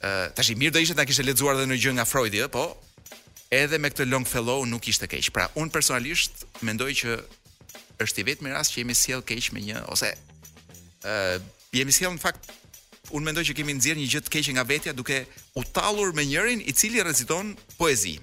tash 0.00 0.52
i 0.52 0.56
mirë 0.56 0.74
do 0.74 0.80
ishte 0.80 0.96
ta 0.96 1.04
kishte 1.04 1.26
lexuar 1.26 1.58
edhe 1.60 1.68
në 1.68 1.76
gjë 1.82 1.92
nga 1.98 2.06
Freudi, 2.08 2.40
po 2.48 2.64
edhe 3.52 3.78
me 3.82 3.90
këtë 3.92 4.06
long 4.08 4.24
fellow 4.24 4.64
nuk 4.64 4.88
ishte 4.88 5.10
keq. 5.10 5.28
Pra 5.34 5.50
un 5.60 5.68
personalisht 5.68 6.46
mendoj 6.64 6.94
që 7.02 7.18
është 8.00 8.22
i 8.22 8.26
vetmi 8.30 8.48
rast 8.54 8.72
që 8.72 8.80
jemi 8.80 8.96
sjell 8.96 9.20
keq 9.20 9.50
me 9.52 9.60
një 9.60 9.82
ose 9.92 10.08
ë 10.08 11.12
uh, 11.36 11.42
jemi 11.76 11.92
sjell 11.92 12.14
në 12.16 12.22
fakt 12.22 12.48
unë 13.14 13.26
mendoj 13.30 13.44
që 13.50 13.54
kemi 13.58 13.74
nxjerr 13.78 13.98
një 14.00 14.08
gjë 14.12 14.20
të 14.26 14.32
keqe 14.36 14.52
nga 14.54 14.64
vetja 14.66 14.92
duke 14.94 15.20
u 15.58 15.64
tallur 15.74 16.12
me 16.14 16.24
njërin 16.24 16.62
i 16.64 16.72
cili 16.72 17.02
reziton 17.02 17.52
poezi. 17.78 18.18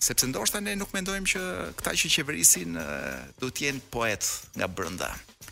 Sepse 0.00 0.28
ndoshta 0.30 0.60
ne 0.62 0.76
nuk 0.78 0.92
mendojmë 0.94 1.30
që 1.32 1.42
këta 1.78 1.94
që 1.98 2.10
qeverisin 2.14 2.76
duhet 3.40 3.54
të 3.56 3.64
jenë 3.64 3.82
poet 3.92 4.22
nga 4.58 4.68
brenda, 4.70 5.08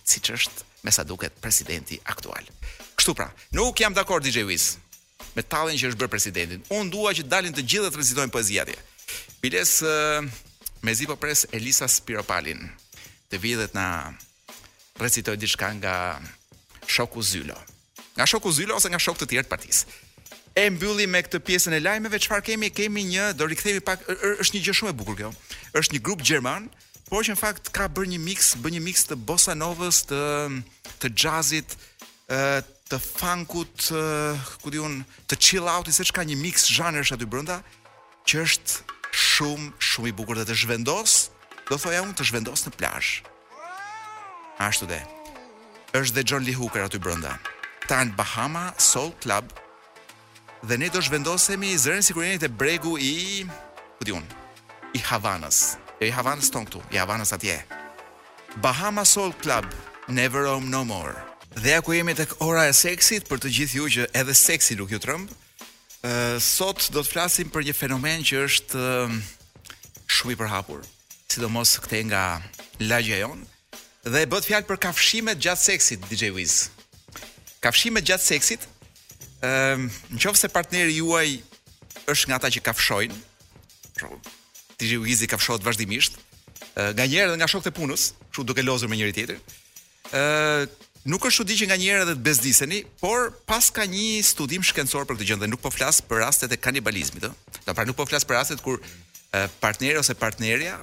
siç 0.07 0.31
është 0.37 0.67
me 0.87 0.93
sa 0.95 1.03
duket 1.05 1.35
presidenti 1.43 1.99
aktual. 2.05 2.45
Kështu 2.99 3.15
pra, 3.17 3.31
nuk 3.57 3.81
jam 3.81 3.97
dakord 3.97 4.23
DJ 4.27 4.47
Wiz 4.47 4.77
me 5.37 5.43
tallin 5.43 5.77
që 5.77 5.91
është 5.91 6.01
bërë 6.01 6.13
presidentin. 6.15 6.63
Unë 6.73 6.93
dua 6.93 7.11
që 7.17 7.27
dalin 7.29 7.53
të 7.53 7.65
gjithë 7.69 7.91
të 7.93 8.01
rezitojnë 8.01 8.33
poezi 8.33 8.57
atje. 8.63 8.77
Biles 9.43 9.73
me 10.85 10.95
zipo 10.97 11.17
pres 11.21 11.45
Elisa 11.57 11.89
Spiropalin 11.93 12.63
të 13.31 13.41
vidhet 13.43 13.75
na 13.77 13.89
recitoj 15.01 15.37
diçka 15.37 15.73
nga 15.81 15.95
Shoku 16.89 17.21
Zylo 17.21 17.57
nga 18.17 18.27
shoku 18.27 18.53
Zylo 18.53 18.75
ose 18.77 18.89
nga 18.91 18.99
shokët 18.99 19.29
e 19.29 19.29
tjerë 19.33 19.47
të 19.47 19.53
partisë. 19.53 19.93
E 20.57 20.65
mbylli 20.73 21.05
me 21.13 21.21
këtë 21.21 21.41
pjesën 21.45 21.77
e 21.77 21.83
lajmeve, 21.85 22.19
çfarë 22.25 22.45
kemi? 22.49 22.71
Kemë 22.73 23.03
një, 23.13 23.25
do 23.37 23.47
rikthehemi 23.49 23.83
pak, 23.85 24.03
është 24.43 24.57
një 24.57 24.63
gjë 24.65 24.75
shumë 24.79 24.93
e 24.93 24.97
bukur 24.97 25.19
kjo. 25.19 25.31
Është 25.77 25.97
një 25.99 26.03
grup 26.09 26.23
gjerman, 26.25 26.71
por 27.11 27.27
që 27.27 27.35
në 27.37 27.41
fakt 27.43 27.69
ka 27.77 27.91
bërë 27.93 28.15
një 28.15 28.21
miks, 28.25 28.55
bën 28.65 28.77
një 28.77 28.81
miks 28.89 29.05
të 29.11 29.19
bossa 29.29 29.53
novës, 29.55 30.01
të 30.09 30.21
të 31.05 31.11
jazzit, 31.13 31.77
ë 32.33 32.63
të 32.89 32.99
funkut, 33.05 33.91
ku 34.65 34.73
diun, 34.73 35.01
të 35.29 35.37
chill 35.43 35.67
out, 35.69 35.91
siç 35.93 36.15
ka 36.17 36.25
një 36.25 36.39
miks 36.41 36.65
zhanresh 36.73 37.13
aty 37.17 37.27
brenda, 37.29 37.59
që 38.25 38.47
është 38.47 39.03
shumë, 39.17 39.75
shumë 39.91 40.09
i 40.09 40.15
bukur 40.17 40.41
dhe 40.41 40.47
të 40.49 40.57
zhvendos, 40.63 41.19
do 41.69 41.77
thoya 41.77 42.01
unë 42.07 42.17
të 42.17 42.31
zhvendos 42.31 42.65
në 42.65 42.73
plazh. 42.79 43.21
Ashtu 44.69 44.89
dhe. 44.89 45.03
Është 45.99 46.17
dhe 46.17 46.25
John 46.31 46.47
Lee 46.49 46.57
Hooker 46.57 46.87
aty 46.87 46.99
brenda 47.03 47.37
në 47.95 48.15
Bahama 48.19 48.69
Soul 48.83 49.13
Club 49.23 49.53
dhe 50.67 50.77
ne 50.81 50.89
do 50.91 50.99
zhvendosemi 51.05 51.71
zërin 51.79 52.03
sigurinë 52.03 52.41
te 52.43 52.49
bregu 52.51 52.97
i 52.99 53.45
ku 53.99 54.09
diun 54.09 54.27
i 54.97 55.01
Havanas 55.07 55.77
e 56.01 56.09
i 56.09 56.11
Havanas 56.11 56.51
ton 56.51 56.67
këtu 56.67 56.81
i 56.91 56.99
Havanas 56.99 57.33
atje 57.33 57.61
Bahama 58.59 59.05
Soul 59.05 59.31
Club 59.43 59.69
Never 60.09 60.47
Home 60.51 60.67
No 60.73 60.83
More 60.89 61.15
dhe 61.55 61.77
ja 61.77 61.81
ku 61.81 61.95
jemi 61.95 62.15
tek 62.19 62.33
ora 62.43 62.67
e 62.69 62.73
seksit 62.75 63.29
për 63.31 63.45
të 63.45 63.55
gjithë 63.61 63.79
ju 63.83 63.89
që 63.99 64.11
edhe 64.23 64.35
seksi 64.35 64.77
nuk 64.81 64.91
ju 64.93 64.99
trëmb 65.07 65.31
sot 66.43 66.89
do 66.95 67.03
të 67.05 67.11
flasim 67.13 67.51
për 67.55 67.69
një 67.71 67.75
fenomen 67.87 68.27
që 68.27 68.43
është 68.49 68.87
shumë 70.11 70.35
i 70.35 70.41
përhapur 70.43 70.83
sidomos 71.33 71.77
këte 71.87 72.03
nga 72.11 72.25
lagja 72.83 73.23
jon 73.23 73.47
dhe 74.07 74.27
bëhet 74.27 74.51
fjalë 74.55 74.71
për 74.75 74.85
kafshimet 74.89 75.39
gjatë 75.43 75.65
seksit 75.71 76.07
DJ 76.11 76.31
Wiz. 76.37 76.65
Kafshime 77.67 77.99
gjatë 77.99 78.23
seksit, 78.23 78.63
ëm, 78.63 79.51
ehm, 79.51 79.87
në 80.15 80.21
qoftë 80.23 80.41
se 80.45 80.49
partneri 80.55 80.93
juaj 81.01 81.33
është 82.13 82.29
nga 82.31 82.37
ata 82.39 82.49
që 82.55 82.61
kafshojnë, 82.63 83.17
pra, 83.99 84.09
ti 84.79 84.87
ju 84.93 85.01
gjizë 85.03 85.27
kafshohet 85.33 85.65
vazhdimisht, 85.67 86.15
nga 86.95 87.05
njëra 87.11 87.33
dhe 87.33 87.37
nga 87.41 87.47
shokët 87.51 87.73
e 87.73 87.73
punës, 87.75 88.03
kështu 88.31 88.45
duke 88.47 88.63
lozur 88.63 88.89
me 88.91 88.97
njëri 89.01 89.15
tjetrin. 89.17 89.41
ë 90.13 90.69
Nuk 91.07 91.23
është 91.23 91.37
çudi 91.39 91.55
që 91.55 91.67
nganjëherë 91.71 92.03
edhe 92.03 92.15
të 92.19 92.23
bezdiseni, 92.29 92.79
por 93.01 93.21
pas 93.49 93.71
ka 93.71 93.85
një 93.87 94.23
studim 94.33 94.59
shkencor 94.67 95.07
për 95.07 95.15
këtë 95.15 95.27
gjë 95.29 95.37
dhe 95.39 95.47
nuk 95.51 95.61
po 95.63 95.71
flas 95.71 96.01
për 96.09 96.17
rastet 96.25 96.51
e 96.53 96.57
kanibalizmit, 96.59 97.23
ëh. 97.29 97.35
Do 97.67 97.71
pra 97.79 97.85
nuk 97.87 97.95
po 97.97 98.07
flas 98.11 98.27
për 98.27 98.35
rastet 98.39 98.59
kur 98.67 98.79
partneri 99.63 99.99
ose 100.03 100.15
partnerja 100.19 100.75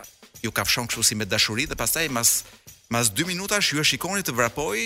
ju 0.43 0.50
kafshon 0.52 0.88
kështu 0.88 1.04
si 1.04 1.15
me 1.19 1.26
dashuri 1.26 1.65
dhe 1.67 1.76
pastaj 1.76 2.08
mas 2.17 2.30
mas 2.93 3.10
2 3.12 3.26
minutash 3.32 3.74
ju 3.74 3.82
e 3.84 3.84
shikoni 3.84 4.24
të 4.24 4.32
vrapoi, 4.39 4.80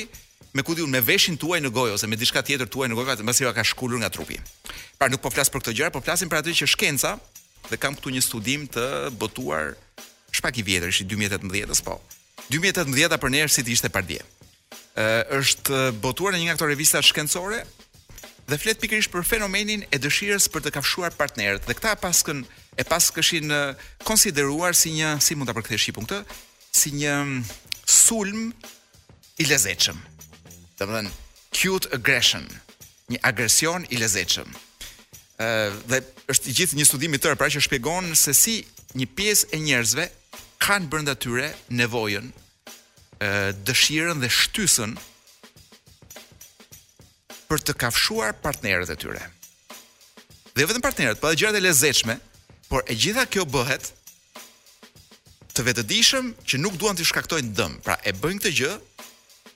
me 0.57 0.63
ku 0.65 0.73
diun 0.77 0.89
me 0.93 1.01
veshin 1.05 1.37
tuaj 1.37 1.59
në 1.61 1.69
gojë 1.73 1.93
ose 1.97 2.07
me 2.09 2.17
diçka 2.17 2.41
tjetër 2.45 2.69
tuaj 2.73 2.87
në 2.89 2.97
gojë 2.97 3.07
vetëm 3.13 3.29
pasi 3.29 3.45
ja 3.45 3.53
ka 3.53 3.63
shkulur 3.67 4.01
nga 4.01 4.09
trupi. 4.13 4.37
Pra 4.97 5.05
nuk 5.11 5.21
po 5.21 5.29
flas 5.33 5.51
për 5.53 5.61
këtë 5.63 5.75
gjë, 5.79 5.89
po 5.93 6.01
flasim 6.01 6.31
për 6.31 6.41
atë 6.41 6.55
që 6.61 6.67
shkenca 6.73 7.11
dhe 7.69 7.77
kam 7.81 7.95
këtu 7.97 8.13
një 8.15 8.23
studim 8.25 8.63
të 8.73 8.85
botuar 9.21 9.75
shpak 10.33 10.57
i 10.61 10.65
vjetër, 10.65 10.91
ishi 10.95 11.05
2018-s 11.11 11.83
po. 11.85 11.99
2018-a 12.53 13.19
për 13.21 13.33
ne 13.35 13.43
është 13.45 13.57
si 13.59 13.65
të 13.67 13.73
ishte 13.77 13.91
pardje. 13.93 14.23
Ë 14.97 15.07
është 15.37 15.83
botuar 16.01 16.33
në 16.33 16.41
një 16.41 16.49
nga 16.49 16.57
ato 16.57 16.71
revista 16.71 17.03
shkencore 17.05 17.61
dhe 18.47 18.57
flet 18.57 18.79
pikërisht 18.81 19.11
për 19.13 19.27
fenomenin 19.27 19.83
e 19.93 20.01
dëshirës 20.01 20.47
për 20.53 20.65
të 20.65 20.73
kafshuar 20.77 21.13
partnerët 21.19 21.67
dhe 21.69 21.77
këta 21.77 21.93
paskën 22.01 22.41
e 22.81 22.85
paskëshin 22.87 23.53
konsideruar 24.09 24.73
si 24.73 24.95
një 24.97 25.13
si 25.21 25.35
mund 25.37 25.51
ta 25.51 25.55
përkthesh 25.59 25.89
hipun 25.91 26.07
këtë, 26.09 26.25
si 26.71 26.95
një 26.97 27.13
sulm 27.87 28.49
i 29.37 29.45
lezetshëm 29.45 29.99
të 30.77 30.85
më 30.85 30.93
dhenë, 30.99 31.11
cute 31.57 31.89
aggression, 31.97 32.45
një 33.09 33.21
agresion 33.25 33.85
i 33.93 33.97
lezeqëm. 33.99 34.49
Uh, 35.37 35.73
dhe 35.89 35.99
është 36.33 36.53
gjithë 36.59 36.77
një 36.79 36.85
studim 36.89 37.15
i 37.17 37.21
tërë, 37.21 37.37
pra 37.37 37.49
që 37.49 37.61
shpjegon 37.65 38.11
se 38.17 38.33
si 38.37 38.57
një 38.97 39.07
pjesë 39.17 39.51
e 39.53 39.59
njerëzve 39.61 40.07
kanë 40.65 40.89
brenda 40.91 41.15
tyre 41.17 41.51
nevojën, 41.77 42.29
uh, 42.29 43.49
dëshirën 43.67 44.21
dhe 44.21 44.29
shtysën 44.33 44.95
për 47.47 47.61
të 47.65 47.77
kafshuar 47.81 48.35
partnerët 48.43 48.91
e 48.91 48.97
tyre. 48.99 49.23
Dhe 50.57 50.65
vetëm 50.65 50.81
partnerët, 50.83 51.17
pa 51.21 51.27
po 51.27 51.31
dhe 51.31 51.39
gjërat 51.41 51.57
e 51.59 51.63
lezeqme, 51.67 52.17
por 52.67 52.83
e 52.89 52.95
gjitha 52.97 53.23
kjo 53.31 53.45
bëhet 53.49 53.91
të 55.57 55.63
vetëdijshëm 55.69 56.33
që 56.49 56.59
nuk 56.61 56.75
duan 56.81 56.97
të 56.97 57.05
shkaktojnë 57.09 57.53
dëm. 57.57 57.79
Pra 57.85 57.95
e 58.05 58.11
bëjnë 58.13 58.41
këtë 58.43 58.53
gjë 58.61 58.73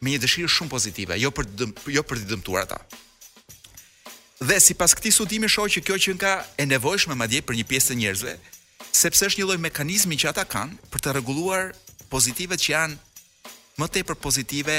me 0.01 0.15
një 0.15 0.19
dëshirë 0.23 0.49
shumë 0.49 0.71
pozitive, 0.71 1.17
jo 1.21 1.29
për 1.37 1.47
dëm, 1.61 1.73
jo 1.93 2.03
për 2.07 2.21
të 2.23 2.27
dëmtuar 2.33 2.63
ata. 2.65 2.79
Dhe 4.41 4.57
sipas 4.63 4.95
këtij 4.97 5.13
studimi 5.13 5.49
shoh 5.53 5.69
që 5.69 5.83
kjo 5.85 5.97
që 6.05 6.15
nga 6.17 6.31
e 6.57 6.65
nevojshme 6.65 7.13
madje 7.17 7.43
për 7.45 7.59
një 7.59 7.65
pjesë 7.69 7.91
të 7.91 7.97
njerëzve, 8.01 8.33
sepse 8.97 9.29
është 9.29 9.41
një 9.43 9.47
lloj 9.51 9.59
mekanizmi 9.61 10.17
që 10.17 10.31
ata 10.33 10.45
kanë 10.49 10.89
për 10.91 11.03
të 11.05 11.13
rregulluar 11.17 11.67
pozitivet 12.09 12.63
që 12.65 12.71
janë 12.73 12.97
më 13.81 13.87
tepër 13.99 14.17
pozitive 14.23 14.77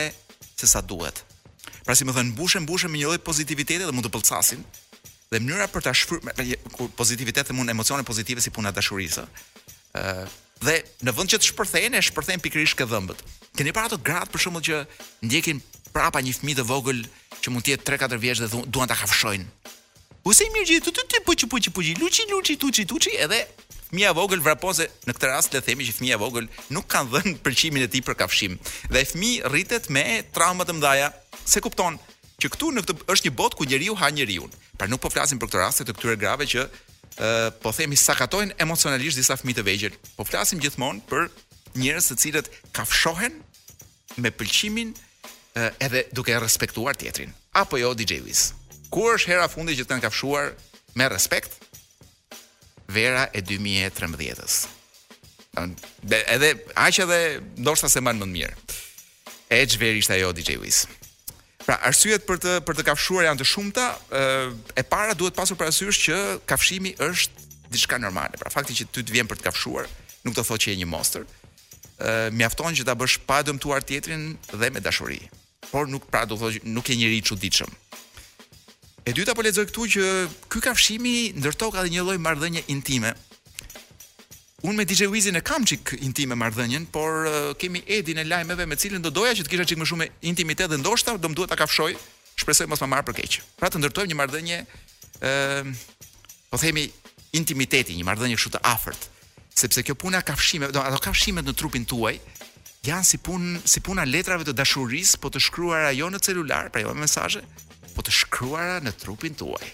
se 0.58 0.66
sa 0.66 0.82
duhet. 0.82 1.22
Pra 1.86 1.94
si 1.98 2.06
më 2.06 2.14
thënë, 2.16 2.34
mbushën 2.34 2.66
mbushën 2.66 2.90
me 2.92 2.98
një 3.00 3.12
lloj 3.12 3.20
pozitiviteti 3.26 3.84
dhe 3.86 3.94
mund 3.94 4.06
të 4.08 4.12
pëlqasin. 4.16 4.66
Dhe 5.32 5.38
mënyra 5.40 5.68
për 5.72 5.86
ta 5.86 5.94
shfryrë 5.96 6.58
kur 6.74 6.90
pozitivitet 6.98 7.46
dhe 7.48 7.56
mund 7.56 7.70
emocione 7.70 8.02
pozitive 8.04 8.42
si 8.42 8.50
puna 8.50 8.74
dashurisë. 8.74 9.26
ë 9.94 10.26
dhe 10.62 10.76
në 11.06 11.10
vend 11.14 11.30
që 11.30 11.38
të 11.42 11.46
shpërthejnë, 11.50 11.98
e 11.98 12.06
shpërthejnë 12.06 12.42
pikërisht 12.44 12.78
këdhëmbët. 12.78 13.22
Keni 13.58 13.68
para 13.76 13.90
ato 13.92 13.98
gratë 14.00 14.32
për 14.32 14.40
shembull 14.46 14.64
që 14.64 14.76
ndjekin 15.28 15.58
prapa 15.92 16.22
një 16.24 16.32
fmi 16.38 16.54
të 16.56 16.64
vogël 16.64 17.02
që 17.44 17.52
mund 17.52 17.66
të 17.66 17.74
jetë 17.74 17.84
3-4 17.98 18.20
vjeç 18.22 18.40
dhe 18.46 18.62
duan 18.72 18.88
ta 18.88 18.96
kafshojnë. 18.96 19.44
U 20.24 20.32
se 20.32 20.46
mirë 20.54 20.68
gjithë 20.70 20.88
tutë 20.88 21.04
ti 21.12 21.20
po 21.26 21.34
ti 21.36 21.48
po 21.50 21.60
ti 21.60 21.72
po 21.74 21.84
ti 21.84 22.86
luçi 22.88 23.12
edhe 23.26 23.40
fëmia 23.92 24.14
vogël 24.16 24.40
vrapon 24.40 24.72
se 24.72 24.88
në 25.04 25.12
këtë 25.18 25.28
rast 25.28 25.52
le 25.52 25.60
të 25.60 25.66
themi 25.68 25.84
që 25.84 25.96
fëmia 25.98 26.16
vogël 26.22 26.48
nuk 26.72 26.88
kanë 26.88 27.10
dhënë 27.12 27.34
pëlqimin 27.44 27.84
e 27.84 27.90
tij 27.92 28.00
për 28.06 28.16
kafshim 28.22 28.54
dhe 28.88 29.02
fëmi 29.12 29.32
rritet 29.52 29.90
me 29.92 30.22
trauma 30.32 30.64
të 30.64 30.78
mëdha 30.78 31.10
se 31.44 31.60
kupton 31.60 32.00
që 32.40 32.48
këtu 32.56 32.72
në 32.72 32.86
këtë 32.86 32.98
është 33.12 33.28
një 33.28 33.34
botë 33.36 33.58
ku 33.60 33.68
njeriu 33.68 33.98
ha 34.00 34.08
njeriu 34.08 34.48
pra 34.80 34.88
nuk 34.88 35.04
po 35.04 35.12
flasim 35.12 35.36
për 35.42 35.52
këtë 35.52 35.60
rast 35.66 35.84
të 35.84 35.92
këtyre 35.92 36.16
grave 36.16 36.48
që 36.48 36.64
po 37.60 37.74
themi 37.76 38.00
sakatojnë 38.00 38.56
emocionalisht 38.64 39.20
disa 39.20 39.36
fëmijë 39.36 39.60
të 39.60 39.66
vegjël 39.68 40.00
po 40.16 40.24
flasim 40.24 40.62
gjithmonë 40.64 41.04
për 41.12 41.28
njerëz 41.78 42.10
të 42.12 42.16
cilët 42.20 42.50
kafshohen 42.76 43.38
me 44.20 44.30
pëlqimin 44.30 44.92
edhe 45.84 46.04
duke 46.16 46.36
respektuar 46.40 46.96
tjetrin. 46.96 47.32
Apo 47.56 47.78
jo 47.80 47.92
DJ 47.94 48.20
Wiz. 48.24 48.52
Ku 48.92 49.06
është 49.14 49.32
hera 49.32 49.48
fundi 49.48 49.76
që 49.76 49.84
të 49.84 49.90
kanë 49.94 50.04
kafshuar 50.06 50.52
me 50.98 51.06
respekt? 51.12 51.52
Vera 52.92 53.28
e 53.32 53.40
2013-s. 53.40 54.68
Edhe 56.12 56.52
aq 56.76 56.98
edhe 57.04 57.18
ndoshta 57.60 57.88
se 57.88 58.00
mban 58.00 58.20
më 58.20 58.26
të 58.26 58.32
mirë. 58.32 58.56
Edge 59.52 59.80
veri 59.80 60.00
ishte 60.00 60.16
ajo 60.16 60.32
DJ 60.36 60.58
Wiz. 60.60 60.86
Pra, 61.62 61.76
arsyet 61.86 62.24
për 62.26 62.40
të 62.42 62.52
për 62.66 62.74
të 62.80 62.84
kafshuar 62.90 63.28
janë 63.28 63.40
të 63.40 63.46
shumta. 63.48 63.90
E 64.76 64.82
para 64.88 65.14
duhet 65.16 65.36
pasur 65.36 65.56
parasysh 65.60 65.98
që 66.08 66.16
kafshimi 66.48 66.94
është 67.00 67.48
diçka 67.72 68.00
normale. 68.00 68.40
Pra, 68.40 68.52
fakti 68.52 68.76
që 68.76 68.90
ty 68.92 69.04
të 69.04 69.12
vjen 69.16 69.28
për 69.30 69.40
të 69.40 69.48
kafshuar 69.50 69.88
nuk 70.24 70.36
do 70.36 70.44
thotë 70.44 70.66
që 70.68 70.72
je 70.74 70.80
një 70.82 70.88
monster 70.88 71.24
mjafton 72.34 72.74
që 72.76 72.84
ta 72.86 72.94
bësh 72.98 73.20
pa 73.26 73.42
dëmtuar 73.46 73.82
tjetrin 73.86 74.34
dhe 74.50 74.70
me 74.74 74.80
dashuri. 74.80 75.20
Por 75.70 75.88
nuk 75.88 76.08
pra 76.10 76.24
do 76.26 76.36
thotë 76.36 76.62
nuk 76.66 76.88
e 76.90 76.96
njëri 76.96 77.18
i 77.20 77.24
çuditshëm. 77.24 77.70
E 79.06 79.10
dyta 79.12 79.34
po 79.34 79.42
lexoj 79.42 79.66
këtu 79.70 79.86
që 79.96 80.02
ky 80.52 80.62
kafshimi 80.64 81.32
ndërto 81.38 81.70
ka 81.72 81.82
dhe 81.84 81.92
një 81.94 82.02
lloj 82.04 82.18
marrëdhënie 82.22 82.62
intime. 82.74 83.12
Unë 84.62 84.76
me 84.78 84.86
DJ 84.86 85.08
Wizin 85.10 85.36
e 85.38 85.42
kam 85.42 85.64
çik 85.66 85.96
intime 86.06 86.36
marrëdhënien, 86.38 86.86
por 86.92 87.26
kemi 87.58 87.82
Edin 87.90 88.20
e 88.22 88.26
lajmeve 88.26 88.66
me 88.66 88.76
cilin 88.78 89.02
do 89.02 89.10
doja 89.10 89.34
që 89.34 89.42
të 89.46 89.50
kisha 89.52 89.66
çik 89.72 89.80
më 89.80 89.88
shumë 89.90 90.06
intimitet 90.30 90.70
dhe 90.70 90.78
ndoshta 90.78 91.16
do 91.18 91.28
më 91.30 91.36
duhet 91.38 91.50
ta 91.50 91.58
kafshoj. 91.58 91.96
Shpresoj 92.38 92.68
mos 92.70 92.80
ma 92.82 92.86
marr 92.96 93.06
për 93.06 93.16
keq. 93.18 93.40
Pra 93.58 93.70
të 93.70 93.80
ndërtojmë 93.82 94.12
një 94.12 94.18
marrëdhënie 94.22 94.58
ë 95.22 95.64
po 96.50 96.60
themi 96.62 96.86
intimiteti, 97.34 97.98
një 97.98 98.06
marrëdhënie 98.06 98.38
kështu 98.38 98.54
të 98.54 98.62
afërt 98.70 99.10
sepse 99.54 99.82
kjo 99.82 99.94
puna 99.94 100.22
kafshime, 100.22 100.68
do, 100.72 100.80
ato 100.82 100.98
kafshimet 101.04 101.44
në 101.46 101.54
trupin 101.58 101.84
tuaj 101.88 102.16
janë 102.86 103.06
si 103.06 103.18
punë 103.22 103.60
si 103.68 103.80
puna 103.84 104.02
letrave 104.08 104.42
të 104.46 104.54
dashurisë, 104.58 105.18
po 105.22 105.30
të 105.30 105.38
shkruara 105.46 105.92
jo 105.94 106.08
në 106.10 106.18
celular, 106.24 106.66
pra 106.74 106.82
jo 106.82 106.90
me 106.96 107.04
mesazhe, 107.04 107.38
po 107.94 108.02
të 108.02 108.10
shkruara 108.16 108.80
në 108.82 108.90
trupin 108.98 109.36
tuaj. 109.38 109.68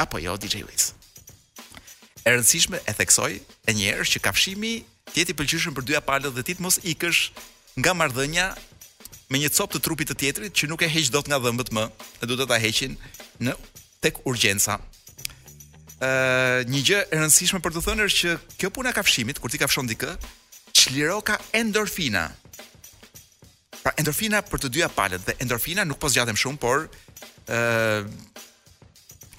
Apo 0.00 0.16
jo 0.22 0.32
DJ 0.40 0.62
Liz. 0.64 0.92
E 2.24 2.32
rëndësishme 2.32 2.80
e 2.88 2.94
theksoj 2.96 3.34
e 3.68 3.74
herë 3.76 4.06
që 4.08 4.22
kafshimi 4.24 4.72
tjeti 5.12 5.36
pëlqyshën 5.36 5.76
për 5.76 5.88
dyja 5.90 6.00
palët 6.06 6.32
dhe 6.38 6.44
tit 6.48 6.62
mos 6.64 6.80
ikësh 6.88 7.20
nga 7.82 7.92
mardhënja 7.96 8.46
me 9.28 9.42
një 9.42 9.50
copë 9.58 9.76
të 9.76 9.84
trupit 9.84 10.12
të 10.12 10.16
tjetrit 10.22 10.56
që 10.56 10.70
nuk 10.72 10.84
e 10.84 10.90
heq 10.92 11.10
dot 11.12 11.28
nga 11.28 11.40
dhëmbët 11.44 11.74
më 11.76 11.84
e 12.24 12.28
du 12.28 12.36
të 12.38 12.48
ta 12.48 12.60
heqin 12.64 12.96
në 13.44 13.56
tek 14.04 14.22
urgjenca 14.28 14.78
një 16.00 16.80
gjë 16.86 16.98
e 17.10 17.18
rëndësishme 17.18 17.58
për 17.62 17.74
të 17.74 17.80
thënë 17.86 18.04
është 18.06 18.18
që 18.28 18.34
kjo 18.60 18.70
puna 18.74 18.92
kafshimit, 18.94 19.40
kur 19.42 19.50
ti 19.50 19.58
kafshon 19.58 19.88
dikë, 19.90 20.12
çliro 20.78 21.20
ka 21.26 21.38
endorfina. 21.58 22.28
Pra 23.82 23.92
endorfina 23.98 24.42
për 24.46 24.62
të 24.64 24.70
dyja 24.76 24.88
palët 24.94 25.24
dhe 25.26 25.34
endorfina 25.42 25.84
nuk 25.84 25.98
po 25.98 26.08
zgjatem 26.10 26.38
shumë, 26.38 26.58
por 26.62 26.86
ë 27.48 28.06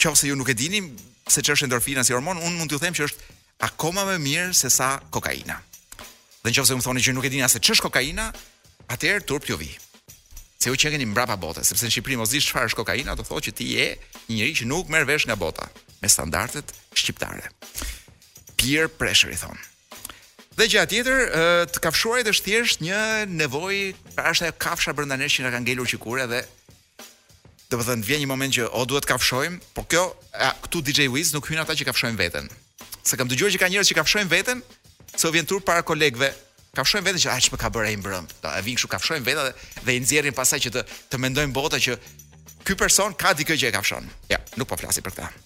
uh, 0.10 0.22
ju 0.26 0.36
nuk 0.36 0.50
e 0.50 0.54
dini 0.56 0.84
se 1.30 1.42
ç'është 1.42 1.68
endorfina 1.70 2.04
si 2.04 2.14
hormon, 2.14 2.38
unë 2.40 2.58
mund 2.58 2.70
t'ju 2.72 2.80
them 2.84 2.94
që 2.96 3.08
është 3.08 3.30
akoma 3.70 4.04
më 4.12 4.18
mirë 4.26 4.54
se 4.56 4.70
sa 4.74 4.98
kokaina. 5.14 5.62
Dhe 6.44 6.52
nëse 6.56 6.76
më 6.76 6.84
thoni 6.84 7.04
që 7.04 7.16
nuk 7.16 7.26
e 7.28 7.32
dini 7.32 7.44
as 7.44 7.56
se 7.56 7.60
ç'është 7.64 7.88
kokaina, 7.88 8.32
atëherë 8.92 9.26
turp 9.28 9.48
ju 9.48 9.56
vi. 9.60 9.72
Se 10.60 10.68
u 10.72 10.76
qëngeni 10.76 11.06
mbrapa 11.14 11.38
bote, 11.40 11.64
sepse 11.64 11.88
në 11.88 11.92
Shqipëri 11.94 12.18
mos 12.20 12.32
di 12.34 12.40
çfarë 12.44 12.68
është 12.72 12.80
kokaina, 12.82 13.14
do 13.16 13.24
thotë 13.24 13.46
që 13.48 13.52
ti 13.56 13.68
je 13.78 13.86
një 14.28 14.34
njerëz 14.42 14.58
që 14.60 14.66
nuk 14.68 14.90
merr 14.92 15.08
vesh 15.08 15.28
nga 15.30 15.38
bota 15.40 15.68
me 16.02 16.10
standardet 16.10 16.74
shqiptare. 16.94 17.50
Peer 18.58 18.90
pressure 18.90 19.34
i 19.34 19.38
thon. 19.38 19.58
Dhe 20.60 20.68
gjatë 20.68 20.92
tjetër, 20.92 21.22
të 21.72 21.82
kafshuarit 21.86 22.28
është 22.34 22.46
thjesht 22.50 22.82
një 22.84 23.02
nevojë, 23.40 23.86
pra 24.18 24.34
është 24.34 24.50
ajo 24.50 24.58
kafsha 24.66 24.92
brenda 24.98 25.16
nesh 25.22 25.40
që 25.40 25.46
na 25.48 25.54
ka 25.54 25.62
ngelur 25.64 25.88
qikurë 25.88 26.26
dhe 26.34 26.42
do 27.70 27.78
të 27.80 27.86
thënë 27.88 28.08
vjen 28.10 28.22
një 28.24 28.28
moment 28.28 28.52
që 28.56 28.66
o 28.76 28.82
duhet 28.90 29.08
kafshojmë, 29.08 29.62
por 29.78 29.86
kjo 29.92 30.04
a, 30.34 30.52
këtu 30.66 30.82
DJ 30.90 31.06
Wiz 31.14 31.32
nuk 31.36 31.48
hyn 31.52 31.62
ata 31.64 31.76
që 31.78 31.86
kafshojnë 31.92 32.18
veten. 32.20 32.50
Sa 33.08 33.16
kam 33.16 33.30
dëgjuar 33.32 33.54
që 33.56 33.62
ka 33.62 33.70
njerëz 33.72 33.92
që 33.94 33.98
kafshojnë 34.02 34.32
veten, 34.34 34.64
se 35.16 35.28
u 35.30 35.32
vjen 35.32 35.46
tur 35.48 35.62
para 35.64 35.86
kolegëve, 35.86 36.32
kafshojnë 36.76 37.08
veten 37.08 37.24
që 37.28 37.36
aq 37.38 37.52
më 37.54 37.60
ka 37.62 37.70
bërë 37.76 37.92
ai 37.94 38.00
mbrëm. 38.02 38.28
Do 38.42 38.54
e 38.58 38.64
vin 38.66 38.76
kështu 38.80 38.90
kafshojnë 38.92 39.28
veten 39.30 39.52
dhe, 39.52 39.68
dhe 39.86 39.94
i 39.96 40.00
nxjerrin 40.02 40.34
pasaj 40.36 40.60
që 40.66 40.72
të 40.76 40.84
të 41.14 41.20
mendojnë 41.24 41.56
bota 41.56 41.80
që 41.80 41.96
ky 42.66 42.76
person 42.76 43.14
ka 43.14 43.36
dikë 43.38 43.60
që 43.62 43.70
e 43.70 43.76
kafshon. 43.78 44.10
Ja, 44.34 44.42
nuk 44.58 44.68
po 44.68 44.80
flasim 44.82 45.06
për 45.06 45.20
këtë. 45.22 45.46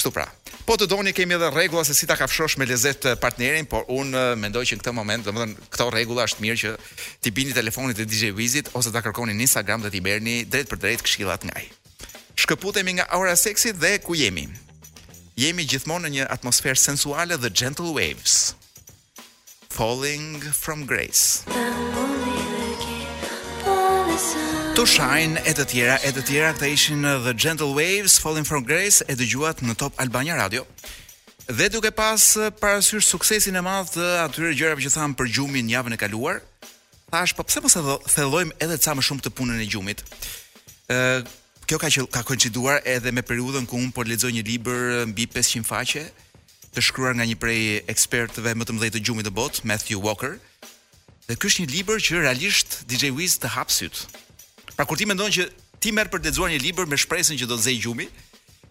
Kështu 0.00 0.14
pra. 0.16 0.24
Po 0.64 0.78
të 0.80 0.86
doni 0.88 1.12
kemi 1.12 1.34
edhe 1.36 1.50
rregulla 1.52 1.82
se 1.84 1.92
si 1.92 2.06
ta 2.08 2.14
kafshosh 2.16 2.54
me 2.56 2.64
lezet 2.64 3.04
partnerin, 3.20 3.66
por 3.68 3.84
un 3.92 4.14
mendoj 4.40 4.62
që 4.70 4.78
në 4.78 4.80
këtë 4.80 4.94
moment, 4.96 5.26
domethënë, 5.28 5.66
këto 5.74 5.86
rregulla 5.92 6.24
është 6.24 6.40
mirë 6.40 6.56
që 6.62 6.70
ti 7.26 7.32
bini 7.36 7.52
telefonin 7.52 7.98
te 7.98 8.06
DJ 8.08 8.30
Wizit 8.38 8.70
ose 8.78 8.88
ta 8.94 9.02
kërkoni 9.04 9.34
në 9.36 9.44
Instagram 9.44 9.84
dhe 9.84 9.90
ti 9.92 10.00
bërni 10.00 10.36
drejt 10.48 10.70
për 10.72 10.80
drejt 10.86 11.04
këshillat 11.04 11.44
nga 11.50 11.58
ai. 11.60 11.66
Shkëputemi 12.32 12.96
nga 12.96 13.10
aura 13.12 13.34
seksi 13.36 13.74
dhe 13.76 13.98
ku 14.00 14.16
jemi? 14.16 14.46
Jemi 15.36 15.68
gjithmonë 15.68 16.08
në 16.08 16.14
një 16.16 16.30
atmosferë 16.38 16.80
sensuale 16.86 17.36
dhe 17.36 17.52
gentle 17.52 17.92
waves. 17.92 18.54
Falling 19.76 20.40
from 20.64 20.86
grace. 20.88 21.44
Hello. 21.52 22.09
To 24.76 24.84
Shine 24.84 25.40
e 25.48 25.52
të 25.56 25.64
tjera 25.70 25.94
e 26.04 26.10
të 26.12 26.24
tjera 26.28 26.50
këta 26.52 26.68
ishin 26.74 27.06
uh, 27.08 27.20
The 27.24 27.32
Gentle 27.40 27.70
Waves 27.72 28.18
Falling 28.20 28.44
From 28.48 28.64
Grace 28.68 29.00
e 29.08 29.14
dëgjuat 29.16 29.62
në 29.64 29.74
Top 29.80 29.96
Albania 30.02 30.36
Radio. 30.36 30.66
Dhe 31.48 31.70
duke 31.72 31.88
pas 31.96 32.20
uh, 32.36 32.50
parasysh 32.60 33.06
suksesin 33.14 33.56
e 33.56 33.62
madh 33.64 33.94
të 33.94 34.04
uh, 34.04 34.24
atyre 34.26 34.50
gjërave 34.52 34.84
që 34.84 34.92
thamë 34.94 35.16
për 35.20 35.30
gjumin 35.38 35.72
javën 35.72 35.96
e 35.96 36.00
kaluar, 36.02 36.40
thash 37.10 37.32
po 37.36 37.46
pse 37.48 37.62
mos 37.64 37.78
e 37.80 37.82
thellojmë 38.12 38.58
edhe 38.66 38.76
ca 38.84 38.92
më 38.98 39.06
shumë 39.08 39.24
të 39.26 39.32
punën 39.40 39.64
e 39.64 39.70
gjumit. 39.72 40.04
Ë 40.92 41.00
kjo 41.64 41.78
ka 41.80 41.90
që 41.94 42.04
ka 42.12 42.20
koinciduar 42.28 42.82
edhe 42.88 43.14
me 43.16 43.24
periudhën 43.24 43.64
ku 43.70 43.78
un 43.80 43.88
po 43.94 44.04
lexoj 44.04 44.34
një 44.36 44.44
libër 44.50 45.08
mbi 45.14 45.28
500 45.32 45.64
faqe 45.72 46.04
të 46.76 46.82
shkruar 46.84 47.16
nga 47.16 47.24
një 47.30 47.38
prej 47.40 47.60
ekspertëve 47.90 48.52
më 48.58 48.66
të 48.68 48.76
mëdhej 48.76 48.94
të 48.98 49.04
gjumit 49.08 49.28
të 49.30 49.34
botë, 49.40 49.64
Matthew 49.64 50.04
Walker. 50.04 50.36
Dhe 51.30 51.36
ky 51.38 51.46
është 51.46 51.62
një 51.62 51.70
libër 51.70 52.00
që 52.02 52.16
realisht 52.24 52.72
DJ 52.90 53.12
Wiz 53.14 53.36
të 53.38 53.52
hap 53.54 53.70
syt. 53.70 54.00
Pra 54.74 54.82
kur 54.82 54.98
ti 54.98 55.06
mendon 55.06 55.30
që 55.30 55.44
ti 55.78 55.92
merr 55.94 56.10
për 56.10 56.24
të 56.24 56.26
lexuar 56.26 56.50
një 56.50 56.58
libër 56.58 56.88
me 56.90 56.96
shpresën 56.98 57.38
që 57.38 57.46
do 57.46 57.54
të 57.54 57.64
zej 57.68 57.76
gjumi, 57.84 58.08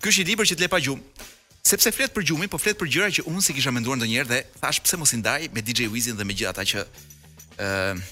ky 0.03 0.11
është 0.11 0.19
një 0.19 0.27
libër 0.33 0.49
që 0.49 0.57
të 0.59 0.65
le 0.65 0.67
pa 0.73 0.79
gjumë. 0.83 1.27
Sepse 1.71 1.93
flet 1.95 2.11
për 2.11 2.25
gjumin, 2.27 2.51
po 2.51 2.59
flet 2.59 2.75
për 2.81 2.89
gjëra 2.91 3.07
që 3.15 3.23
unë 3.31 3.43
si 3.45 3.55
kisha 3.55 3.71
menduar 3.71 3.95
ndonjëherë 4.01 4.27
dhe 4.33 4.39
thash 4.59 4.81
pse 4.83 4.99
mos 4.99 5.13
i 5.15 5.21
ndaj 5.21 5.45
me 5.55 5.63
DJ 5.63 5.87
Wizin 5.93 6.17
dhe 6.19 6.25
me 6.27 6.35
gjithë 6.35 6.51
ata 6.51 6.65
që 6.71 6.83
ë 6.83 7.69
uh, 7.69 8.03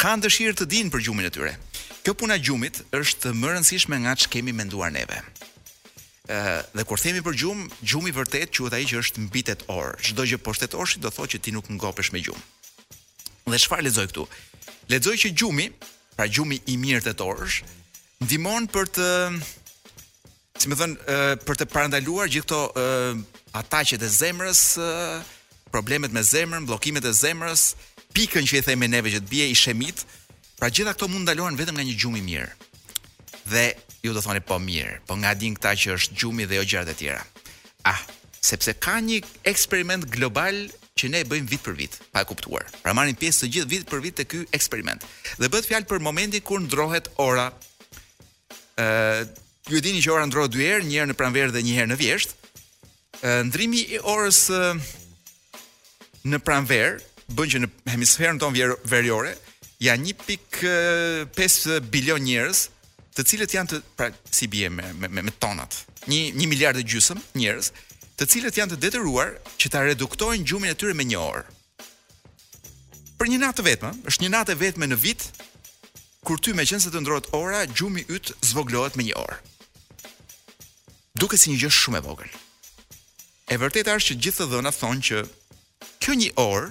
kanë 0.00 0.24
dëshirë 0.24 0.56
të 0.62 0.68
dinë 0.72 0.94
për 0.96 1.04
gjumin 1.10 1.28
e 1.28 1.32
tyre. 1.36 1.52
Kjo 2.00 2.16
puna 2.24 2.40
gjumit 2.40 2.80
është 2.96 3.34
më 3.42 3.52
rëndësishme 3.52 4.00
nga 4.06 4.16
kemi 4.32 4.56
menduar 4.56 4.88
neve. 4.96 5.20
ë 6.30 6.40
uh, 6.40 6.58
dhe 6.78 6.88
kur 6.88 6.96
themi 6.96 7.20
për 7.20 7.36
gjumë, 7.44 7.68
gjumi 7.84 8.16
vërtet 8.16 8.56
quhet 8.56 8.72
ai 8.78 8.86
që 8.88 9.04
është 9.04 9.28
mbitet 9.28 9.68
orë. 9.68 9.98
Çdo 10.00 10.24
gjë 10.24 10.40
poshtet 10.40 10.72
do 11.04 11.10
thotë 11.12 11.30
që 11.36 11.42
ti 11.44 11.50
nuk 11.52 11.68
ngopesh 11.76 12.12
me 12.16 12.24
gjumë. 12.24 12.40
Dhe 13.50 13.58
çfarë 13.58 13.84
lexoj 13.88 14.06
këtu? 14.12 14.24
Lexoj 14.92 15.16
që 15.22 15.30
gjumi, 15.38 15.66
pra 16.14 16.26
gjumi 16.30 16.58
i 16.70 16.76
mirë 16.78 17.02
tetorsh, 17.08 17.62
ndihmon 18.22 18.68
për 18.70 18.90
të 18.96 19.06
si 20.60 20.70
më 20.70 20.76
thon, 20.78 20.92
për 21.46 21.58
të 21.62 21.66
parandaluar 21.72 22.28
gjithë 22.30 22.46
këto 22.46 22.60
ataqet 23.58 24.02
e 24.06 24.10
zemrës, 24.10 24.60
problemet 25.74 26.12
me 26.14 26.22
zemrën, 26.22 26.62
bllokimet 26.68 27.04
e 27.08 27.12
zemrës, 27.18 27.72
pikën 28.14 28.46
që 28.46 28.60
i 28.60 28.64
themi 28.68 28.88
neve 28.92 29.10
që 29.14 29.22
të 29.24 29.30
bie 29.32 29.46
i 29.50 29.56
shemit, 29.58 30.04
pra 30.60 30.70
gjitha 30.70 30.92
këto 30.94 31.08
mund 31.10 31.26
ndalohen 31.26 31.58
vetëm 31.58 31.80
nga 31.80 31.86
një 31.88 31.96
gjumë 31.98 32.20
i 32.20 32.26
mirë. 32.28 32.50
Dhe 33.50 33.64
ju 34.04 34.12
do 34.14 34.22
thoni 34.22 34.42
po 34.46 34.60
mirë, 34.62 35.00
po 35.08 35.16
nga 35.18 35.34
din 35.34 35.56
këta 35.58 35.72
që 35.82 35.96
është 35.96 36.20
gjumi 36.22 36.46
dhe 36.46 36.60
jo 36.60 36.68
gjërat 36.70 36.92
e 36.94 36.98
tjera. 37.00 37.24
Ah, 37.90 37.98
sepse 38.40 38.74
ka 38.78 39.00
një 39.02 39.18
eksperiment 39.50 40.06
global 40.14 40.62
që 40.98 41.08
ne 41.12 41.20
e 41.22 41.28
bëjmë 41.28 41.48
vit 41.48 41.62
për 41.64 41.76
vit, 41.78 41.94
pa 42.12 42.22
e 42.22 42.28
kuptuar. 42.28 42.66
Pra 42.82 42.92
marrin 42.96 43.16
pjesë 43.18 43.42
të 43.46 43.50
gjithë 43.54 43.70
vit 43.72 43.84
për 43.88 44.02
vit 44.04 44.16
të 44.20 44.26
ky 44.30 44.40
eksperiment. 44.56 45.04
Dhe 45.40 45.48
bëhet 45.50 45.68
fjalë 45.70 45.88
për 45.90 46.02
momentin 46.04 46.44
kur 46.44 46.60
ndrohet 46.64 47.10
ora. 47.22 47.48
ë 48.76 49.24
Ju 49.70 49.78
dini 49.80 50.00
që 50.02 50.10
ora 50.10 50.26
ndrohet 50.26 50.50
dy 50.50 50.64
herë, 50.66 50.84
një 50.90 50.94
herë 50.98 51.08
në 51.12 51.14
pranverë 51.14 51.52
dhe 51.54 51.60
një 51.62 51.74
herë 51.76 51.90
në 51.92 51.98
vjesht. 52.00 52.32
ë 53.24 53.40
Ndrimi 53.48 53.80
i 53.94 53.98
orës 54.14 54.40
në 56.28 56.38
pranverë 56.46 56.96
bën 57.38 57.48
që 57.54 57.60
në 57.62 57.68
hemisferën 57.94 58.40
tonë 58.42 58.56
vjer, 58.56 58.70
veriore 58.90 59.32
janë 59.86 60.12
1.5 60.14 61.80
bilion 61.94 62.22
njerëz, 62.26 62.64
të 63.18 63.22
cilët 63.28 63.54
janë 63.56 63.70
të 63.72 63.78
pra 63.98 64.10
si 64.30 64.46
bie 64.50 64.66
me 64.70 64.82
me, 64.98 65.08
me 65.22 65.30
tonat. 65.42 65.74
1 66.10 66.34
1 66.38 66.46
miliard 66.50 66.76
e 66.78 66.84
gjysmë 66.86 67.18
njerëz, 67.34 67.70
të 68.22 68.28
cilët 68.36 68.54
janë 68.60 68.70
të 68.76 68.76
detyruar 68.84 69.32
që 69.58 69.68
ta 69.74 69.80
reduktojnë 69.82 70.44
gjumin 70.46 70.70
e 70.70 70.76
tyre 70.78 70.94
me 70.94 71.02
një 71.02 71.16
orë. 71.18 71.40
Për 73.18 73.30
një 73.32 73.38
natë 73.42 73.64
vetëm, 73.66 73.96
është 74.06 74.22
një 74.22 74.30
natë 74.34 74.54
e 74.54 74.58
vetme 74.60 74.86
në 74.86 74.98
vit, 75.02 75.24
kur 76.22 76.38
ty 76.38 76.54
me 76.54 76.62
qenë 76.62 76.84
se 76.84 76.92
të 76.94 77.02
ndrojt 77.02 77.32
ora, 77.34 77.64
gjumi 77.66 78.04
yt 78.14 78.30
zvoglohet 78.46 78.94
me 78.94 79.08
një 79.08 79.16
orë. 79.18 79.40
Duke 81.18 81.38
si 81.40 81.50
një 81.50 81.64
gjë 81.64 81.72
shumë 81.80 81.98
e 81.98 82.04
vogël. 82.06 82.36
E 83.50 83.58
vërtet 83.58 83.90
është 83.90 84.14
që 84.14 84.18
gjithë 84.22 84.44
të 84.44 84.50
dhëna 84.54 84.74
thonë 84.78 85.02
që 85.10 85.26
kjo 86.06 86.14
një 86.22 86.30
orë 86.46 86.70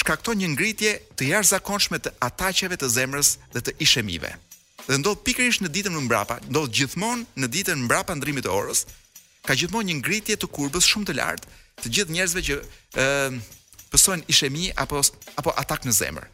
shkakton 0.00 0.40
një 0.40 0.48
ngritje 0.54 0.94
të 1.20 1.28
jarë 1.34 1.50
zakonshme 1.52 2.00
të 2.00 2.16
ataqeve 2.24 2.80
të 2.80 2.88
zemrës 2.96 3.36
dhe 3.52 3.66
të 3.68 3.76
ishemive. 3.84 4.32
Dhe 4.88 4.96
ndodh 5.02 5.20
pikrish 5.28 5.60
në 5.60 5.68
ditën 5.76 5.92
në 5.92 6.06
mbrapa, 6.08 6.40
ndodhë 6.48 6.74
gjithmonë 6.80 7.28
në 7.42 7.52
ditën 7.52 7.84
mbrapa 7.84 8.16
ndrimit 8.16 8.48
të 8.48 8.54
orës, 8.62 8.86
ka 9.46 9.54
gjithmonë 9.58 9.90
një 9.92 9.96
ngritje 10.02 10.36
të 10.42 10.48
kurbës 10.52 10.88
shumë 10.90 11.10
të 11.12 11.18
lartë 11.20 11.54
të 11.84 11.90
gjithë 11.96 12.14
njerëzve 12.16 12.42
që 12.48 12.54
ë 12.56 13.04
ehm, 13.06 13.38
pësojnë 13.92 14.26
ishemi 14.32 14.68
apo 14.82 15.02
apo 15.40 15.52
atak 15.62 15.84
në 15.86 15.92
zemër. 15.96 16.26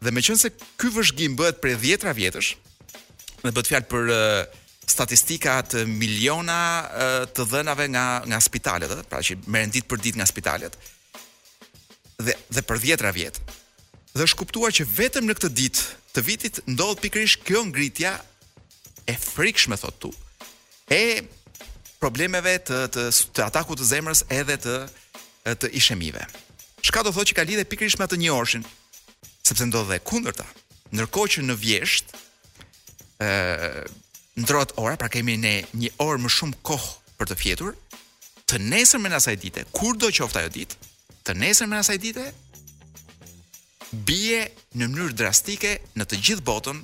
Dhe 0.00 0.12
meqense 0.16 0.50
ky 0.80 0.90
vëzhgim 0.94 1.34
bëhet 1.38 1.60
për 1.60 1.76
10 1.82 2.14
vjetësh, 2.16 2.50
ne 3.44 3.52
bëhet 3.52 3.70
fjalë 3.70 3.88
për 3.92 4.12
statistika 4.90 5.58
të 5.72 5.84
miliona 5.88 6.60
të 7.36 7.44
dhënave 7.52 7.86
nga 7.92 8.04
nga 8.30 8.38
spitalet, 8.42 8.96
pra 9.12 9.20
që 9.22 9.36
merren 9.46 9.72
ditë 9.76 9.90
për 9.92 10.02
ditë 10.06 10.20
nga 10.20 10.26
spitalet. 10.30 10.78
Dhe 12.24 12.34
dhe 12.56 12.64
për 12.70 12.82
10 12.88 13.14
vjet. 13.18 13.38
Dhe 14.16 14.24
është 14.26 14.38
kuptuar 14.40 14.74
që 14.74 14.88
vetëm 14.98 15.28
në 15.28 15.36
këtë 15.38 15.52
ditë 15.60 15.86
të 16.16 16.24
vitit 16.26 16.56
ndodh 16.72 16.98
pikërisht 17.04 17.44
kjo 17.46 17.62
ngritja 17.68 18.16
e 19.06 19.14
frikshme 19.14 19.76
thotë 19.78 20.00
tu. 20.02 20.10
E 20.90 21.04
problemeve 22.02 22.54
të 22.64 22.78
të, 22.94 23.02
të 23.36 23.44
atakut 23.50 23.78
të 23.80 23.88
zemrës 23.92 24.24
edhe 24.32 24.56
të 24.64 24.76
të 25.60 25.68
ishemive. 25.76 26.24
Çka 26.84 27.02
do 27.04 27.12
thotë 27.12 27.30
që 27.32 27.36
ka 27.38 27.46
lidhe 27.48 27.64
pikërisht 27.68 28.00
me 28.00 28.06
atë 28.06 28.18
një 28.20 28.32
orshin? 28.36 28.64
Sepse 29.48 29.66
ndodhe 29.68 29.98
kundërta. 30.08 30.44
Ndërkohë 30.94 31.30
që 31.36 31.44
në 31.48 31.56
vjesht 31.60 32.14
ë 33.20 33.88
ndrohet 34.40 34.72
ora, 34.80 34.94
pra 35.00 35.10
kemi 35.12 35.36
ne 35.40 35.54
një 35.76 35.90
orë 36.04 36.20
më 36.24 36.30
shumë 36.36 36.60
kohë 36.64 37.16
për 37.20 37.30
të 37.32 37.38
fjetur. 37.40 37.72
Të 38.48 38.60
nesër 38.72 39.02
me 39.04 39.10
asaj 39.18 39.36
dite, 39.44 39.66
kur 39.76 39.96
do 40.00 40.08
qoftë 40.10 40.40
ajo 40.40 40.52
ditë, 40.56 40.78
të 41.26 41.34
nesër 41.38 41.68
me 41.70 41.78
asaj 41.80 41.98
dite 42.02 42.24
bie 44.06 44.40
në 44.78 44.86
mënyrë 44.88 45.18
drastike 45.18 45.76
në 45.98 46.08
të 46.08 46.20
gjithë 46.24 46.46
botën 46.48 46.80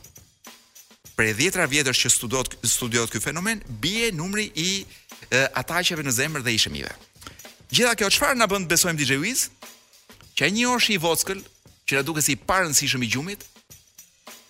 e 1.17 1.29
10 1.39 1.65
vjetësh 1.73 2.03
që 2.05 2.11
studiot 2.13 2.57
studiot 2.69 3.09
ky 3.11 3.21
fenomen, 3.25 3.63
bie 3.81 4.11
numri 4.13 4.51
i 4.61 4.71
ata 5.55 5.81
që 5.85 5.99
në 6.03 6.13
zemër 6.13 6.43
dhe 6.45 6.53
ishemive. 6.57 6.91
Gjitha 7.73 7.95
kjo 7.99 8.11
çfarë 8.13 8.39
na 8.39 8.47
bën 8.49 8.65
të 8.67 8.71
besojmë 8.71 8.99
DJ 9.01 9.17
Wiz? 9.23 9.49
Që 10.39 10.47
ai 10.47 10.53
një 10.55 10.69
orsh 10.71 10.91
i 10.95 10.99
vockël, 11.03 11.41
që 11.89 11.99
na 11.99 12.03
duket 12.05 12.25
si 12.27 12.33
i 12.33 12.39
parëndësishëm 12.39 13.03
i 13.03 13.09
gjumit, 13.11 13.43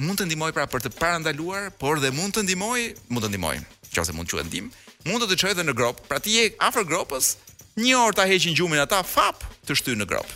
mund 0.03 0.19
të 0.21 0.27
ndihmoj 0.29 0.51
pra 0.57 0.67
për 0.69 0.85
të 0.87 0.93
parandaluar, 0.99 1.71
por 1.81 2.01
dhe 2.03 2.11
mund 2.13 2.37
të 2.37 2.45
ndihmoj, 2.45 2.81
mund 3.09 3.25
të 3.25 3.31
ndihmoj, 3.33 3.57
nëse 3.95 4.17
mund 4.17 4.29
të 4.29 4.37
quhet 4.37 4.51
ndihmë, 4.51 4.73
mund 5.09 5.25
të 5.25 5.31
të 5.31 5.39
çojë 5.41 5.55
edhe 5.57 5.65
në 5.69 5.77
grop. 5.79 6.03
Pra 6.11 6.21
ti 6.21 6.35
je 6.37 6.51
afër 6.61 6.85
gropës, 6.91 7.35
një 7.81 7.97
orë 8.03 8.19
ta 8.19 8.27
heqin 8.29 8.57
gjumin 8.57 8.83
ata, 8.85 9.01
fap 9.07 9.41
të 9.69 9.77
shtyn 9.81 10.03
në 10.05 10.11
grop. 10.11 10.29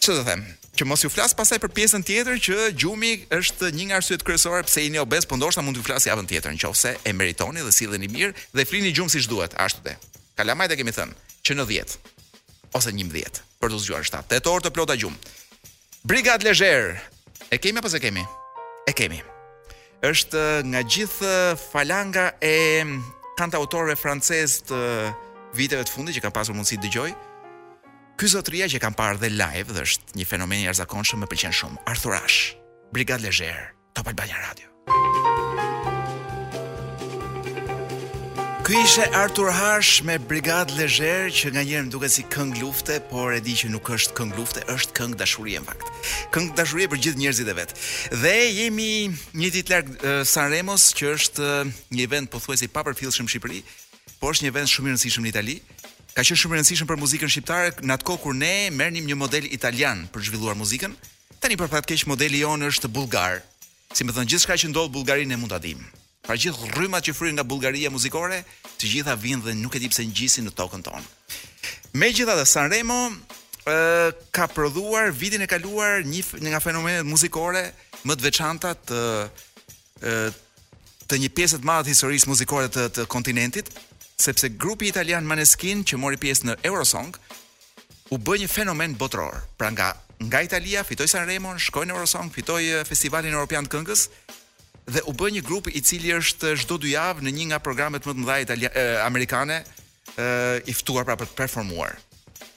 Ço 0.00 0.16
do 0.20 0.24
them? 0.24 0.46
që 0.78 0.86
mos 0.86 1.02
ju 1.02 1.10
flas 1.10 1.34
pasaj 1.34 1.58
për 1.62 1.72
pjesën 1.74 2.04
tjetër 2.06 2.38
që 2.46 2.56
gjumi 2.78 3.10
është 3.34 3.70
një 3.74 3.88
nga 3.88 3.96
arsyet 3.98 4.22
kryesore 4.26 4.62
pse 4.66 4.84
jeni 4.84 5.00
obes, 5.02 5.26
po 5.26 5.34
ndoshta 5.36 5.62
mund 5.64 5.74
të 5.78 5.84
flas 5.88 6.06
javën 6.06 6.28
tjetër 6.30 6.54
nëse 6.54 6.92
e 7.02 7.10
meritoni 7.18 7.64
dhe 7.66 7.72
silleni 7.74 8.06
mirë 8.06 8.34
dhe 8.54 8.64
flini 8.68 8.92
gjumë 8.94 9.10
siç 9.14 9.26
duhet, 9.30 9.56
ashtu 9.58 9.82
dhe. 9.86 9.96
Kalamajt 10.38 10.76
e 10.76 10.78
kemi 10.78 10.94
thënë 10.94 11.34
që 11.46 11.56
në 11.58 11.66
10 11.72 11.98
ose 12.78 12.92
11 12.94 13.40
për 13.58 13.72
të 13.74 13.80
zgjuar 13.82 14.06
7 14.06 14.22
tetor 14.30 14.62
të 14.62 14.74
plota 14.76 14.94
gjumë. 15.00 15.18
Brigad 16.06 16.44
Lezher, 16.46 17.00
e 17.50 17.58
kemi 17.58 17.82
apo 17.82 17.90
se 17.90 17.98
kemi? 18.04 18.22
E 18.88 18.94
kemi. 18.94 19.18
Është 20.06 20.42
nga 20.70 20.84
gjithë 20.86 21.34
falanga 21.72 22.30
e 22.38 22.54
kantautorëve 23.40 23.98
francezë 23.98 24.68
të 24.70 24.80
viteve 25.58 25.82
të 25.88 25.90
fundit 25.96 26.14
që 26.14 26.22
kanë 26.28 26.36
pasur 26.38 26.54
mundësi 26.54 26.78
të 26.78 26.86
dëgjojë, 26.86 27.16
Ky 28.18 28.26
që 28.26 28.80
kam 28.82 28.94
parë 28.98 29.20
dhe 29.22 29.28
live 29.30 29.70
dhe 29.76 29.82
është 29.86 30.18
një 30.18 30.24
fenomen 30.26 30.58
i 30.58 30.64
jashtëzakonshëm, 30.66 31.20
më 31.22 31.28
pëlqen 31.30 31.52
shumë. 31.54 31.76
Arthurash, 31.86 32.56
Brigad 32.90 33.22
Lezher, 33.22 33.68
Top 33.94 34.10
Albania 34.10 34.34
Radio. 34.42 34.66
Ky 38.66 38.74
ishte 38.82 39.06
Artur 39.14 39.52
Harsh 39.54 40.02
me 40.02 40.18
Brigad 40.18 40.74
Lezher 40.74 41.30
që 41.30 41.54
nganjëherë 41.54 41.86
më 41.86 41.94
duket 41.94 42.16
si 42.16 42.26
këngë 42.26 42.58
lufte, 42.64 42.98
por 43.06 43.38
e 43.38 43.38
di 43.38 43.54
që 43.60 43.70
nuk 43.70 43.86
është 43.94 44.18
këngë 44.18 44.36
lufte, 44.42 44.66
është 44.74 44.98
këngë 44.98 45.20
dashurie 45.22 45.62
në 45.62 45.66
fakt. 45.70 45.86
Këngë 46.34 46.58
dashurie 46.58 46.90
për 46.90 47.04
gjithë 47.06 47.22
njerëzit 47.22 47.52
e 47.54 47.58
vet. 47.62 47.76
Dhe 48.18 48.34
jemi 48.64 48.90
një 49.30 49.52
ditë 49.60 49.76
larg 49.76 49.94
Sanremos 50.26 50.90
që 50.98 51.14
është 51.14 51.52
një 51.94 52.08
event 52.10 52.34
pothuajse 52.34 52.66
i 52.66 52.74
papërfillshëm 52.74 53.30
në 53.30 53.36
Shqipëri, 53.38 53.62
por 54.18 54.32
është 54.34 54.48
një 54.48 54.56
event 54.56 54.74
shumë 54.74 54.88
i 54.88 54.92
rëndësishëm 54.96 55.28
në 55.28 55.36
Itali 55.36 55.60
ka 56.18 56.24
qenë 56.26 56.38
shumë 56.42 56.56
e 56.56 56.58
rëndësishme 56.58 56.86
për 56.90 56.98
muzikën 56.98 57.30
shqiptare 57.30 57.68
në 57.86 57.92
atë 57.94 58.06
kohë 58.08 58.18
kur 58.24 58.34
ne 58.34 58.54
merrnim 58.74 59.04
një 59.06 59.14
model 59.14 59.44
italian 59.54 60.00
për 60.10 60.24
zhvilluar 60.26 60.56
muzikën. 60.58 60.90
Tani 61.38 61.54
për 61.60 61.68
fat 61.70 61.86
keq 61.86 62.08
modeli 62.10 62.40
jonë 62.42 62.66
është 62.72 62.90
bullgar. 62.90 63.36
Si 63.94 64.02
më 64.02 64.16
thon 64.16 64.26
gjithçka 64.26 64.56
që 64.58 64.72
ndodh 64.72 64.90
Bullgarinë 64.96 65.38
mund 65.38 65.54
ta 65.54 65.60
dim. 65.62 65.78
Pra 66.26 66.34
gjithë 66.34 66.72
rrymat 66.74 67.06
që 67.06 67.14
fryjnë 67.14 67.38
nga 67.38 67.46
Bullgaria 67.46 67.92
muzikore, 67.94 68.40
të 68.80 68.90
gjitha 68.96 69.14
vijnë 69.16 69.46
dhe 69.46 69.54
nuk 69.62 69.78
e 69.78 69.82
di 69.84 69.88
pse 69.92 70.08
ngjisin 70.10 70.44
në 70.50 70.56
tokën 70.58 70.82
tonë. 70.88 71.06
Megjithatë 72.02 72.48
Sanremo 72.50 72.98
ë 73.70 73.78
ka 74.34 74.48
prodhuar 74.50 75.14
vitin 75.14 75.46
e 75.46 75.48
kaluar 75.48 76.02
një 76.02 76.50
nga 76.50 76.58
fenomenet 76.60 77.06
muzikore 77.06 77.62
më 78.02 78.18
të 78.18 78.26
veçanta 78.26 78.74
të 78.74 79.04
të 81.08 81.16
një 81.22 81.28
pjesë 81.32 81.62
të 81.62 81.64
madhe 81.70 81.86
të 81.86 81.94
historisë 81.94 82.28
muzikore 82.28 82.68
të, 82.68 82.90
të 82.98 83.06
kontinentit, 83.08 83.70
sepse 84.20 84.48
grupi 84.50 84.86
italian 84.90 85.24
Maneskin 85.24 85.84
që 85.86 85.96
mori 86.02 86.16
pjesë 86.18 86.46
në 86.48 86.54
Eurosong 86.66 87.14
u 88.10 88.16
bë 88.18 88.38
një 88.42 88.48
fenomen 88.50 88.96
botror. 88.98 89.40
Pra 89.58 89.70
nga 89.70 89.92
nga 90.18 90.40
Italia 90.42 90.80
fitoi 90.82 91.06
Sanremo, 91.06 91.52
shkoi 91.62 91.86
në 91.86 91.94
Eurosong, 91.94 92.32
fitoi 92.34 92.80
Festivalin 92.88 93.36
Europian 93.38 93.62
të 93.68 93.76
Këngës 93.76 94.02
dhe 94.96 95.04
u 95.06 95.12
bë 95.14 95.28
një 95.36 95.44
grup 95.46 95.70
i 95.70 95.78
cili 95.86 96.10
është 96.16 96.56
çdo 96.64 96.80
dy 96.82 96.90
javë 96.96 97.22
në 97.28 97.34
një 97.36 97.46
nga 97.52 97.60
programet 97.62 98.02
më 98.08 98.16
të 98.16 98.24
mëdha 98.24 98.40
italiane 98.46 98.86
amerikane 99.06 99.60
e, 99.62 100.26
i 100.66 100.74
ftuar 100.74 101.06
pra 101.06 101.14
për 101.20 101.30
të 101.30 101.38
performuar. 101.38 101.94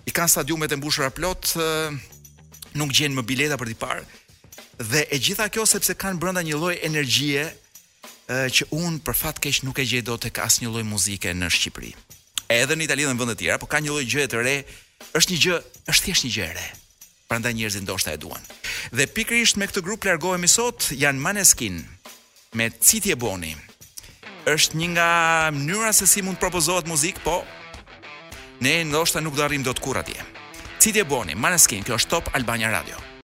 I 0.09 0.15
kanë 0.17 0.33
stadiumet 0.33 0.73
e 0.73 0.79
mbushura 0.81 1.11
plot, 1.13 1.53
nuk 2.73 2.89
gjejnë 2.97 3.19
më 3.21 3.21
bileta 3.29 3.61
për 3.61 3.75
të 3.75 3.79
parë 3.85 4.91
dhe 4.95 5.05
e 5.13 5.21
gjitha 5.29 5.45
kjo 5.53 5.67
sepse 5.69 5.93
kanë 6.01 6.17
brenda 6.25 6.41
një 6.41 6.57
lloj 6.57 6.73
energjie 6.89 7.45
që 8.31 8.65
unë 8.71 9.01
për 9.05 9.17
fat 9.17 9.39
keq 9.43 9.57
nuk 9.67 9.79
e 9.81 9.85
gjej 9.89 10.03
dot 10.07 10.23
tek 10.25 10.39
asnjë 10.43 10.69
lloj 10.71 10.83
muzike 10.87 11.33
në 11.35 11.49
Shqipëri. 11.51 11.91
Edhe 12.53 12.75
në 12.77 12.85
Itali 12.85 13.05
dhe 13.07 13.15
në 13.15 13.19
vende 13.19 13.35
tjera, 13.39 13.57
po 13.59 13.67
ka 13.67 13.81
një 13.83 13.91
lloj 13.91 14.05
gjëje 14.07 14.29
të 14.31 14.43
re, 14.43 14.53
është 15.17 15.33
një 15.33 15.39
gjë, 15.45 15.57
është 15.91 16.05
thjesht 16.05 16.25
një 16.27 16.31
gjë 16.37 16.45
e 16.47 16.53
re. 16.57 16.67
Prandaj 17.31 17.53
njerëzit 17.55 17.83
ndoshta 17.85 18.13
e 18.15 18.19
duan. 18.19 18.43
Dhe 18.95 19.07
pikërisht 19.15 19.59
me 19.59 19.67
këtë 19.71 19.83
grup 19.83 20.07
largohemi 20.07 20.49
sot, 20.51 20.89
janë 20.95 21.19
Maneskin 21.23 21.81
me 22.55 22.69
Citi 22.79 23.11
e 23.15 23.15
Boni. 23.15 23.53
Është 24.51 24.79
një 24.79 24.87
nga 24.95 25.09
mënyra 25.55 25.91
se 25.95 26.07
si 26.07 26.23
mund 26.25 26.39
propozohet 26.41 26.87
muzikë, 26.91 27.23
po 27.23 27.41
ne 28.63 28.79
ndoshta 28.91 29.21
nuk 29.23 29.35
do 29.37 29.45
arrim 29.47 29.63
dot 29.63 29.79
kurrë 29.83 30.03
atje. 30.03 30.27
Citi 30.81 31.03
e 31.03 31.07
Boni, 31.07 31.35
Maneskin, 31.39 31.83
kjo 31.87 31.99
është 31.99 32.15
Top 32.15 32.33
Albania 32.37 32.71
Radio. 32.75 33.10